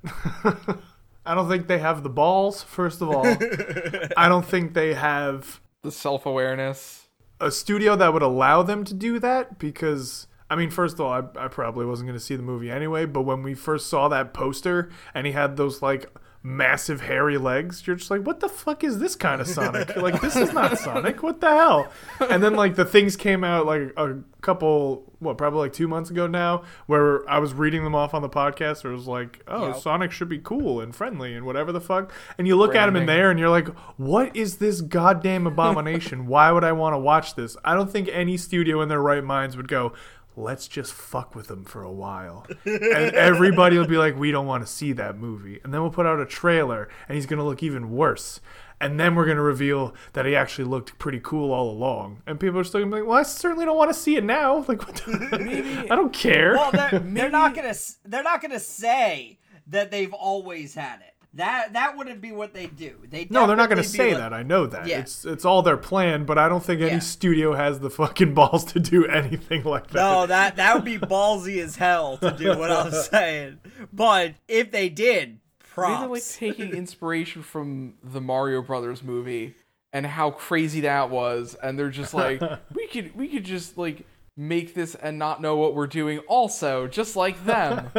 I 1.26 1.36
don't 1.36 1.50
think 1.50 1.68
they 1.68 1.80
have 1.80 2.04
the 2.04 2.10
balls, 2.10 2.64
first 2.64 3.02
of 3.02 3.10
all. 3.10 3.26
I 4.18 4.30
don't 4.30 4.46
think 4.46 4.74
they 4.74 4.94
have 4.94 5.60
the 5.84 5.92
self 5.92 6.26
awareness. 6.26 7.08
a 7.42 7.52
studio 7.52 7.96
that 7.98 8.14
would 8.14 8.22
allow 8.22 8.64
them 8.64 8.84
to 8.86 8.94
do 8.94 9.20
that 9.20 9.60
because 9.60 10.28
I 10.50 10.56
mean, 10.56 10.70
first 10.70 10.96
of 10.96 11.02
all, 11.02 11.12
I, 11.12 11.46
I 11.46 11.48
probably 11.50 11.86
wasn't 11.86 12.08
going 12.08 12.18
to 12.18 12.24
see 12.24 12.36
the 12.38 12.44
movie 12.44 12.72
anyway, 12.72 13.06
but 13.06 13.24
when 13.24 13.44
we 13.44 13.54
first 13.54 13.88
saw 13.88 14.08
that 14.08 14.34
poster 14.34 14.90
and 15.14 15.28
he 15.28 15.34
had 15.34 15.58
those 15.58 15.82
like 15.82 16.10
massive 16.48 17.02
hairy 17.02 17.38
legs, 17.38 17.86
you're 17.86 17.98
just 17.98 18.10
like, 18.10 18.22
what 18.22 18.40
the 18.40 18.48
fuck 18.48 18.82
is 18.84 19.00
this 19.00 19.16
kind 19.18 19.42
of 19.42 19.48
Sonic? 19.48 19.90
You're 19.90 20.02
like, 20.04 20.22
this 20.22 20.38
is 20.38 20.54
not 20.54 20.78
Sonic. 20.80 21.22
What 21.22 21.42
the 21.42 21.50
hell? 21.50 21.92
And 22.22 22.42
then 22.42 22.56
like 22.56 22.76
the 22.76 22.86
things 22.86 23.18
came 23.18 23.44
out 23.44 23.66
like 23.66 23.92
a 23.98 24.16
couple, 24.42 25.04
what, 25.20 25.38
probably 25.38 25.60
like 25.60 25.74
two 25.74 25.90
months 25.90 26.10
ago 26.10 26.26
now, 26.26 26.64
where 26.86 27.30
I 27.30 27.40
was 27.40 27.54
reading 27.54 27.84
them 27.84 27.94
off 27.94 28.14
on 28.14 28.22
the 28.22 28.30
podcast 28.30 28.86
where 28.86 28.94
it 28.94 28.96
was 28.96 29.08
like, 29.08 29.42
oh, 29.48 29.68
Yep. 29.68 29.78
Sonic 29.80 30.12
should 30.12 30.30
be 30.30 30.40
cool 30.40 30.80
and 30.80 30.96
friendly 30.96 31.34
and 31.36 31.46
whatever 31.46 31.74
the 31.74 31.82
fuck. 31.82 32.14
And 32.38 32.48
you 32.48 32.56
look 32.56 32.76
at 32.76 32.88
him 32.88 32.96
in 32.96 33.08
there 33.08 33.30
and 33.30 33.38
you're 33.38 33.50
like, 33.50 33.68
what 33.98 34.34
is 34.34 34.58
this 34.58 34.80
goddamn 34.80 35.48
abomination? 35.48 36.28
Why 36.28 36.52
would 36.54 36.64
I 36.64 36.72
want 36.72 36.94
to 36.94 36.98
watch 37.00 37.36
this? 37.36 37.58
I 37.66 37.74
don't 37.74 37.92
think 37.92 38.08
any 38.14 38.38
studio 38.38 38.80
in 38.82 38.88
their 38.88 39.02
right 39.02 39.24
minds 39.24 39.58
would 39.58 39.68
go, 39.68 39.92
let's 40.38 40.68
just 40.68 40.94
fuck 40.94 41.36
with 41.36 41.48
them 41.48 41.66
for 41.66 41.82
a 41.84 41.92
while. 41.92 42.46
and 42.66 43.14
everybody 43.14 43.78
will 43.78 43.88
be 43.88 43.98
like, 43.98 44.16
we 44.18 44.32
don't 44.32 44.46
want 44.46 44.66
to 44.66 44.72
see 44.72 44.94
that 44.94 45.18
movie. 45.18 45.60
And 45.64 45.74
then 45.74 45.82
we'll 45.82 45.90
put 45.92 46.06
out 46.06 46.20
a 46.20 46.26
trailer 46.26 46.88
and 47.10 47.16
he's 47.16 47.26
going 47.26 47.40
to 47.40 47.44
look 47.44 47.64
even 47.64 47.90
worse. 47.92 48.40
And 48.80 49.00
then 49.00 49.16
we're 49.16 49.26
going 49.26 49.38
to 49.38 49.44
reveal 49.44 49.96
that 50.14 50.28
he 50.28 50.36
actually 50.36 50.66
looked 50.66 51.00
pretty 51.00 51.20
cool 51.20 51.52
all 51.52 51.72
along. 51.72 52.22
And 52.28 52.40
people 52.40 52.60
are 52.60 52.64
still 52.64 52.80
going 52.82 52.92
to 52.92 52.96
be 52.98 53.02
like, 53.02 53.10
well, 53.10 53.18
I 53.18 53.24
certainly 53.24 53.66
don't 53.66 53.76
want 53.76 53.90
to 53.90 54.00
see 54.00 54.16
it 54.16 54.24
now. 54.24 54.58
Like, 54.68 54.86
what 54.86 54.96
the- 54.98 55.88
I 55.92 55.96
don't 55.96 56.14
care. 56.14 56.54
Well, 56.54 56.72
they're, 56.72 57.00
they're 57.00 57.30
not 57.32 57.56
going 57.56 57.74
to, 57.74 57.80
they're 58.06 58.22
not 58.24 58.40
gonna 58.42 58.60
say 58.60 59.40
that 59.66 59.90
they've 59.90 60.14
always 60.14 60.76
had 60.76 61.00
it. 61.02 61.16
That 61.38 61.74
that 61.74 61.98
wouldn't 61.98 62.20
be 62.22 62.32
what 62.32 62.54
they 62.54 62.68
do. 62.68 62.96
They 63.10 63.26
No, 63.30 63.48
they're 63.48 63.56
not 63.56 63.70
going 63.70 63.82
to 63.82 63.88
say 63.88 64.10
like- 64.10 64.18
that. 64.18 64.34
I 64.34 64.44
know 64.44 64.66
that. 64.68 64.86
Yeah. 64.88 65.00
It's 65.00 65.24
it's 65.26 65.46
all 65.46 65.62
their 65.62 65.78
plan, 65.78 66.26
but 66.26 66.38
I 66.38 66.50
don't 66.50 66.64
think 66.64 66.82
any 66.82 66.92
Yeah. 66.92 67.00
studio 67.00 67.54
has 67.54 67.80
the 67.80 67.90
fucking 67.90 68.34
balls 68.34 68.66
to 68.74 68.80
do 68.80 69.06
anything 69.22 69.64
like 69.64 69.88
that. 69.88 69.96
No, 69.96 70.26
that 70.28 70.56
that 70.58 70.76
would 70.76 70.84
be 70.86 70.98
ballsy 70.98 71.64
as 71.64 71.76
hell 71.78 72.18
to 72.18 72.32
do 72.32 72.58
what 72.58 72.72
I'm 72.72 72.92
saying. 73.12 73.60
But 73.94 74.34
if 74.48 74.72
they 74.72 74.90
did, 74.90 75.40
Maybe 75.78 75.94
they're 76.00 76.08
like 76.10 76.24
taking 76.26 76.70
inspiration 76.76 77.44
from 77.44 77.94
the 78.04 78.20
Mario 78.20 78.62
Brothers 78.62 79.04
movie 79.04 79.54
and 79.94 80.06
how 80.08 80.32
crazy 80.32 80.82
that 80.82 81.10
was, 81.12 81.56
and 81.62 81.78
they're 81.78 81.90
just 81.92 82.14
like, 82.16 82.42
we 82.74 82.88
could 82.88 83.16
we 83.16 83.28
could 83.28 83.44
just 83.44 83.78
like 83.78 84.06
make 84.36 84.74
this 84.74 84.96
and 84.96 85.18
not 85.20 85.40
know 85.42 85.56
what 85.56 85.76
we're 85.76 85.86
doing 85.88 86.18
also, 86.28 86.88
just 86.88 87.16
like 87.16 87.46
them. 87.46 87.90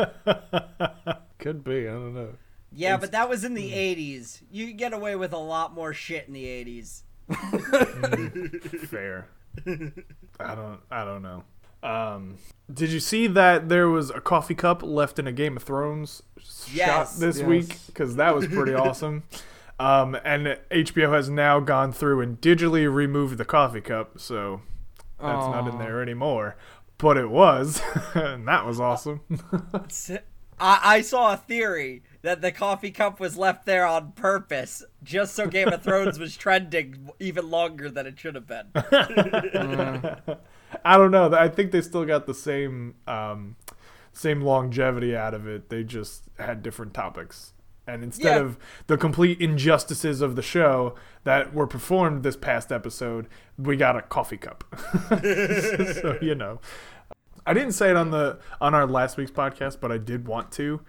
Could 1.38 1.62
be. 1.62 1.86
I 1.88 1.92
don't 1.92 2.14
know. 2.14 2.30
Yeah, 2.72 2.96
but 2.96 3.12
that 3.12 3.28
was 3.28 3.44
in 3.44 3.52
Hmm. 3.52 3.56
the 3.56 3.72
80s. 3.72 4.42
You 4.50 4.66
could 4.68 4.76
get 4.78 4.92
away 4.92 5.16
with 5.16 5.32
a 5.32 5.38
lot 5.38 5.74
more 5.74 5.92
shit 5.94 6.26
in 6.28 6.34
the 6.34 6.44
80s. 6.44 7.02
Fair. 8.88 9.28
I 10.40 10.54
don't. 10.54 10.80
I 10.90 11.04
don't 11.04 11.22
know. 11.22 11.44
Um, 11.82 12.38
did 12.72 12.90
you 12.90 13.00
see 13.00 13.26
that 13.28 13.68
there 13.68 13.88
was 13.88 14.10
a 14.10 14.20
coffee 14.20 14.54
cup 14.54 14.82
left 14.82 15.18
in 15.18 15.26
a 15.26 15.32
Game 15.32 15.56
of 15.56 15.62
Thrones 15.62 16.22
Yes. 16.72 17.14
shot 17.14 17.20
this 17.20 17.38
Yes. 17.38 17.46
week? 17.46 17.76
Because 17.86 18.16
that 18.16 18.34
was 18.34 18.46
pretty 18.48 18.74
awesome. 18.74 19.22
Um, 19.80 20.16
and 20.24 20.58
HBO 20.72 21.12
has 21.14 21.28
now 21.30 21.60
gone 21.60 21.92
through 21.92 22.20
and 22.20 22.40
digitally 22.40 22.92
removed 22.92 23.38
the 23.38 23.44
coffee 23.44 23.80
cup, 23.80 24.18
so 24.18 24.60
that's 25.20 25.46
not 25.46 25.68
in 25.68 25.78
there 25.78 26.02
anymore. 26.02 26.56
But 26.98 27.16
it 27.16 27.30
was, 27.30 27.80
and 28.14 28.46
that 28.48 28.66
was 28.66 28.80
awesome. 28.80 29.20
I, 30.58 30.80
I 30.82 31.00
saw 31.02 31.32
a 31.32 31.36
theory 31.36 32.02
that 32.22 32.40
the 32.40 32.50
coffee 32.52 32.90
cup 32.90 33.20
was 33.20 33.36
left 33.36 33.64
there 33.66 33.86
on 33.86 34.12
purpose, 34.12 34.82
just 35.02 35.34
so 35.34 35.46
Game 35.46 35.68
of 35.68 35.82
Thrones 35.82 36.18
was 36.18 36.36
trending 36.38 37.10
even 37.20 37.50
longer 37.50 37.90
than 37.90 38.06
it 38.06 38.18
should 38.18 38.34
have 38.34 38.46
been. 38.46 38.66
I 40.84 40.96
don't 40.96 41.10
know. 41.10 41.32
I 41.32 41.48
think 41.48 41.70
they 41.72 41.80
still 41.80 42.04
got 42.04 42.26
the 42.26 42.34
same 42.34 42.94
um, 43.06 43.56
same 44.12 44.42
longevity 44.42 45.16
out 45.16 45.34
of 45.34 45.46
it. 45.46 45.68
They 45.70 45.84
just 45.84 46.24
had 46.38 46.62
different 46.62 46.94
topics. 46.94 47.52
And 47.86 48.04
instead 48.04 48.36
Yeah. 48.36 48.42
of 48.42 48.58
the 48.86 48.98
complete 48.98 49.40
injustices 49.40 50.20
of 50.20 50.36
the 50.36 50.42
show 50.42 50.94
that 51.24 51.54
were 51.54 51.66
performed 51.66 52.22
this 52.22 52.36
past 52.36 52.70
episode, 52.70 53.28
we 53.56 53.76
got 53.76 53.96
a 53.96 54.02
coffee 54.02 54.36
cup. 54.36 54.62
so, 55.22 56.18
you 56.20 56.34
know. 56.34 56.60
I 57.46 57.54
didn't 57.54 57.72
say 57.72 57.88
it 57.88 57.96
on 57.96 58.10
the 58.10 58.38
on 58.60 58.74
our 58.74 58.86
last 58.86 59.16
week's 59.16 59.30
podcast, 59.30 59.78
but 59.80 59.90
I 59.90 59.96
did 59.96 60.28
want 60.28 60.52
to. 60.52 60.80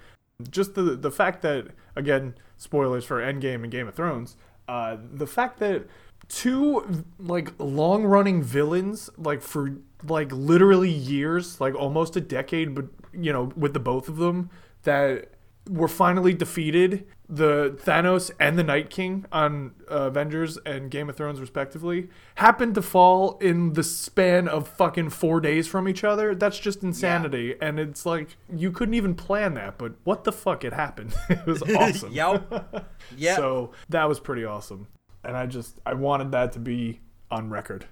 Just 0.50 0.76
the 0.76 0.84
the 0.84 1.12
fact 1.12 1.42
that 1.42 1.68
again, 1.96 2.36
spoilers 2.58 3.06
for 3.06 3.22
Endgame 3.22 3.64
and 3.64 3.72
Game 3.72 3.88
of 3.88 3.96
Thrones. 3.96 4.36
Uh, 4.68 4.98
the 5.14 5.28
fact 5.28 5.60
that 5.60 5.88
two 6.28 7.04
like 7.18 7.52
long 7.58 8.04
running 8.04 8.42
villains, 8.44 9.10
like 9.18 9.42
for 9.42 9.78
like 10.08 10.32
literally 10.32 10.90
years, 10.90 11.60
like 11.60 11.76
almost 11.76 12.16
a 12.16 12.22
decade, 12.22 12.76
but 12.76 12.86
you 13.14 13.34
know, 13.34 13.52
with 13.56 13.74
the 13.74 13.80
both 13.80 14.08
of 14.08 14.18
them, 14.18 14.50
that 14.84 15.32
were 15.70 15.88
finally 15.88 16.34
defeated 16.34 17.06
the 17.32 17.78
Thanos 17.84 18.32
and 18.40 18.58
the 18.58 18.64
Night 18.64 18.90
King 18.90 19.26
on 19.32 19.76
uh, 19.90 20.08
Avengers 20.08 20.58
and 20.66 20.90
Game 20.90 21.10
of 21.10 21.16
Thrones 21.16 21.40
respectively 21.40 22.10
happened 22.36 22.74
to 22.74 22.82
fall 22.82 23.38
in 23.38 23.74
the 23.74 23.84
span 23.84 24.48
of 24.48 24.68
fucking 24.68 25.12
4 25.12 25.40
days 25.40 25.68
from 25.68 25.88
each 25.88 26.04
other. 26.04 26.34
That's 26.34 26.58
just 26.58 26.82
insanity. 26.82 27.56
And 27.62 27.80
it's 27.80 28.04
like 28.04 28.36
you 28.52 28.72
couldn't 28.72 28.96
even 28.96 29.14
plan 29.14 29.54
that 29.54 29.78
but 29.78 29.94
what 30.04 30.24
the 30.24 30.32
fuck 30.32 30.64
it 30.64 30.74
happened. 30.74 31.14
It 31.30 31.46
was 31.46 31.62
awesome. 31.78 32.12
Yep. 32.12 32.86
Yep. 33.18 33.38
so 33.38 33.72
that 33.90 34.08
was 34.10 34.20
pretty 34.20 34.46
awesome. 34.46 34.88
And 35.24 35.38
I 35.38 35.46
just 35.46 35.80
I 35.86 35.94
wanted 35.94 36.32
that 36.32 36.52
to 36.54 36.60
be 36.60 37.00
on 37.32 37.50
record. 37.50 37.86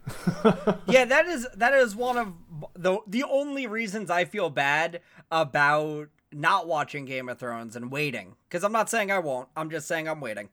Yeah, 0.88 1.06
that 1.06 1.28
is 1.28 1.48
that 1.56 1.74
is 1.74 1.96
one 1.96 2.18
of 2.18 2.34
the 2.76 3.00
the 3.06 3.24
only 3.24 3.68
reasons 3.68 4.10
I 4.10 4.26
feel 4.26 4.50
bad 4.50 5.02
about 5.32 6.08
not 6.32 6.68
watching 6.68 7.06
Game 7.06 7.30
of 7.30 7.40
Thrones 7.40 7.76
and 7.76 7.92
waiting 7.92 8.36
because 8.50 8.64
I'm 8.64 8.72
not 8.72 8.90
saying 8.90 9.12
I 9.12 9.20
won't. 9.20 9.48
I'm 9.56 9.70
just 9.70 9.88
saying 9.88 10.08
I'm 10.08 10.20
waiting. 10.22 10.50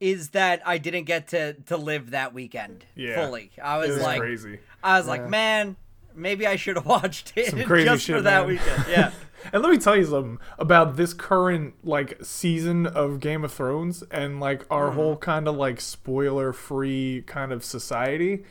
Is 0.00 0.30
that 0.30 0.62
I 0.66 0.78
didn't 0.78 1.04
get 1.04 1.28
to 1.28 1.54
to 1.54 1.76
live 1.76 2.10
that 2.10 2.34
weekend 2.34 2.84
Yeah. 2.96 3.24
fully? 3.24 3.50
I 3.62 3.76
it 3.76 3.80
was, 3.80 3.88
was 3.96 4.02
like, 4.02 4.20
crazy 4.20 4.58
I 4.82 4.98
was 4.98 5.06
like, 5.06 5.28
man, 5.28 5.76
maybe 6.14 6.46
I 6.46 6.56
should 6.56 6.76
have 6.76 6.86
watched 6.96 7.32
it 7.36 7.50
Some 7.50 7.62
crazy 7.62 7.84
just 7.88 8.06
for 8.06 8.20
that 8.20 8.40
man. 8.40 8.46
weekend. 8.48 8.84
Yeah. 8.88 9.10
And 9.52 9.60
let 9.60 9.72
me 9.72 9.78
tell 9.78 9.96
you 9.96 10.04
something 10.04 10.38
about 10.56 10.94
this 10.96 11.12
current 11.12 11.74
like 11.82 12.16
season 12.24 12.86
of 12.86 13.18
Game 13.18 13.42
of 13.42 13.52
Thrones 13.52 14.04
and 14.08 14.38
like 14.38 14.64
our 14.70 14.86
Mm-hmm. 14.86 14.94
whole 14.96 15.16
kind 15.16 15.48
of 15.48 15.56
like 15.56 15.80
spoiler 15.80 16.52
free 16.52 17.24
kind 17.26 17.50
of 17.50 17.64
society. 17.64 18.44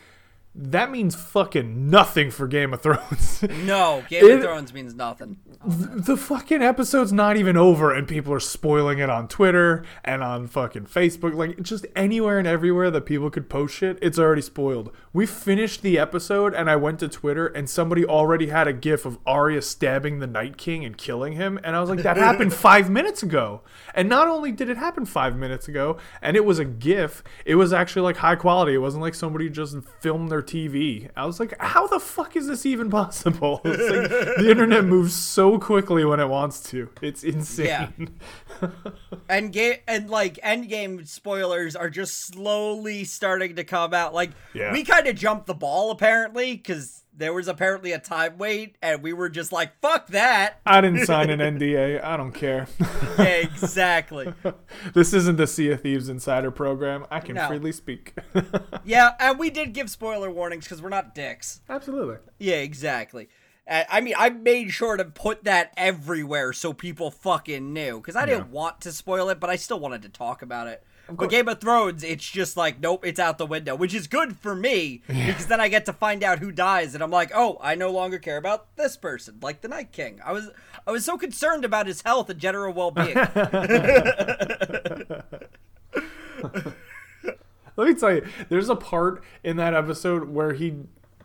That 0.53 0.91
means 0.91 1.15
fucking 1.15 1.89
nothing 1.89 2.29
for 2.29 2.45
Game 2.45 2.73
of 2.73 2.81
Thrones. 2.81 3.41
No, 3.63 4.03
Game 4.09 4.25
It- 4.25 4.31
of 4.31 4.41
Thrones 4.43 4.73
means 4.73 4.93
nothing. 4.93 5.37
the 5.63 6.17
fucking 6.17 6.61
episode's 6.61 7.13
not 7.13 7.37
even 7.37 7.55
over 7.55 7.93
and 7.93 8.07
people 8.07 8.33
are 8.33 8.39
spoiling 8.39 8.99
it 8.99 9.09
on 9.09 9.27
Twitter 9.27 9.85
and 10.03 10.21
on 10.23 10.47
fucking 10.47 10.85
Facebook. 10.87 11.35
Like 11.35 11.61
just 11.61 11.85
anywhere 11.95 12.37
and 12.37 12.47
everywhere 12.47 12.91
that 12.91 13.05
people 13.05 13.29
could 13.29 13.49
post 13.49 13.75
shit, 13.75 13.97
it's 14.01 14.19
already 14.19 14.41
spoiled. 14.41 14.91
We 15.13 15.25
finished 15.25 15.83
the 15.83 15.97
episode 15.97 16.53
and 16.53 16.69
I 16.69 16.75
went 16.75 16.99
to 16.99 17.07
Twitter 17.07 17.47
and 17.47 17.69
somebody 17.69 18.03
already 18.05 18.47
had 18.47 18.67
a 18.67 18.73
gif 18.73 19.05
of 19.05 19.19
Arya 19.25 19.61
stabbing 19.61 20.19
the 20.19 20.27
Night 20.27 20.57
King 20.57 20.83
and 20.83 20.97
killing 20.97 21.33
him. 21.33 21.59
And 21.63 21.75
I 21.75 21.79
was 21.79 21.89
like, 21.89 22.01
that 22.03 22.17
happened 22.17 22.53
five 22.69 22.89
minutes 22.89 23.23
ago. 23.23 23.61
And 23.95 24.09
not 24.09 24.27
only 24.27 24.51
did 24.51 24.69
it 24.69 24.77
happen 24.77 25.05
five 25.05 25.37
minutes 25.37 25.67
ago, 25.67 25.97
and 26.21 26.35
it 26.35 26.43
was 26.45 26.59
a 26.59 26.65
gif, 26.65 27.23
it 27.45 27.55
was 27.55 27.71
actually 27.71 28.01
like 28.03 28.17
high 28.17 28.35
quality. 28.35 28.73
It 28.73 28.79
wasn't 28.79 29.01
like 29.03 29.15
somebody 29.15 29.49
just 29.49 29.77
filmed 30.01 30.29
their 30.31 30.40
TV. 30.41 31.09
I 31.15 31.25
was 31.25 31.39
like, 31.39 31.53
how 31.59 31.87
the 31.87 31.99
fuck 31.99 32.35
is 32.35 32.47
this 32.47 32.65
even 32.65 32.89
possible? 33.01 33.61
Like 33.63 33.77
the 33.77 34.47
internet 34.49 34.85
moves 34.85 35.13
so 35.13 35.57
quickly 35.59 36.03
when 36.05 36.19
it 36.19 36.27
wants 36.29 36.61
to. 36.71 36.89
It's 37.01 37.23
insane. 37.23 37.65
Yeah. 37.67 37.89
And 39.29 39.53
game 39.53 39.77
and 39.87 40.09
like 40.09 40.35
Endgame 40.43 41.07
spoilers 41.07 41.75
are 41.75 41.89
just 41.89 42.25
slowly 42.27 43.05
starting 43.05 43.55
to 43.55 43.63
come 43.63 43.93
out. 43.93 44.13
Like 44.13 44.31
Yeah. 44.53 44.73
we 44.73 44.83
kind 44.83 45.07
of 45.07 45.15
jumped 45.15 45.47
the 45.47 45.53
ball 45.53 45.91
apparently 45.91 46.55
because 46.57 47.00
there 47.15 47.33
was 47.33 47.47
apparently 47.47 47.91
a 47.91 47.99
time 47.99 48.37
wait, 48.37 48.77
and 48.81 49.03
we 49.03 49.13
were 49.13 49.29
just 49.29 49.51
like, 49.51 49.79
"Fuck 49.81 50.07
that." 50.07 50.59
I 50.65 50.81
didn't 50.81 51.05
sign 51.05 51.29
an 51.29 51.39
NDA. 51.39 52.03
I 52.03 52.17
don't 52.17 52.31
care. 52.31 52.67
Yeah, 53.17 53.23
exactly. 53.25 54.33
this 54.93 55.13
isn't 55.13 55.37
the 55.37 55.47
Sea 55.47 55.71
of 55.71 55.81
Thieves 55.81 56.09
Insider 56.09 56.51
program. 56.51 57.05
I 57.11 57.19
can 57.19 57.35
No. 57.35 57.47
freely 57.47 57.71
speak. 57.71 58.13
yeah, 58.85 59.11
and 59.19 59.37
we 59.37 59.49
did 59.49 59.73
give 59.73 59.89
spoiler 59.89 60.31
warnings 60.31 60.65
because 60.65 60.81
we're 60.81 60.89
not 60.89 61.13
dicks. 61.13 61.61
Absolutely. 61.69 62.17
Yeah, 62.39 62.55
exactly. 62.57 63.29
Uh, 63.67 63.83
I 63.89 64.01
mean, 64.01 64.15
I 64.17 64.29
made 64.29 64.71
sure 64.71 64.97
to 64.97 65.05
put 65.05 65.43
that 65.43 65.71
everywhere 65.77 66.51
so 66.51 66.73
people 66.73 67.11
fucking 67.11 67.71
knew 67.73 67.97
because 67.97 68.15
I 68.15 68.25
didn't 68.25 68.51
want 68.51 68.81
to 68.81 68.91
spoil 68.91 69.29
it, 69.29 69.39
but 69.39 69.49
I 69.49 69.55
still 69.55 69.79
wanted 69.79 70.01
to 70.01 70.09
talk 70.09 70.41
about 70.41 70.67
it. 70.67 70.83
But 71.15 71.29
Game 71.29 71.47
of 71.47 71.59
Thrones, 71.59 72.03
it's 72.03 72.27
just 72.29 72.57
like, 72.57 72.79
nope, 72.79 73.05
it's 73.05 73.19
out 73.19 73.37
the 73.37 73.45
window, 73.45 73.75
which 73.75 73.93
is 73.93 74.07
good 74.07 74.37
for 74.37 74.55
me 74.55 75.01
because 75.07 75.47
then 75.47 75.59
I 75.59 75.67
get 75.67 75.85
to 75.85 75.93
find 75.93 76.23
out 76.23 76.39
who 76.39 76.51
dies, 76.51 76.93
and 76.93 77.03
I'm 77.03 77.11
like, 77.11 77.31
oh, 77.33 77.57
I 77.61 77.75
no 77.75 77.91
longer 77.91 78.19
care 78.19 78.37
about 78.37 78.75
this 78.75 78.97
person, 78.97 79.37
like 79.41 79.61
the 79.61 79.67
Night 79.67 79.91
King. 79.91 80.19
I 80.25 80.31
was, 80.31 80.49
I 80.85 80.91
was 80.91 81.05
so 81.05 81.17
concerned 81.17 81.65
about 81.65 81.87
his 81.87 82.01
health 82.01 82.29
and 82.29 82.39
general 82.39 82.73
well-being. 82.73 83.15
Let 87.77 87.87
me 87.87 87.93
tell 87.95 88.13
you, 88.13 88.27
there's 88.49 88.69
a 88.69 88.75
part 88.75 89.23
in 89.43 89.57
that 89.57 89.73
episode 89.73 90.29
where 90.29 90.53
he, 90.53 90.75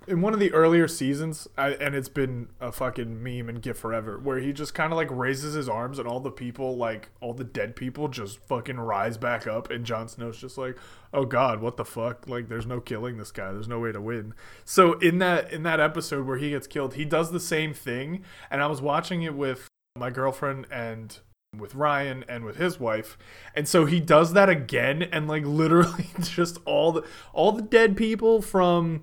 in 0.07 0.20
one 0.20 0.32
of 0.32 0.40
the 0.40 0.52
earlier 0.52 0.86
seasons, 0.86 1.48
I, 1.57 1.70
and 1.70 1.94
it's 1.94 2.09
been 2.09 2.48
a 2.61 2.70
fucking 2.70 3.22
meme 3.22 3.48
and 3.48 3.61
gif 3.61 3.76
forever, 3.76 4.18
where 4.18 4.38
he 4.38 4.52
just 4.52 4.74
kind 4.74 4.92
of 4.92 4.96
like 4.96 5.09
raises 5.11 5.54
his 5.54 5.68
arms 5.68 5.98
and 5.98 6.07
all 6.07 6.20
the 6.20 6.30
people, 6.30 6.76
like 6.76 7.11
all 7.20 7.34
the 7.34 7.44
dead 7.44 7.76
people, 7.76 8.09
just 8.09 8.38
fucking 8.46 8.78
rise 8.78 9.18
back 9.18 9.46
up, 9.46 9.70
and 9.70 9.84
Jon 9.84 10.09
Snow's 10.09 10.38
just 10.38 10.57
like, 10.57 10.76
oh 11.12 11.24
god, 11.24 11.61
what 11.61 11.76
the 11.76 11.84
fuck? 11.84 12.28
Like, 12.28 12.48
there's 12.48 12.66
no 12.66 12.80
killing 12.80 13.16
this 13.16 13.32
guy. 13.32 13.52
There's 13.52 13.68
no 13.68 13.80
way 13.80 13.92
to 13.92 14.00
win. 14.00 14.34
So 14.64 14.94
in 15.00 15.18
that 15.18 15.52
in 15.52 15.62
that 15.64 15.80
episode 15.80 16.26
where 16.26 16.38
he 16.38 16.50
gets 16.50 16.66
killed, 16.66 16.94
he 16.94 17.04
does 17.04 17.32
the 17.32 17.40
same 17.40 17.74
thing, 17.74 18.22
and 18.50 18.62
I 18.62 18.66
was 18.66 18.80
watching 18.80 19.22
it 19.22 19.34
with 19.34 19.68
my 19.96 20.11
girlfriend 20.11 20.66
and 20.70 21.18
with 21.59 21.74
Ryan 21.74 22.24
and 22.28 22.44
with 22.44 22.57
his 22.57 22.78
wife. 22.78 23.16
And 23.54 23.66
so 23.66 23.86
he 23.86 24.00
does 24.00 24.32
that 24.34 24.48
again 24.48 25.02
and 25.02 25.26
like 25.26 25.44
literally 25.46 26.09
just 26.20 26.59
all 26.64 26.92
the 26.92 27.02
all 27.32 27.52
the 27.52 27.62
dead 27.62 27.96
people 27.96 28.42
from 28.42 29.02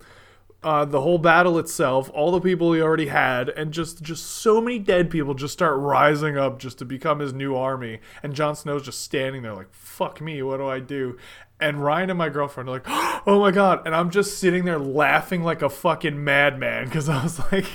uh, 0.63 0.85
the 0.85 1.01
whole 1.01 1.17
battle 1.17 1.59
itself, 1.59 2.09
all 2.13 2.31
the 2.31 2.39
people 2.39 2.73
he 2.73 2.81
already 2.81 3.07
had, 3.07 3.49
and 3.49 3.71
just 3.71 4.01
just 4.01 4.25
so 4.25 4.61
many 4.61 4.79
dead 4.79 5.09
people 5.09 5.33
just 5.33 5.53
start 5.53 5.77
rising 5.79 6.37
up 6.37 6.59
just 6.59 6.77
to 6.79 6.85
become 6.85 7.19
his 7.19 7.33
new 7.33 7.55
army. 7.55 7.99
And 8.21 8.33
Jon 8.33 8.55
Snow's 8.55 8.83
just 8.83 9.01
standing 9.01 9.41
there 9.41 9.53
like, 9.53 9.73
"Fuck 9.73 10.21
me, 10.21 10.41
what 10.41 10.57
do 10.57 10.67
I 10.67 10.79
do?" 10.79 11.17
And 11.59 11.81
Ryan 11.81 12.09
and 12.09 12.17
my 12.17 12.29
girlfriend 12.29 12.67
are 12.67 12.73
like, 12.73 12.83
"Oh 13.27 13.39
my 13.39 13.51
god!" 13.51 13.85
And 13.85 13.95
I'm 13.95 14.09
just 14.09 14.37
sitting 14.39 14.65
there 14.65 14.79
laughing 14.79 15.43
like 15.43 15.61
a 15.61 15.69
fucking 15.69 16.21
madman 16.23 16.85
because 16.85 17.07
I 17.07 17.23
was 17.23 17.39
like, 17.51 17.65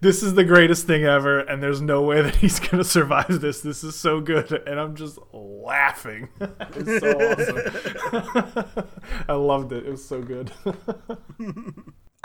"This 0.00 0.22
is 0.22 0.34
the 0.34 0.44
greatest 0.44 0.86
thing 0.86 1.04
ever, 1.04 1.40
and 1.40 1.62
there's 1.62 1.80
no 1.80 2.02
way 2.02 2.22
that 2.22 2.36
he's 2.36 2.58
gonna 2.60 2.84
survive 2.84 3.40
this. 3.40 3.60
This 3.60 3.84
is 3.84 3.94
so 3.94 4.20
good." 4.20 4.50
And 4.66 4.80
I'm 4.80 4.96
just 4.96 5.18
laughing. 5.32 6.28
it's 6.40 7.00
so 7.00 7.12
awesome. 7.12 8.88
I 9.28 9.34
loved 9.34 9.72
it. 9.72 9.86
It 9.86 9.90
was 9.90 10.04
so 10.04 10.22
good. 10.22 10.50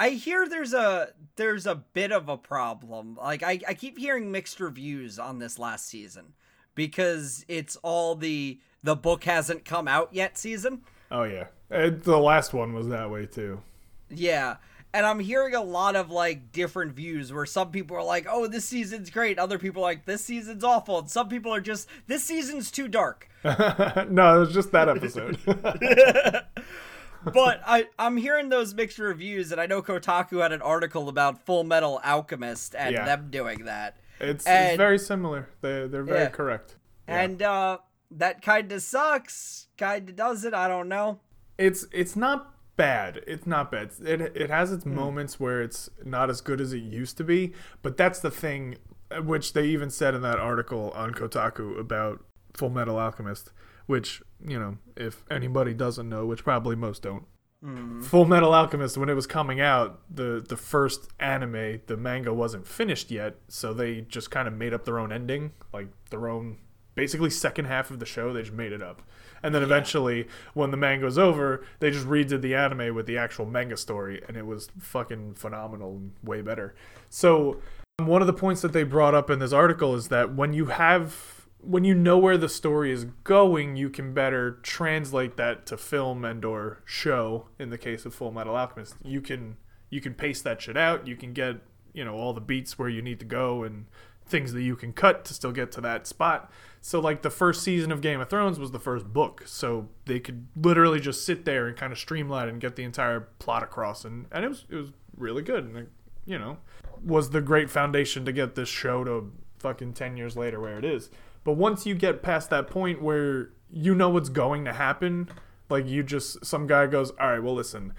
I 0.02 0.10
hear 0.10 0.48
there's 0.50 0.74
a 0.74 1.10
there's 1.36 1.68
a 1.68 1.76
bit 1.76 2.12
of 2.12 2.28
a 2.28 2.36
problem. 2.36 3.20
Like 3.22 3.44
I, 3.44 3.60
I 3.68 3.76
keep 3.76 4.00
hearing 4.00 4.32
mixed 4.32 4.60
reviews 4.60 5.20
on 5.20 5.38
this 5.38 5.60
last 5.60 5.86
season 5.86 6.34
because 6.74 7.46
it's 7.48 7.76
all 7.84 8.16
the 8.16 8.60
the 8.82 8.96
book 8.96 9.26
hasn't 9.26 9.64
come 9.64 9.88
out 9.88 10.10
yet 10.12 10.40
season. 10.40 10.82
Oh 11.12 11.22
yeah, 11.22 11.46
And 11.70 12.02
the 12.02 12.18
last 12.18 12.52
one 12.52 12.74
was 12.74 12.88
that 12.88 13.12
way 13.12 13.28
too. 13.28 13.62
Yeah. 14.10 14.56
And 14.92 15.06
I'm 15.06 15.20
hearing 15.20 15.54
a 15.54 15.62
lot 15.62 15.96
of 15.96 16.10
like 16.10 16.52
different 16.52 16.94
views 16.94 17.32
where 17.32 17.46
some 17.46 17.70
people 17.70 17.96
are 17.96 18.04
like, 18.04 18.26
"Oh, 18.28 18.48
this 18.48 18.66
season's 18.66 19.12
great." 19.12 19.38
Other 19.38 19.60
people 19.60 19.84
are 19.84 19.92
like, 19.92 20.06
"This 20.06 20.26
season's 20.26 20.64
awful." 20.64 20.98
And 20.98 21.12
some 21.12 21.30
people 21.30 21.54
are 21.54 21.62
just, 21.62 21.88
"This 22.08 22.24
season's 22.24 22.72
too 22.72 22.88
dark." 22.88 23.30
no, 23.44 24.38
it 24.38 24.40
was 24.40 24.54
just 24.54 24.72
that 24.72 24.90
episode. 24.90 25.38
but 27.24 27.62
I 27.66 27.88
I'm 28.00 28.18
hearing 28.18 28.50
those 28.50 28.74
mixed 28.74 29.00
reviews, 29.00 29.52
and 29.52 29.60
I 29.62 29.66
know 29.66 29.82
Kotaku 29.82 30.42
had 30.42 30.52
an 30.52 30.62
article 30.62 31.10
about 31.10 31.46
Fullmetal 31.46 32.00
Alchemist 32.04 32.76
and 32.76 32.94
Yeah. 32.94 33.06
them 33.06 33.28
doing 33.30 33.66
that, 33.66 33.98
it's, 34.20 34.46
And- 34.46 34.70
it's 34.70 34.78
very 34.78 34.98
similar. 35.00 35.50
They 35.62 35.88
they're 35.88 36.04
very 36.04 36.22
Yeah. 36.22 36.30
correct. 36.30 36.76
Yeah. 37.08 37.22
and 37.22 37.42
uh, 37.42 37.78
that 38.12 38.42
kind 38.42 38.72
of 38.72 38.82
sucks. 38.82 39.68
Kind 39.78 40.10
of 40.10 40.16
does 40.16 40.46
it. 40.46 40.54
I 40.54 40.68
don't 40.68 40.88
know. 40.90 41.20
it's 41.58 41.86
it's 41.92 42.16
not 42.16 42.56
bad. 42.76 43.22
It's 43.28 43.46
not 43.46 43.72
bad. 43.72 43.92
It 44.04 44.22
it 44.36 44.50
has 44.50 44.72
its 44.72 44.86
moments 44.86 45.40
where 45.40 45.62
it's 45.62 45.90
not 46.04 46.30
as 46.30 46.42
good 46.42 46.60
as 46.62 46.74
it 46.74 46.80
used 46.80 47.18
to 47.18 47.24
be, 47.24 47.54
but 47.82 47.98
that's 47.98 48.20
the 48.20 48.32
thing 48.32 48.78
uh, 49.12 49.22
which 49.22 49.54
they 49.54 49.66
even 49.66 49.90
said 49.90 50.16
in 50.16 50.22
that 50.22 50.40
article 50.40 50.92
on 50.96 51.12
Kotaku 51.14 51.78
about 51.80 52.24
Fullmetal 52.54 53.00
Alchemist, 53.00 53.52
which, 53.86 54.22
you 54.46 54.60
know, 54.60 54.78
if 54.96 55.24
anybody 55.30 55.74
doesn't 55.74 56.08
know, 56.08 56.26
which 56.26 56.44
probably 56.44 56.76
most 56.76 57.02
don't. 57.02 57.26
Hmm. 57.64 58.02
Fullmetal 58.02 58.54
Alchemist 58.54 58.98
when 58.98 59.10
it 59.10 59.14
was 59.14 59.28
coming 59.28 59.62
out, 59.62 60.02
the 60.10 60.44
the 60.48 60.58
first 60.58 61.10
anime, 61.20 61.82
the 61.86 61.96
manga 61.96 62.34
wasn't 62.34 62.68
finished 62.68 63.12
yet, 63.12 63.36
so 63.48 63.74
they 63.74 64.02
just 64.02 64.32
kind 64.32 64.48
of 64.48 64.54
made 64.54 64.74
up 64.74 64.86
their 64.86 64.98
own 64.98 65.12
ending, 65.12 65.52
like 65.72 65.88
their 66.10 66.28
own 66.28 66.58
basically 66.96 67.30
second 67.30 67.66
half 67.66 67.90
of 67.92 68.00
the 68.00 68.06
show, 68.06 68.34
they 68.34 68.42
just 68.42 68.54
made 68.54 68.72
it 68.72 68.82
up. 68.82 69.02
And 69.44 69.56
then 69.56 69.64
eventually, 69.64 70.28
when 70.54 70.72
the 70.72 70.78
manga 70.78 71.06
was 71.06 71.18
over, 71.18 71.66
they 71.80 71.90
just 71.90 72.08
redid 72.08 72.42
the 72.42 72.54
anime 72.54 72.94
with 72.94 73.08
the 73.08 73.18
actual 73.18 73.46
manga 73.46 73.78
story, 73.78 74.22
and 74.28 74.38
it 74.38 74.46
was 74.46 74.70
fucking 74.80 75.34
phenomenal 75.34 75.96
and 75.96 76.12
way 76.24 76.42
better. 76.42 76.76
So, 77.10 77.60
one 77.98 78.22
of 78.22 78.28
the 78.28 78.34
points 78.34 78.62
that 78.62 78.74
they 78.74 78.84
brought 78.84 79.16
up 79.16 79.30
in 79.30 79.40
this 79.40 79.54
article 79.54 79.96
is 79.96 80.10
that 80.10 80.36
when 80.36 80.54
you 80.54 80.68
have 80.68 81.41
when 81.64 81.84
you 81.84 81.94
know 81.94 82.18
where 82.18 82.38
the 82.38 82.50
story 82.50 82.92
is 82.92 83.06
going, 83.24 83.76
you 83.76 83.90
can 83.90 84.14
better 84.14 84.60
translate 84.64 85.38
that 85.38 85.66
to 85.68 85.78
film 85.78 86.26
and 86.26 86.44
or 86.44 86.82
show. 86.86 87.48
In 87.60 87.70
the 87.70 87.78
case 87.78 88.06
of 88.06 88.18
Fullmetal 88.18 88.58
Alchemist, 88.58 88.96
you 89.04 89.22
can 89.22 89.58
you 89.90 90.02
can 90.02 90.14
pace 90.14 90.42
that 90.42 90.62
shit 90.62 90.78
out. 90.78 91.08
You 91.08 91.16
can 91.16 91.34
get 91.34 91.58
you 91.94 92.04
know 92.04 92.16
all 92.16 92.34
the 92.34 92.42
beats 92.42 92.80
where 92.80 92.90
you 92.90 93.02
need 93.02 93.20
to 93.20 93.26
go 93.26 93.64
and 93.64 93.86
things 94.26 94.54
that 94.54 94.62
you 94.62 94.76
can 94.76 94.94
cut 94.94 95.26
to 95.26 95.34
still 95.34 95.52
get 95.52 95.72
to 95.74 95.82
that 95.82 96.08
spot. 96.08 96.52
So 96.80 97.00
like 97.00 97.22
the 97.22 97.30
first 97.30 97.64
season 97.64 97.92
of 97.92 98.02
Game 98.02 98.20
of 98.22 98.30
Thrones 98.30 98.58
was 98.58 98.72
the 98.72 98.80
first 98.80 99.14
book, 99.14 99.44
so 99.46 99.90
they 100.06 100.20
could 100.20 100.48
literally 100.56 101.00
just 101.00 101.26
sit 101.26 101.46
there 101.46 101.68
and 101.68 101.78
kind 101.78 101.92
of 101.92 102.00
streamline 102.00 102.50
and 102.50 102.60
get 102.60 102.76
the 102.76 102.84
entire 102.84 103.22
plot 103.40 103.62
across, 103.62 104.04
and 104.04 104.26
and 104.32 104.44
it 104.46 104.48
was 104.48 104.66
it 104.70 104.76
was 104.76 104.92
really 105.16 105.44
good, 105.44 105.66
and 105.66 105.78
it, 105.78 105.90
you 106.26 106.40
know 106.40 106.58
was 107.04 107.32
the 107.32 107.42
great 107.42 107.70
foundation 107.70 108.26
to 108.26 108.32
get 108.32 108.54
this 108.54 108.70
show 108.70 109.04
to 109.04 109.32
fucking 109.60 109.94
ten 109.94 110.18
years 110.18 110.36
later 110.36 110.60
where 110.60 110.78
it 110.78 110.86
is. 110.86 111.10
But 111.44 111.54
once 111.54 111.86
you 111.86 111.96
get 111.96 112.22
past 112.22 112.50
that 112.52 112.68
point 112.70 113.02
where 113.02 113.50
you 113.70 113.96
know 113.96 114.10
what's 114.10 114.30
going 114.30 114.66
to 114.66 114.74
happen, 114.74 115.30
like 115.70 115.88
you 115.88 116.04
just 116.04 116.46
some 116.46 116.68
guy 116.68 116.88
goes, 116.88 117.12
all 117.20 117.32
right, 117.32 117.42
well 117.44 117.56
listen, 117.56 117.94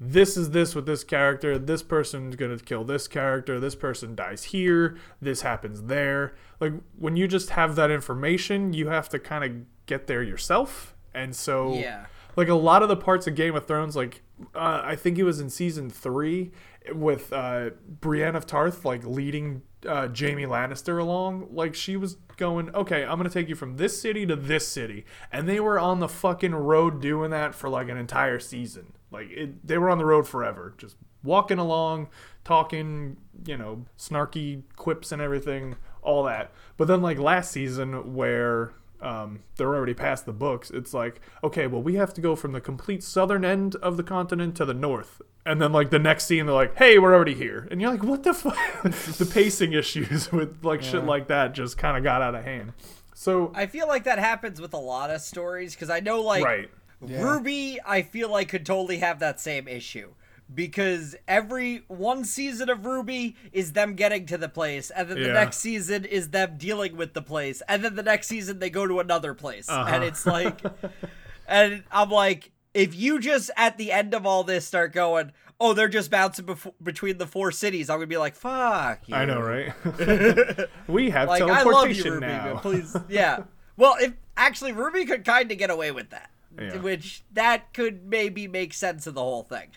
this 0.00 0.36
is 0.36 0.50
this 0.50 0.74
with 0.74 0.86
this 0.86 1.02
character. 1.04 1.58
This 1.58 1.82
person's 1.82 2.36
gonna 2.36 2.58
kill 2.58 2.84
this 2.84 3.08
character. 3.08 3.58
This 3.58 3.74
person 3.74 4.14
dies 4.14 4.44
here. 4.44 4.96
This 5.20 5.42
happens 5.42 5.82
there. 5.82 6.34
Like 6.60 6.72
when 6.96 7.16
you 7.16 7.26
just 7.28 7.50
have 7.50 7.74
that 7.76 7.90
information, 7.90 8.72
you 8.72 8.88
have 8.88 9.08
to 9.10 9.18
kind 9.18 9.44
of 9.44 9.66
get 9.86 10.06
there 10.06 10.22
yourself. 10.22 10.94
And 11.14 11.34
so, 11.34 11.74
Yeah. 11.74 12.06
like 12.36 12.48
a 12.48 12.54
lot 12.54 12.82
of 12.84 12.88
the 12.88 12.96
parts 12.96 13.26
of 13.26 13.34
Game 13.34 13.56
of 13.56 13.66
Thrones, 13.66 13.96
like 13.96 14.22
uh, 14.54 14.82
I 14.84 14.94
think 14.94 15.18
it 15.18 15.24
was 15.24 15.40
in 15.40 15.50
season 15.50 15.90
three 15.90 16.52
with 16.92 17.32
uh, 17.32 17.70
Brienne 18.00 18.36
of 18.36 18.46
Tarth, 18.46 18.84
like 18.84 19.04
leading 19.04 19.62
uh, 19.86 20.08
Jaime 20.08 20.44
Lannister 20.44 21.00
along. 21.00 21.48
Like 21.50 21.74
she 21.74 21.96
was 21.96 22.16
going, 22.36 22.74
okay, 22.74 23.04
I'm 23.04 23.18
gonna 23.18 23.30
take 23.30 23.48
you 23.48 23.54
from 23.54 23.76
this 23.76 24.00
city 24.00 24.26
to 24.26 24.36
this 24.36 24.66
city, 24.66 25.04
and 25.32 25.48
they 25.48 25.60
were 25.60 25.78
on 25.78 26.00
the 26.00 26.08
fucking 26.08 26.54
road 26.54 27.00
doing 27.00 27.30
that 27.30 27.54
for 27.54 27.68
like 27.68 27.88
an 27.88 27.96
entire 27.96 28.38
season. 28.38 28.92
Like 29.10 29.30
it, 29.30 29.66
they 29.66 29.78
were 29.78 29.90
on 29.90 29.98
the 29.98 30.04
road 30.04 30.26
forever, 30.26 30.74
just 30.78 30.96
walking 31.22 31.58
along, 31.58 32.08
talking, 32.44 33.16
you 33.46 33.56
know, 33.56 33.84
snarky 33.98 34.62
quips 34.76 35.12
and 35.12 35.20
everything, 35.20 35.76
all 36.02 36.24
that. 36.24 36.52
But 36.76 36.88
then 36.88 37.02
like 37.02 37.18
last 37.18 37.50
season 37.50 38.14
where 38.14 38.72
um, 39.00 39.40
they're 39.56 39.74
already 39.74 39.94
past 39.94 40.26
the 40.26 40.32
books. 40.32 40.70
It's 40.70 40.92
like, 40.92 41.20
okay, 41.42 41.66
well, 41.66 41.82
we 41.82 41.94
have 41.94 42.12
to 42.14 42.20
go 42.20 42.34
from 42.36 42.52
the 42.52 42.60
complete 42.60 43.02
southern 43.02 43.44
end 43.44 43.76
of 43.76 43.96
the 43.96 44.02
continent 44.02 44.56
to 44.56 44.64
the 44.64 44.74
north. 44.74 45.22
And 45.46 45.62
then, 45.62 45.72
like, 45.72 45.90
the 45.90 45.98
next 45.98 46.26
scene, 46.26 46.46
they're 46.46 46.54
like, 46.54 46.76
hey, 46.76 46.98
we're 46.98 47.14
already 47.14 47.34
here. 47.34 47.66
And 47.70 47.80
you're 47.80 47.90
like, 47.90 48.02
what 48.02 48.22
the 48.22 48.34
fuck? 48.34 48.56
the 48.82 49.30
pacing 49.30 49.72
issues 49.72 50.30
with, 50.32 50.64
like, 50.64 50.82
shit 50.82 51.04
like 51.04 51.28
that 51.28 51.54
just 51.54 51.78
kind 51.78 51.96
of 51.96 52.02
got 52.02 52.20
out 52.20 52.34
of 52.34 52.44
hand. 52.44 52.72
So, 53.14 53.52
I 53.54 53.66
feel 53.66 53.88
like 53.88 54.04
that 54.04 54.18
happens 54.18 54.60
with 54.60 54.74
a 54.74 54.78
lot 54.78 55.10
of 55.10 55.20
stories 55.20 55.74
because 55.74 55.90
I 55.90 56.00
know 56.00 56.22
like 56.22 56.44
right. 56.44 56.70
RWBY, 57.02 57.78
I 57.84 58.02
feel 58.02 58.30
like 58.30 58.48
could 58.48 58.66
totally 58.66 58.98
have 58.98 59.18
that 59.20 59.40
same 59.40 59.66
issue 59.66 60.12
because 60.52 61.14
every 61.26 61.82
one 61.88 62.24
season 62.24 62.68
of 62.70 62.78
RWBY 62.80 63.34
is 63.52 63.72
them 63.72 63.94
getting 63.94 64.26
to 64.26 64.38
the 64.38 64.48
place, 64.48 64.90
and 64.90 65.08
then 65.08 65.20
the 65.20 65.26
Yeah. 65.28 65.32
next 65.34 65.58
season 65.58 66.04
is 66.04 66.30
them 66.30 66.56
dealing 66.56 66.96
with 66.96 67.14
the 67.14 67.22
place, 67.22 67.62
and 67.68 67.84
then 67.84 67.94
the 67.96 68.02
next 68.02 68.28
season 68.28 68.58
they 68.58 68.70
go 68.70 68.86
to 68.86 69.00
another 69.00 69.34
place, 69.34 69.68
Uh-huh. 69.68 69.90
and 69.94 70.04
it's 70.04 70.24
like, 70.26 70.60
and 71.48 71.84
I'm 71.92 72.10
like, 72.10 72.50
if 72.74 72.94
you 72.94 73.18
just 73.20 73.50
at 73.56 73.76
the 73.78 73.92
end 73.92 74.14
of 74.14 74.26
all 74.26 74.44
this 74.44 74.66
start 74.66 74.92
going. 74.92 75.32
Oh, 75.60 75.72
they're 75.72 75.88
just 75.88 76.08
bouncing 76.08 76.44
bef- 76.46 76.72
between 76.80 77.18
the 77.18 77.26
four 77.26 77.50
cities. 77.50 77.90
I'm 77.90 77.96
gonna 77.96 78.06
be 78.06 78.16
like, 78.16 78.36
"Fuck 78.36 79.08
you." 79.08 79.14
I 79.16 79.24
know, 79.24 79.40
right? 79.40 79.72
we 80.86 81.10
have 81.10 81.26
Like, 81.26 81.40
teleportation 81.44 82.06
you, 82.06 82.20
RWBY, 82.20 82.20
now. 82.20 82.58
please, 82.60 82.96
yeah. 83.08 83.38
Well, 83.76 83.96
if 84.00 84.12
actually 84.36 84.72
RWBY 84.72 85.08
could 85.08 85.24
kind 85.24 85.50
of 85.50 85.58
get 85.58 85.68
away 85.70 85.90
with 85.90 86.10
that, 86.10 86.30
Yeah. 86.56 86.76
which 86.76 87.24
that 87.32 87.74
could 87.74 88.04
maybe 88.06 88.46
make 88.46 88.72
sense 88.72 89.08
of 89.08 89.14
the 89.14 89.20
whole 89.20 89.42
thing. 89.42 89.70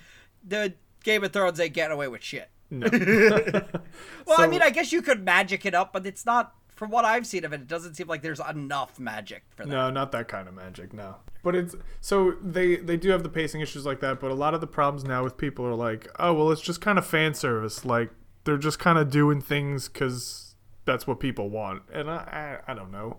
The 0.44 0.74
Game 1.04 1.24
of 1.24 1.34
Thrones 1.34 1.60
ain't 1.60 1.74
getting 1.74 1.94
away 1.94 2.08
with 2.08 2.24
shit. 2.24 2.50
No. 2.70 2.88
Well, 4.26 4.40
I 4.40 4.48
mean, 4.48 4.62
I 4.62 4.70
guess 4.70 4.94
you 4.94 5.02
could 5.02 5.26
magic 5.26 5.66
it 5.66 5.74
up, 5.74 5.92
but 5.92 6.06
it's 6.06 6.26
not. 6.26 6.54
From 6.70 6.90
what 6.90 7.06
I've 7.06 7.28
seen 7.28 7.44
of 7.44 7.54
it, 7.54 7.62
it 7.62 7.68
doesn't 7.68 7.96
seem 7.96 8.08
like 8.08 8.22
there's 8.22 8.40
enough 8.40 8.98
magic 9.00 9.44
for 9.56 9.66
that. 9.66 9.70
No, 9.70 9.90
not 9.92 10.12
that 10.14 10.28
kind 10.28 10.48
of 10.48 10.54
magic. 10.54 10.94
No, 10.94 11.18
but 11.44 11.56
it's 11.56 11.76
so 12.00 12.36
they 12.42 12.78
they 12.78 12.98
do 12.98 13.10
have 13.10 13.24
the 13.24 13.30
pacing 13.30 13.62
issues 13.62 13.86
like 13.86 14.00
that. 14.00 14.20
But 14.20 14.32
a 14.32 14.36
lot 14.36 14.54
of 14.54 14.62
the 14.62 14.68
problems 14.68 15.04
now 15.04 15.24
with 15.24 15.38
people 15.38 15.66
are 15.66 15.76
like, 15.76 16.08
oh 16.18 16.34
well, 16.34 16.52
it's 16.52 16.62
just 16.62 16.82
kind 16.82 16.98
of 16.98 17.06
fan 17.06 17.34
service. 17.34 17.84
Like 17.84 18.10
they're 18.46 18.58
just 18.58 18.80
kind 18.80 18.98
of 18.98 19.10
doing 19.12 19.42
things 19.42 19.90
because 19.90 20.56
that's 20.86 21.06
what 21.06 21.20
people 21.20 21.50
want. 21.50 21.84
And 21.94 22.10
I, 22.10 22.60
I 22.68 22.72
I 22.72 22.74
don't 22.74 22.92
know. 22.92 23.18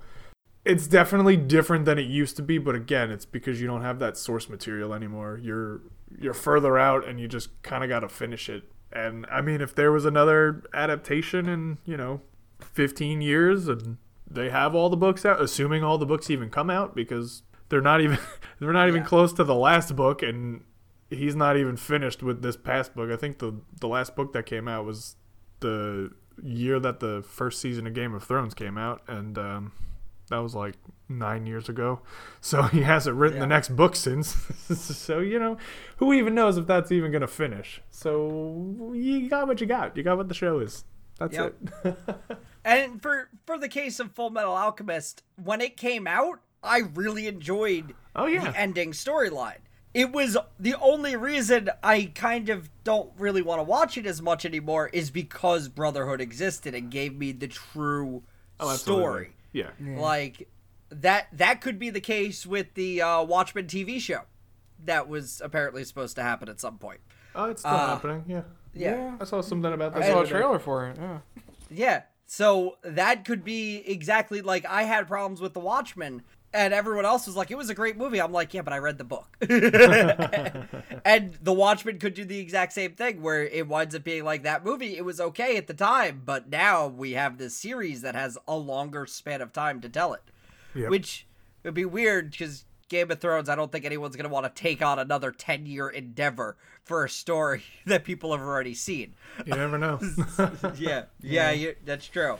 It's 0.64 0.86
definitely 0.86 1.36
different 1.36 1.84
than 1.84 1.98
it 1.98 2.06
used 2.06 2.36
to 2.36 2.42
be. 2.42 2.58
But 2.58 2.74
again, 2.74 3.10
it's 3.10 3.26
because 3.26 3.60
you 3.60 3.66
don't 3.66 3.82
have 3.82 3.98
that 3.98 4.16
source 4.16 4.48
material 4.48 4.94
anymore. 4.94 5.38
You're 5.40 5.82
you're 6.20 6.34
further 6.34 6.78
out, 6.78 7.06
and 7.06 7.20
you 7.20 7.28
just 7.28 7.62
kind 7.62 7.82
of 7.84 7.88
got 7.90 8.00
to 8.00 8.08
finish 8.08 8.48
it. 8.48 8.64
And 8.92 9.26
I 9.30 9.40
mean, 9.40 9.60
if 9.60 9.74
there 9.74 9.90
was 9.92 10.04
another 10.04 10.62
adaptation 10.74 11.48
in 11.48 11.78
you 11.84 11.96
know 11.96 12.20
15 12.60 13.20
years 13.20 13.68
and 13.68 13.96
they 14.30 14.50
have 14.50 14.74
all 14.74 14.88
the 14.88 14.96
books 14.96 15.24
out 15.26 15.40
assuming 15.40 15.82
all 15.82 15.98
the 15.98 16.06
books 16.06 16.30
even 16.30 16.48
come 16.48 16.70
out 16.70 16.94
because 16.94 17.42
they're 17.68 17.80
not 17.80 18.00
even 18.00 18.18
they're 18.60 18.72
not 18.72 18.86
even 18.88 19.02
Yeah. 19.02 19.08
close 19.08 19.32
to 19.34 19.44
the 19.44 19.54
last 19.54 19.96
book 19.96 20.22
and 20.22 20.62
he's 21.10 21.34
not 21.34 21.56
even 21.56 21.76
finished 21.76 22.22
with 22.22 22.40
this 22.40 22.56
past 22.56 22.94
book 22.94 23.10
i 23.10 23.16
think 23.16 23.40
the 23.40 23.52
the 23.80 23.88
last 23.88 24.14
book 24.14 24.32
that 24.32 24.46
came 24.46 24.68
out 24.68 24.84
was 24.86 25.16
the 25.60 26.10
year 26.42 26.78
that 26.80 27.00
the 27.00 27.22
first 27.28 27.60
season 27.60 27.86
of 27.86 27.94
game 27.94 28.14
of 28.14 28.22
thrones 28.22 28.54
came 28.54 28.78
out 28.78 29.02
and 29.08 29.36
um 29.38 29.72
That 30.32 30.38
was 30.42 30.54
like 30.54 30.74
nine 31.10 31.46
years 31.46 31.68
ago. 31.68 32.00
So 32.40 32.62
he 32.76 32.80
hasn't 32.82 33.16
written 33.16 33.38
the 33.38 33.46
next 33.46 33.76
book 33.76 33.94
since. 33.94 34.34
so, 34.76 35.20
you 35.20 35.38
know, 35.38 35.58
who 35.98 36.12
even 36.14 36.34
knows 36.34 36.56
if 36.56 36.66
that's 36.66 36.90
even 36.90 37.10
going 37.12 37.20
to 37.20 37.26
finish? 37.28 37.82
So 37.90 38.92
you 38.94 39.28
got 39.28 39.46
what 39.46 39.60
you 39.60 39.66
got. 39.66 39.94
You 39.96 40.02
got 40.02 40.16
what 40.16 40.28
the 40.28 40.34
show 40.34 40.58
is. 40.58 40.84
That's 41.18 41.34
Yep. 41.34 41.54
it. 41.84 41.96
And 42.64 43.02
for 43.02 43.28
for 43.44 43.58
the 43.58 43.68
case 43.68 43.98
of 43.98 44.14
Fullmetal 44.14 44.56
Alchemist, 44.56 45.24
when 45.34 45.60
it 45.60 45.76
came 45.76 46.06
out, 46.06 46.38
I 46.62 46.78
really 46.94 47.26
enjoyed 47.26 47.92
Oh, 48.14 48.26
yeah. 48.26 48.50
the 48.52 48.58
ending 48.58 48.92
storyline. 48.92 49.58
It 49.92 50.12
was 50.12 50.38
the 50.60 50.76
only 50.80 51.16
reason 51.16 51.70
I 51.82 52.12
kind 52.14 52.48
of 52.48 52.70
don't 52.84 53.10
really 53.18 53.42
want 53.42 53.58
to 53.58 53.64
watch 53.64 53.98
it 53.98 54.06
as 54.06 54.22
much 54.22 54.44
anymore 54.46 54.88
is 54.92 55.10
because 55.10 55.68
Brotherhood 55.68 56.20
existed 56.20 56.72
and 56.74 56.88
gave 56.90 57.16
me 57.16 57.32
the 57.32 57.48
true 57.48 58.22
Oh, 58.60 58.76
story. 58.76 59.32
Yeah. 59.52 59.70
Like 59.80 60.48
that 60.90 61.28
that 61.32 61.60
could 61.60 61.78
be 61.78 61.90
the 61.90 62.00
case 62.00 62.46
with 62.46 62.74
the 62.74 63.02
uh, 63.02 63.22
Watchmen 63.22 63.66
TV 63.66 64.00
show 64.00 64.22
that 64.84 65.08
was 65.08 65.40
apparently 65.44 65.84
supposed 65.84 66.16
to 66.16 66.22
happen 66.22 66.48
at 66.48 66.60
some 66.60 66.78
point. 66.78 67.00
Oh, 67.34 67.44
it's 67.46 67.62
still 67.62 67.72
Uh, 67.72 67.86
happening. 67.86 68.24
Yeah. 68.26 68.42
Yeah. 68.74 69.16
I 69.20 69.24
saw 69.24 69.40
something 69.40 69.72
about 69.72 69.94
that. 69.94 70.02
I 70.02 70.06
the 70.06 70.12
saw 70.12 70.18
a 70.18 70.20
other 70.22 70.26
day. 70.26 70.30
trailer 70.32 70.58
for 70.58 70.88
it. 70.88 70.96
Yeah. 70.98 71.18
Yeah. 71.70 72.02
So 72.26 72.78
that 72.82 73.24
could 73.24 73.44
be 73.44 73.78
exactly 73.86 74.40
like 74.42 74.64
I 74.66 74.84
had 74.84 75.06
problems 75.06 75.40
with 75.40 75.52
The 75.54 75.60
Watchmen, 75.60 76.22
and 76.54 76.74
everyone 76.74 77.04
else 77.04 77.26
was 77.26 77.36
like, 77.36 77.50
it 77.50 77.56
was 77.56 77.70
a 77.70 77.74
great 77.74 77.96
movie. 77.96 78.20
I'm 78.20 78.32
like, 78.32 78.52
yeah, 78.54 78.62
but 78.62 78.72
I 78.72 78.78
read 78.78 78.98
the 78.98 79.04
book. 79.04 79.26
and 81.04 81.34
The 81.42 81.52
Watchmen 81.52 81.98
could 81.98 82.14
do 82.14 82.24
the 82.24 82.38
exact 82.38 82.72
same 82.72 82.92
thing 82.92 83.22
where 83.22 83.42
it 83.44 83.66
winds 83.68 83.94
up 83.94 84.04
being 84.04 84.24
like 84.24 84.42
that 84.44 84.64
movie. 84.64 84.96
It 84.96 85.04
was 85.04 85.20
okay 85.20 85.56
at 85.56 85.66
the 85.66 85.74
time, 85.74 86.22
but 86.24 86.48
now 86.50 86.86
we 86.86 87.12
have 87.12 87.38
this 87.38 87.56
series 87.56 88.02
that 88.02 88.14
has 88.14 88.38
a 88.46 88.56
longer 88.56 89.06
span 89.06 89.40
of 89.40 89.52
time 89.52 89.80
to 89.80 89.88
tell 89.88 90.12
it, 90.14 90.22
Yep. 90.74 90.90
which 90.90 91.26
would 91.64 91.74
be 91.74 91.84
weird 91.84 92.30
because. 92.32 92.64
Game 92.88 93.10
of 93.10 93.20
Thrones, 93.22 93.48
I 93.48 93.54
don't 93.54 93.72
think 93.72 93.86
anyone's 93.86 94.16
going 94.16 94.28
to 94.28 94.30
want 94.30 94.44
to 94.44 94.62
take 94.62 94.82
on 94.82 94.98
another 94.98 95.30
10 95.30 95.64
year 95.64 95.88
endeavor 95.88 96.58
for 96.84 97.06
a 97.06 97.08
story 97.08 97.62
that 97.86 98.04
people 98.04 98.32
have 98.32 98.42
already 98.42 98.74
seen 98.74 99.14
You 99.46 99.54
never 99.54 99.78
know. 99.78 99.98
yeah, 100.76 101.04
yeah, 101.22 101.52
you, 101.52 101.74
that's 101.86 102.06
true. 102.06 102.36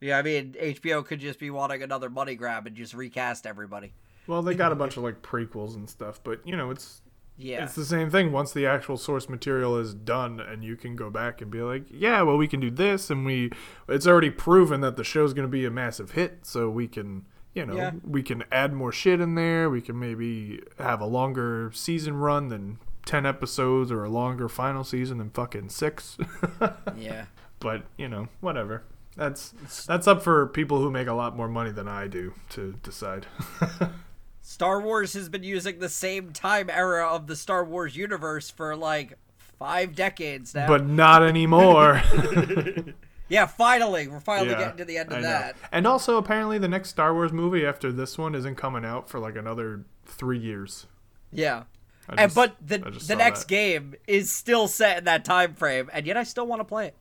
Yeah, 0.00 0.18
I 0.18 0.22
mean, 0.22 0.54
HBO 0.60 1.04
could 1.04 1.20
just 1.20 1.38
be 1.38 1.50
wanting 1.50 1.82
another 1.82 2.10
money 2.10 2.34
grab 2.34 2.66
and 2.66 2.76
just 2.76 2.94
recast 2.94 3.46
everybody. 3.46 3.92
well, 4.26 4.42
they 4.42 4.54
got 4.54 4.72
a 4.72 4.74
bunch 4.74 4.96
of 4.96 5.02
like 5.02 5.22
prequels 5.22 5.74
and 5.74 5.88
stuff, 5.88 6.20
but 6.24 6.46
you 6.46 6.56
know, 6.56 6.70
it's 6.70 7.00
Yeah, 7.38 7.64
It's 7.64 7.74
the 7.74 7.84
same 7.84 8.10
thing. 8.10 8.32
Once 8.32 8.52
the 8.52 8.66
actual 8.66 8.96
source 8.96 9.28
material 9.28 9.76
is 9.78 9.92
done, 9.94 10.40
and 10.40 10.64
you 10.64 10.74
can 10.76 10.96
go 10.96 11.10
back 11.10 11.40
and 11.42 11.50
be 11.50 11.60
like, 11.62 11.84
"Yeah, 11.90 12.22
well, 12.22 12.36
we 12.38 12.48
can 12.48 12.60
do 12.60 12.70
this," 12.70 13.10
and 13.10 13.24
we, 13.26 13.50
it's 13.88 14.06
already 14.06 14.30
proven 14.30 14.80
that 14.80 14.96
the 14.96 15.04
show's 15.04 15.32
going 15.34 15.46
to 15.46 15.50
be 15.52 15.64
a 15.66 15.70
massive 15.70 16.12
hit, 16.12 16.38
so 16.46 16.70
we 16.70 16.88
can, 16.88 17.26
you 17.54 17.64
know, 17.66 17.74
Yeah. 17.76 17.90
we 18.04 18.22
can 18.22 18.44
add 18.50 18.72
more 18.72 18.90
shit 18.92 19.20
in 19.20 19.34
there. 19.34 19.68
We 19.70 19.80
can 19.82 19.98
maybe 19.98 20.60
have 20.78 21.00
a 21.02 21.06
longer 21.06 21.70
season 21.74 22.16
run 22.16 22.48
than 22.48 22.78
ten 23.04 23.24
episodes, 23.26 23.92
or 23.92 24.02
a 24.04 24.08
longer 24.10 24.48
final 24.48 24.82
season 24.82 25.18
than 25.18 25.28
fucking 25.30 25.68
six. 25.68 26.16
yeah. 26.96 27.26
but 27.60 27.84
you 27.98 28.08
know, 28.08 28.28
whatever. 28.40 28.82
That's 29.16 29.50
that's 29.86 30.06
up 30.06 30.22
for 30.22 30.46
people 30.46 30.80
who 30.80 30.90
make 30.90 31.06
a 31.08 31.14
lot 31.14 31.36
more 31.36 31.48
money 31.48 31.70
than 31.72 31.88
I 31.88 32.06
do 32.06 32.34
to 32.50 32.74
decide. 32.82 33.26
Star 34.42 34.80
Wars 34.80 35.14
has 35.14 35.28
been 35.28 35.42
using 35.42 35.78
the 35.78 35.88
same 35.88 36.32
time 36.32 36.70
era 36.70 37.06
of 37.06 37.26
the 37.26 37.34
Star 37.36 37.64
Wars 37.64 37.96
universe 37.96 38.50
for 38.50 38.76
like 38.76 39.14
five 39.58 39.94
decades 39.94 40.54
now. 40.54 40.68
but 40.68 40.86
not 40.86 41.22
anymore. 41.22 42.02
yeah, 43.28 43.46
finally, 43.46 44.06
we're 44.06 44.20
finally 44.20 44.50
Yeah, 44.50 44.58
getting 44.58 44.76
to 44.78 44.84
the 44.84 44.98
end 44.98 45.10
of 45.10 45.18
I 45.18 45.20
know. 45.22 45.26
that. 45.28 45.56
And 45.72 45.86
also, 45.86 46.16
apparently, 46.16 46.58
the 46.58 46.68
next 46.68 46.90
Star 46.90 47.12
Wars 47.12 47.32
movie 47.32 47.66
after 47.66 47.90
this 47.90 48.16
one 48.18 48.34
isn't 48.34 48.54
coming 48.56 48.84
out 48.84 49.08
for 49.08 49.18
like 49.18 49.34
another 49.36 49.84
three 50.04 50.38
years. 50.38 50.86
Yeah. 51.32 51.64
I 52.08 52.22
And 52.24 52.34
but 52.34 52.54
the 52.64 52.78
the 52.78 53.16
next 53.16 53.44
that. 53.44 53.48
game 53.48 53.94
is 54.06 54.30
still 54.30 54.68
set 54.68 54.98
in 54.98 55.04
that 55.04 55.24
time 55.24 55.54
frame, 55.54 55.90
and 55.92 56.06
yet 56.06 56.16
I 56.16 56.22
still 56.22 56.46
want 56.46 56.60
to 56.60 56.64
play 56.64 56.86
it. 56.88 56.94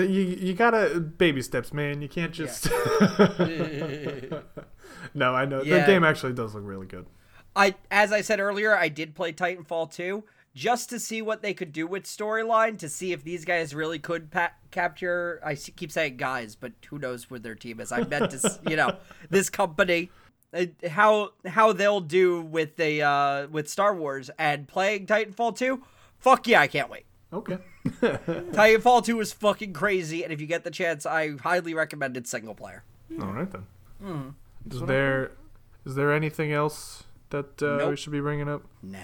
You 0.00 0.22
you 0.22 0.54
gotta 0.54 1.00
baby 1.00 1.42
steps, 1.42 1.72
man. 1.72 2.00
You 2.02 2.08
can't 2.08 2.32
just. 2.32 2.68
no, 5.14 5.34
I 5.34 5.44
know 5.44 5.62
Yeah. 5.62 5.80
the 5.80 5.86
game 5.86 6.04
actually 6.04 6.32
does 6.32 6.54
look 6.54 6.64
really 6.66 6.86
good. 6.86 7.06
I 7.54 7.74
as 7.90 8.12
I 8.12 8.20
said 8.22 8.40
earlier, 8.40 8.74
I 8.76 8.88
did 8.88 9.14
play 9.14 9.32
Titanfall 9.32 9.92
2 9.92 10.24
just 10.54 10.88
to 10.90 10.98
see 10.98 11.22
what 11.22 11.42
they 11.42 11.54
could 11.54 11.72
do 11.72 11.86
with 11.86 12.04
storyline 12.04 12.78
to 12.78 12.88
see 12.88 13.12
if 13.12 13.24
these 13.24 13.44
guys 13.44 13.74
really 13.74 13.98
could 13.98 14.30
pa- 14.30 14.52
capture 14.70 15.40
I 15.44 15.54
keep 15.54 15.90
saying 15.92 16.16
guys, 16.16 16.54
but 16.56 16.72
who 16.88 16.98
knows 16.98 17.30
where 17.30 17.40
their 17.40 17.54
team 17.54 17.80
is. 17.80 17.92
I 17.92 18.04
meant 18.04 18.30
to 18.32 18.60
you 18.68 18.76
know, 18.76 18.96
this 19.30 19.50
company 19.50 20.10
uh, 20.54 20.66
how 20.88 21.30
how 21.46 21.72
they'll 21.72 22.00
do 22.00 22.40
with 22.42 22.76
the 22.76 23.02
uh 23.02 23.46
with 23.48 23.68
Star 23.68 23.94
Wars 23.94 24.30
and 24.38 24.66
playing 24.68 25.06
Titanfall 25.06 25.56
2. 25.56 25.82
Fuck 26.18 26.46
yeah, 26.48 26.60
I 26.60 26.66
can't 26.68 26.88
wait. 26.88 27.04
Okay. 27.32 27.58
Titanfall 28.52 29.04
2 29.04 29.20
is 29.20 29.32
fucking 29.32 29.72
crazy 29.72 30.22
and 30.24 30.32
if 30.32 30.40
you 30.40 30.46
get 30.46 30.64
the 30.64 30.70
chance, 30.70 31.06
I 31.06 31.36
highly 31.36 31.74
recommend 31.74 32.16
it 32.16 32.26
single 32.26 32.54
player. 32.54 32.82
All 33.20 33.28
right 33.32 33.50
then. 33.50 33.66
Hmm. 34.02 34.28
Is 34.70 34.80
there 34.82 35.32
is 35.84 35.94
there 35.94 36.12
anything 36.12 36.52
else 36.52 37.04
that 37.30 37.62
uh, 37.62 37.88
we 37.88 37.96
should 37.96 38.12
be 38.12 38.20
bringing 38.20 38.48
up? 38.48 38.62
Nah. 38.82 38.98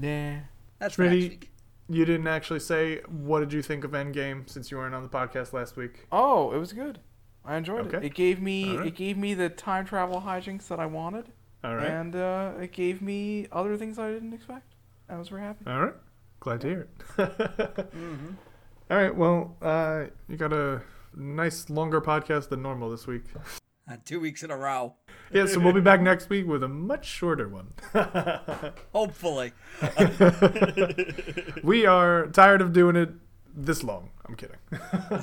Nah. 0.00 0.36
That's 0.78 0.94
for 0.96 1.02
next 1.04 1.14
Smitty, 1.16 1.28
week. 1.30 1.50
you 1.88 2.04
didn't 2.04 2.26
actually 2.26 2.60
say 2.60 3.00
what 3.08 3.40
did 3.40 3.52
you 3.52 3.62
think 3.62 3.84
of 3.84 3.92
Endgame 3.92 4.48
since 4.48 4.70
you 4.70 4.76
weren't 4.78 4.94
on 4.94 5.02
the 5.02 5.08
podcast 5.08 5.52
last 5.52 5.76
week. 5.76 6.06
Oh, 6.10 6.52
it 6.52 6.58
was 6.58 6.72
good. 6.72 6.98
I 7.44 7.56
enjoyed 7.56 7.86
Okay. 7.86 7.98
it. 7.98 8.04
It 8.04 8.14
gave 8.14 8.40
me 8.40 8.70
Alright. 8.72 8.86
it 8.88 8.94
gave 8.96 9.16
me 9.16 9.34
the 9.34 9.48
time 9.50 9.84
travel 9.84 10.22
hijinks 10.22 10.66
that 10.68 10.80
I 10.80 10.86
wanted, 10.86 11.26
All 11.62 11.76
right. 11.76 11.86
and 11.88 12.16
uh, 12.16 12.52
it 12.60 12.72
gave 12.72 13.02
me 13.02 13.46
other 13.52 13.76
things 13.76 13.98
I 13.98 14.10
didn't 14.10 14.32
expect. 14.32 14.74
I 15.08 15.18
was 15.18 15.28
very 15.28 15.42
happy. 15.42 15.64
All 15.66 15.80
right. 15.82 15.94
Glad 16.44 16.60
to 16.60 16.68
hear 16.68 16.80
it. 16.80 16.90
Mm-hmm. 17.94 18.34
All 18.90 18.96
right. 18.98 19.16
Well, 19.16 19.56
uh, 19.62 20.04
you 20.28 20.36
got 20.36 20.52
a 20.52 20.82
nice 21.16 21.70
longer 21.70 22.02
podcast 22.02 22.50
than 22.50 22.60
normal 22.60 22.90
this 22.90 23.06
week. 23.06 23.22
Uh, 23.90 23.96
2 24.04 24.20
weeks 24.20 24.42
in 24.42 24.50
a 24.50 24.56
row. 24.56 24.94
Yeah, 25.32 25.46
so 25.46 25.58
we'll 25.58 25.72
be 25.72 25.80
back 25.80 26.02
next 26.02 26.28
week 26.28 26.46
with 26.46 26.62
a 26.62 26.68
much 26.68 27.06
shorter 27.06 27.48
one. 27.48 27.72
Hopefully. 28.92 29.52
we 31.64 31.86
are 31.86 32.26
tired 32.26 32.60
of 32.60 32.74
doing 32.74 32.96
it 32.96 33.08
this 33.56 33.82
long. 33.82 34.10
I'm 34.26 34.34
kidding. 34.36 34.58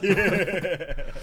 it, 0.01 1.13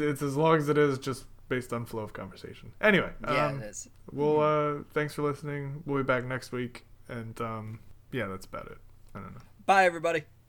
it's 0.00 0.22
as 0.22 0.36
long 0.36 0.56
as 0.56 0.68
it 0.68 0.76
is, 0.76 0.98
just 0.98 1.26
based 1.48 1.72
on 1.72 1.84
flow 1.86 2.02
of 2.02 2.12
conversation. 2.12 2.72
Anyway, 2.80 3.12
Yeah, 3.22 3.46
um, 3.46 3.62
it 3.62 3.66
is. 3.66 3.88
we'll 4.10 4.40
uh, 4.40 4.82
thanks 4.92 5.14
for 5.14 5.22
listening. 5.22 5.84
We'll 5.86 5.98
be 5.98 6.06
back 6.06 6.24
next 6.24 6.50
week, 6.50 6.84
and 7.08 7.40
um, 7.40 7.78
yeah, 8.10 8.26
that's 8.26 8.46
about 8.46 8.66
it. 8.66 8.78
I 9.14 9.20
don't 9.20 9.34
know. 9.34 9.40
Bye, 9.66 9.84
everybody. 9.84 10.24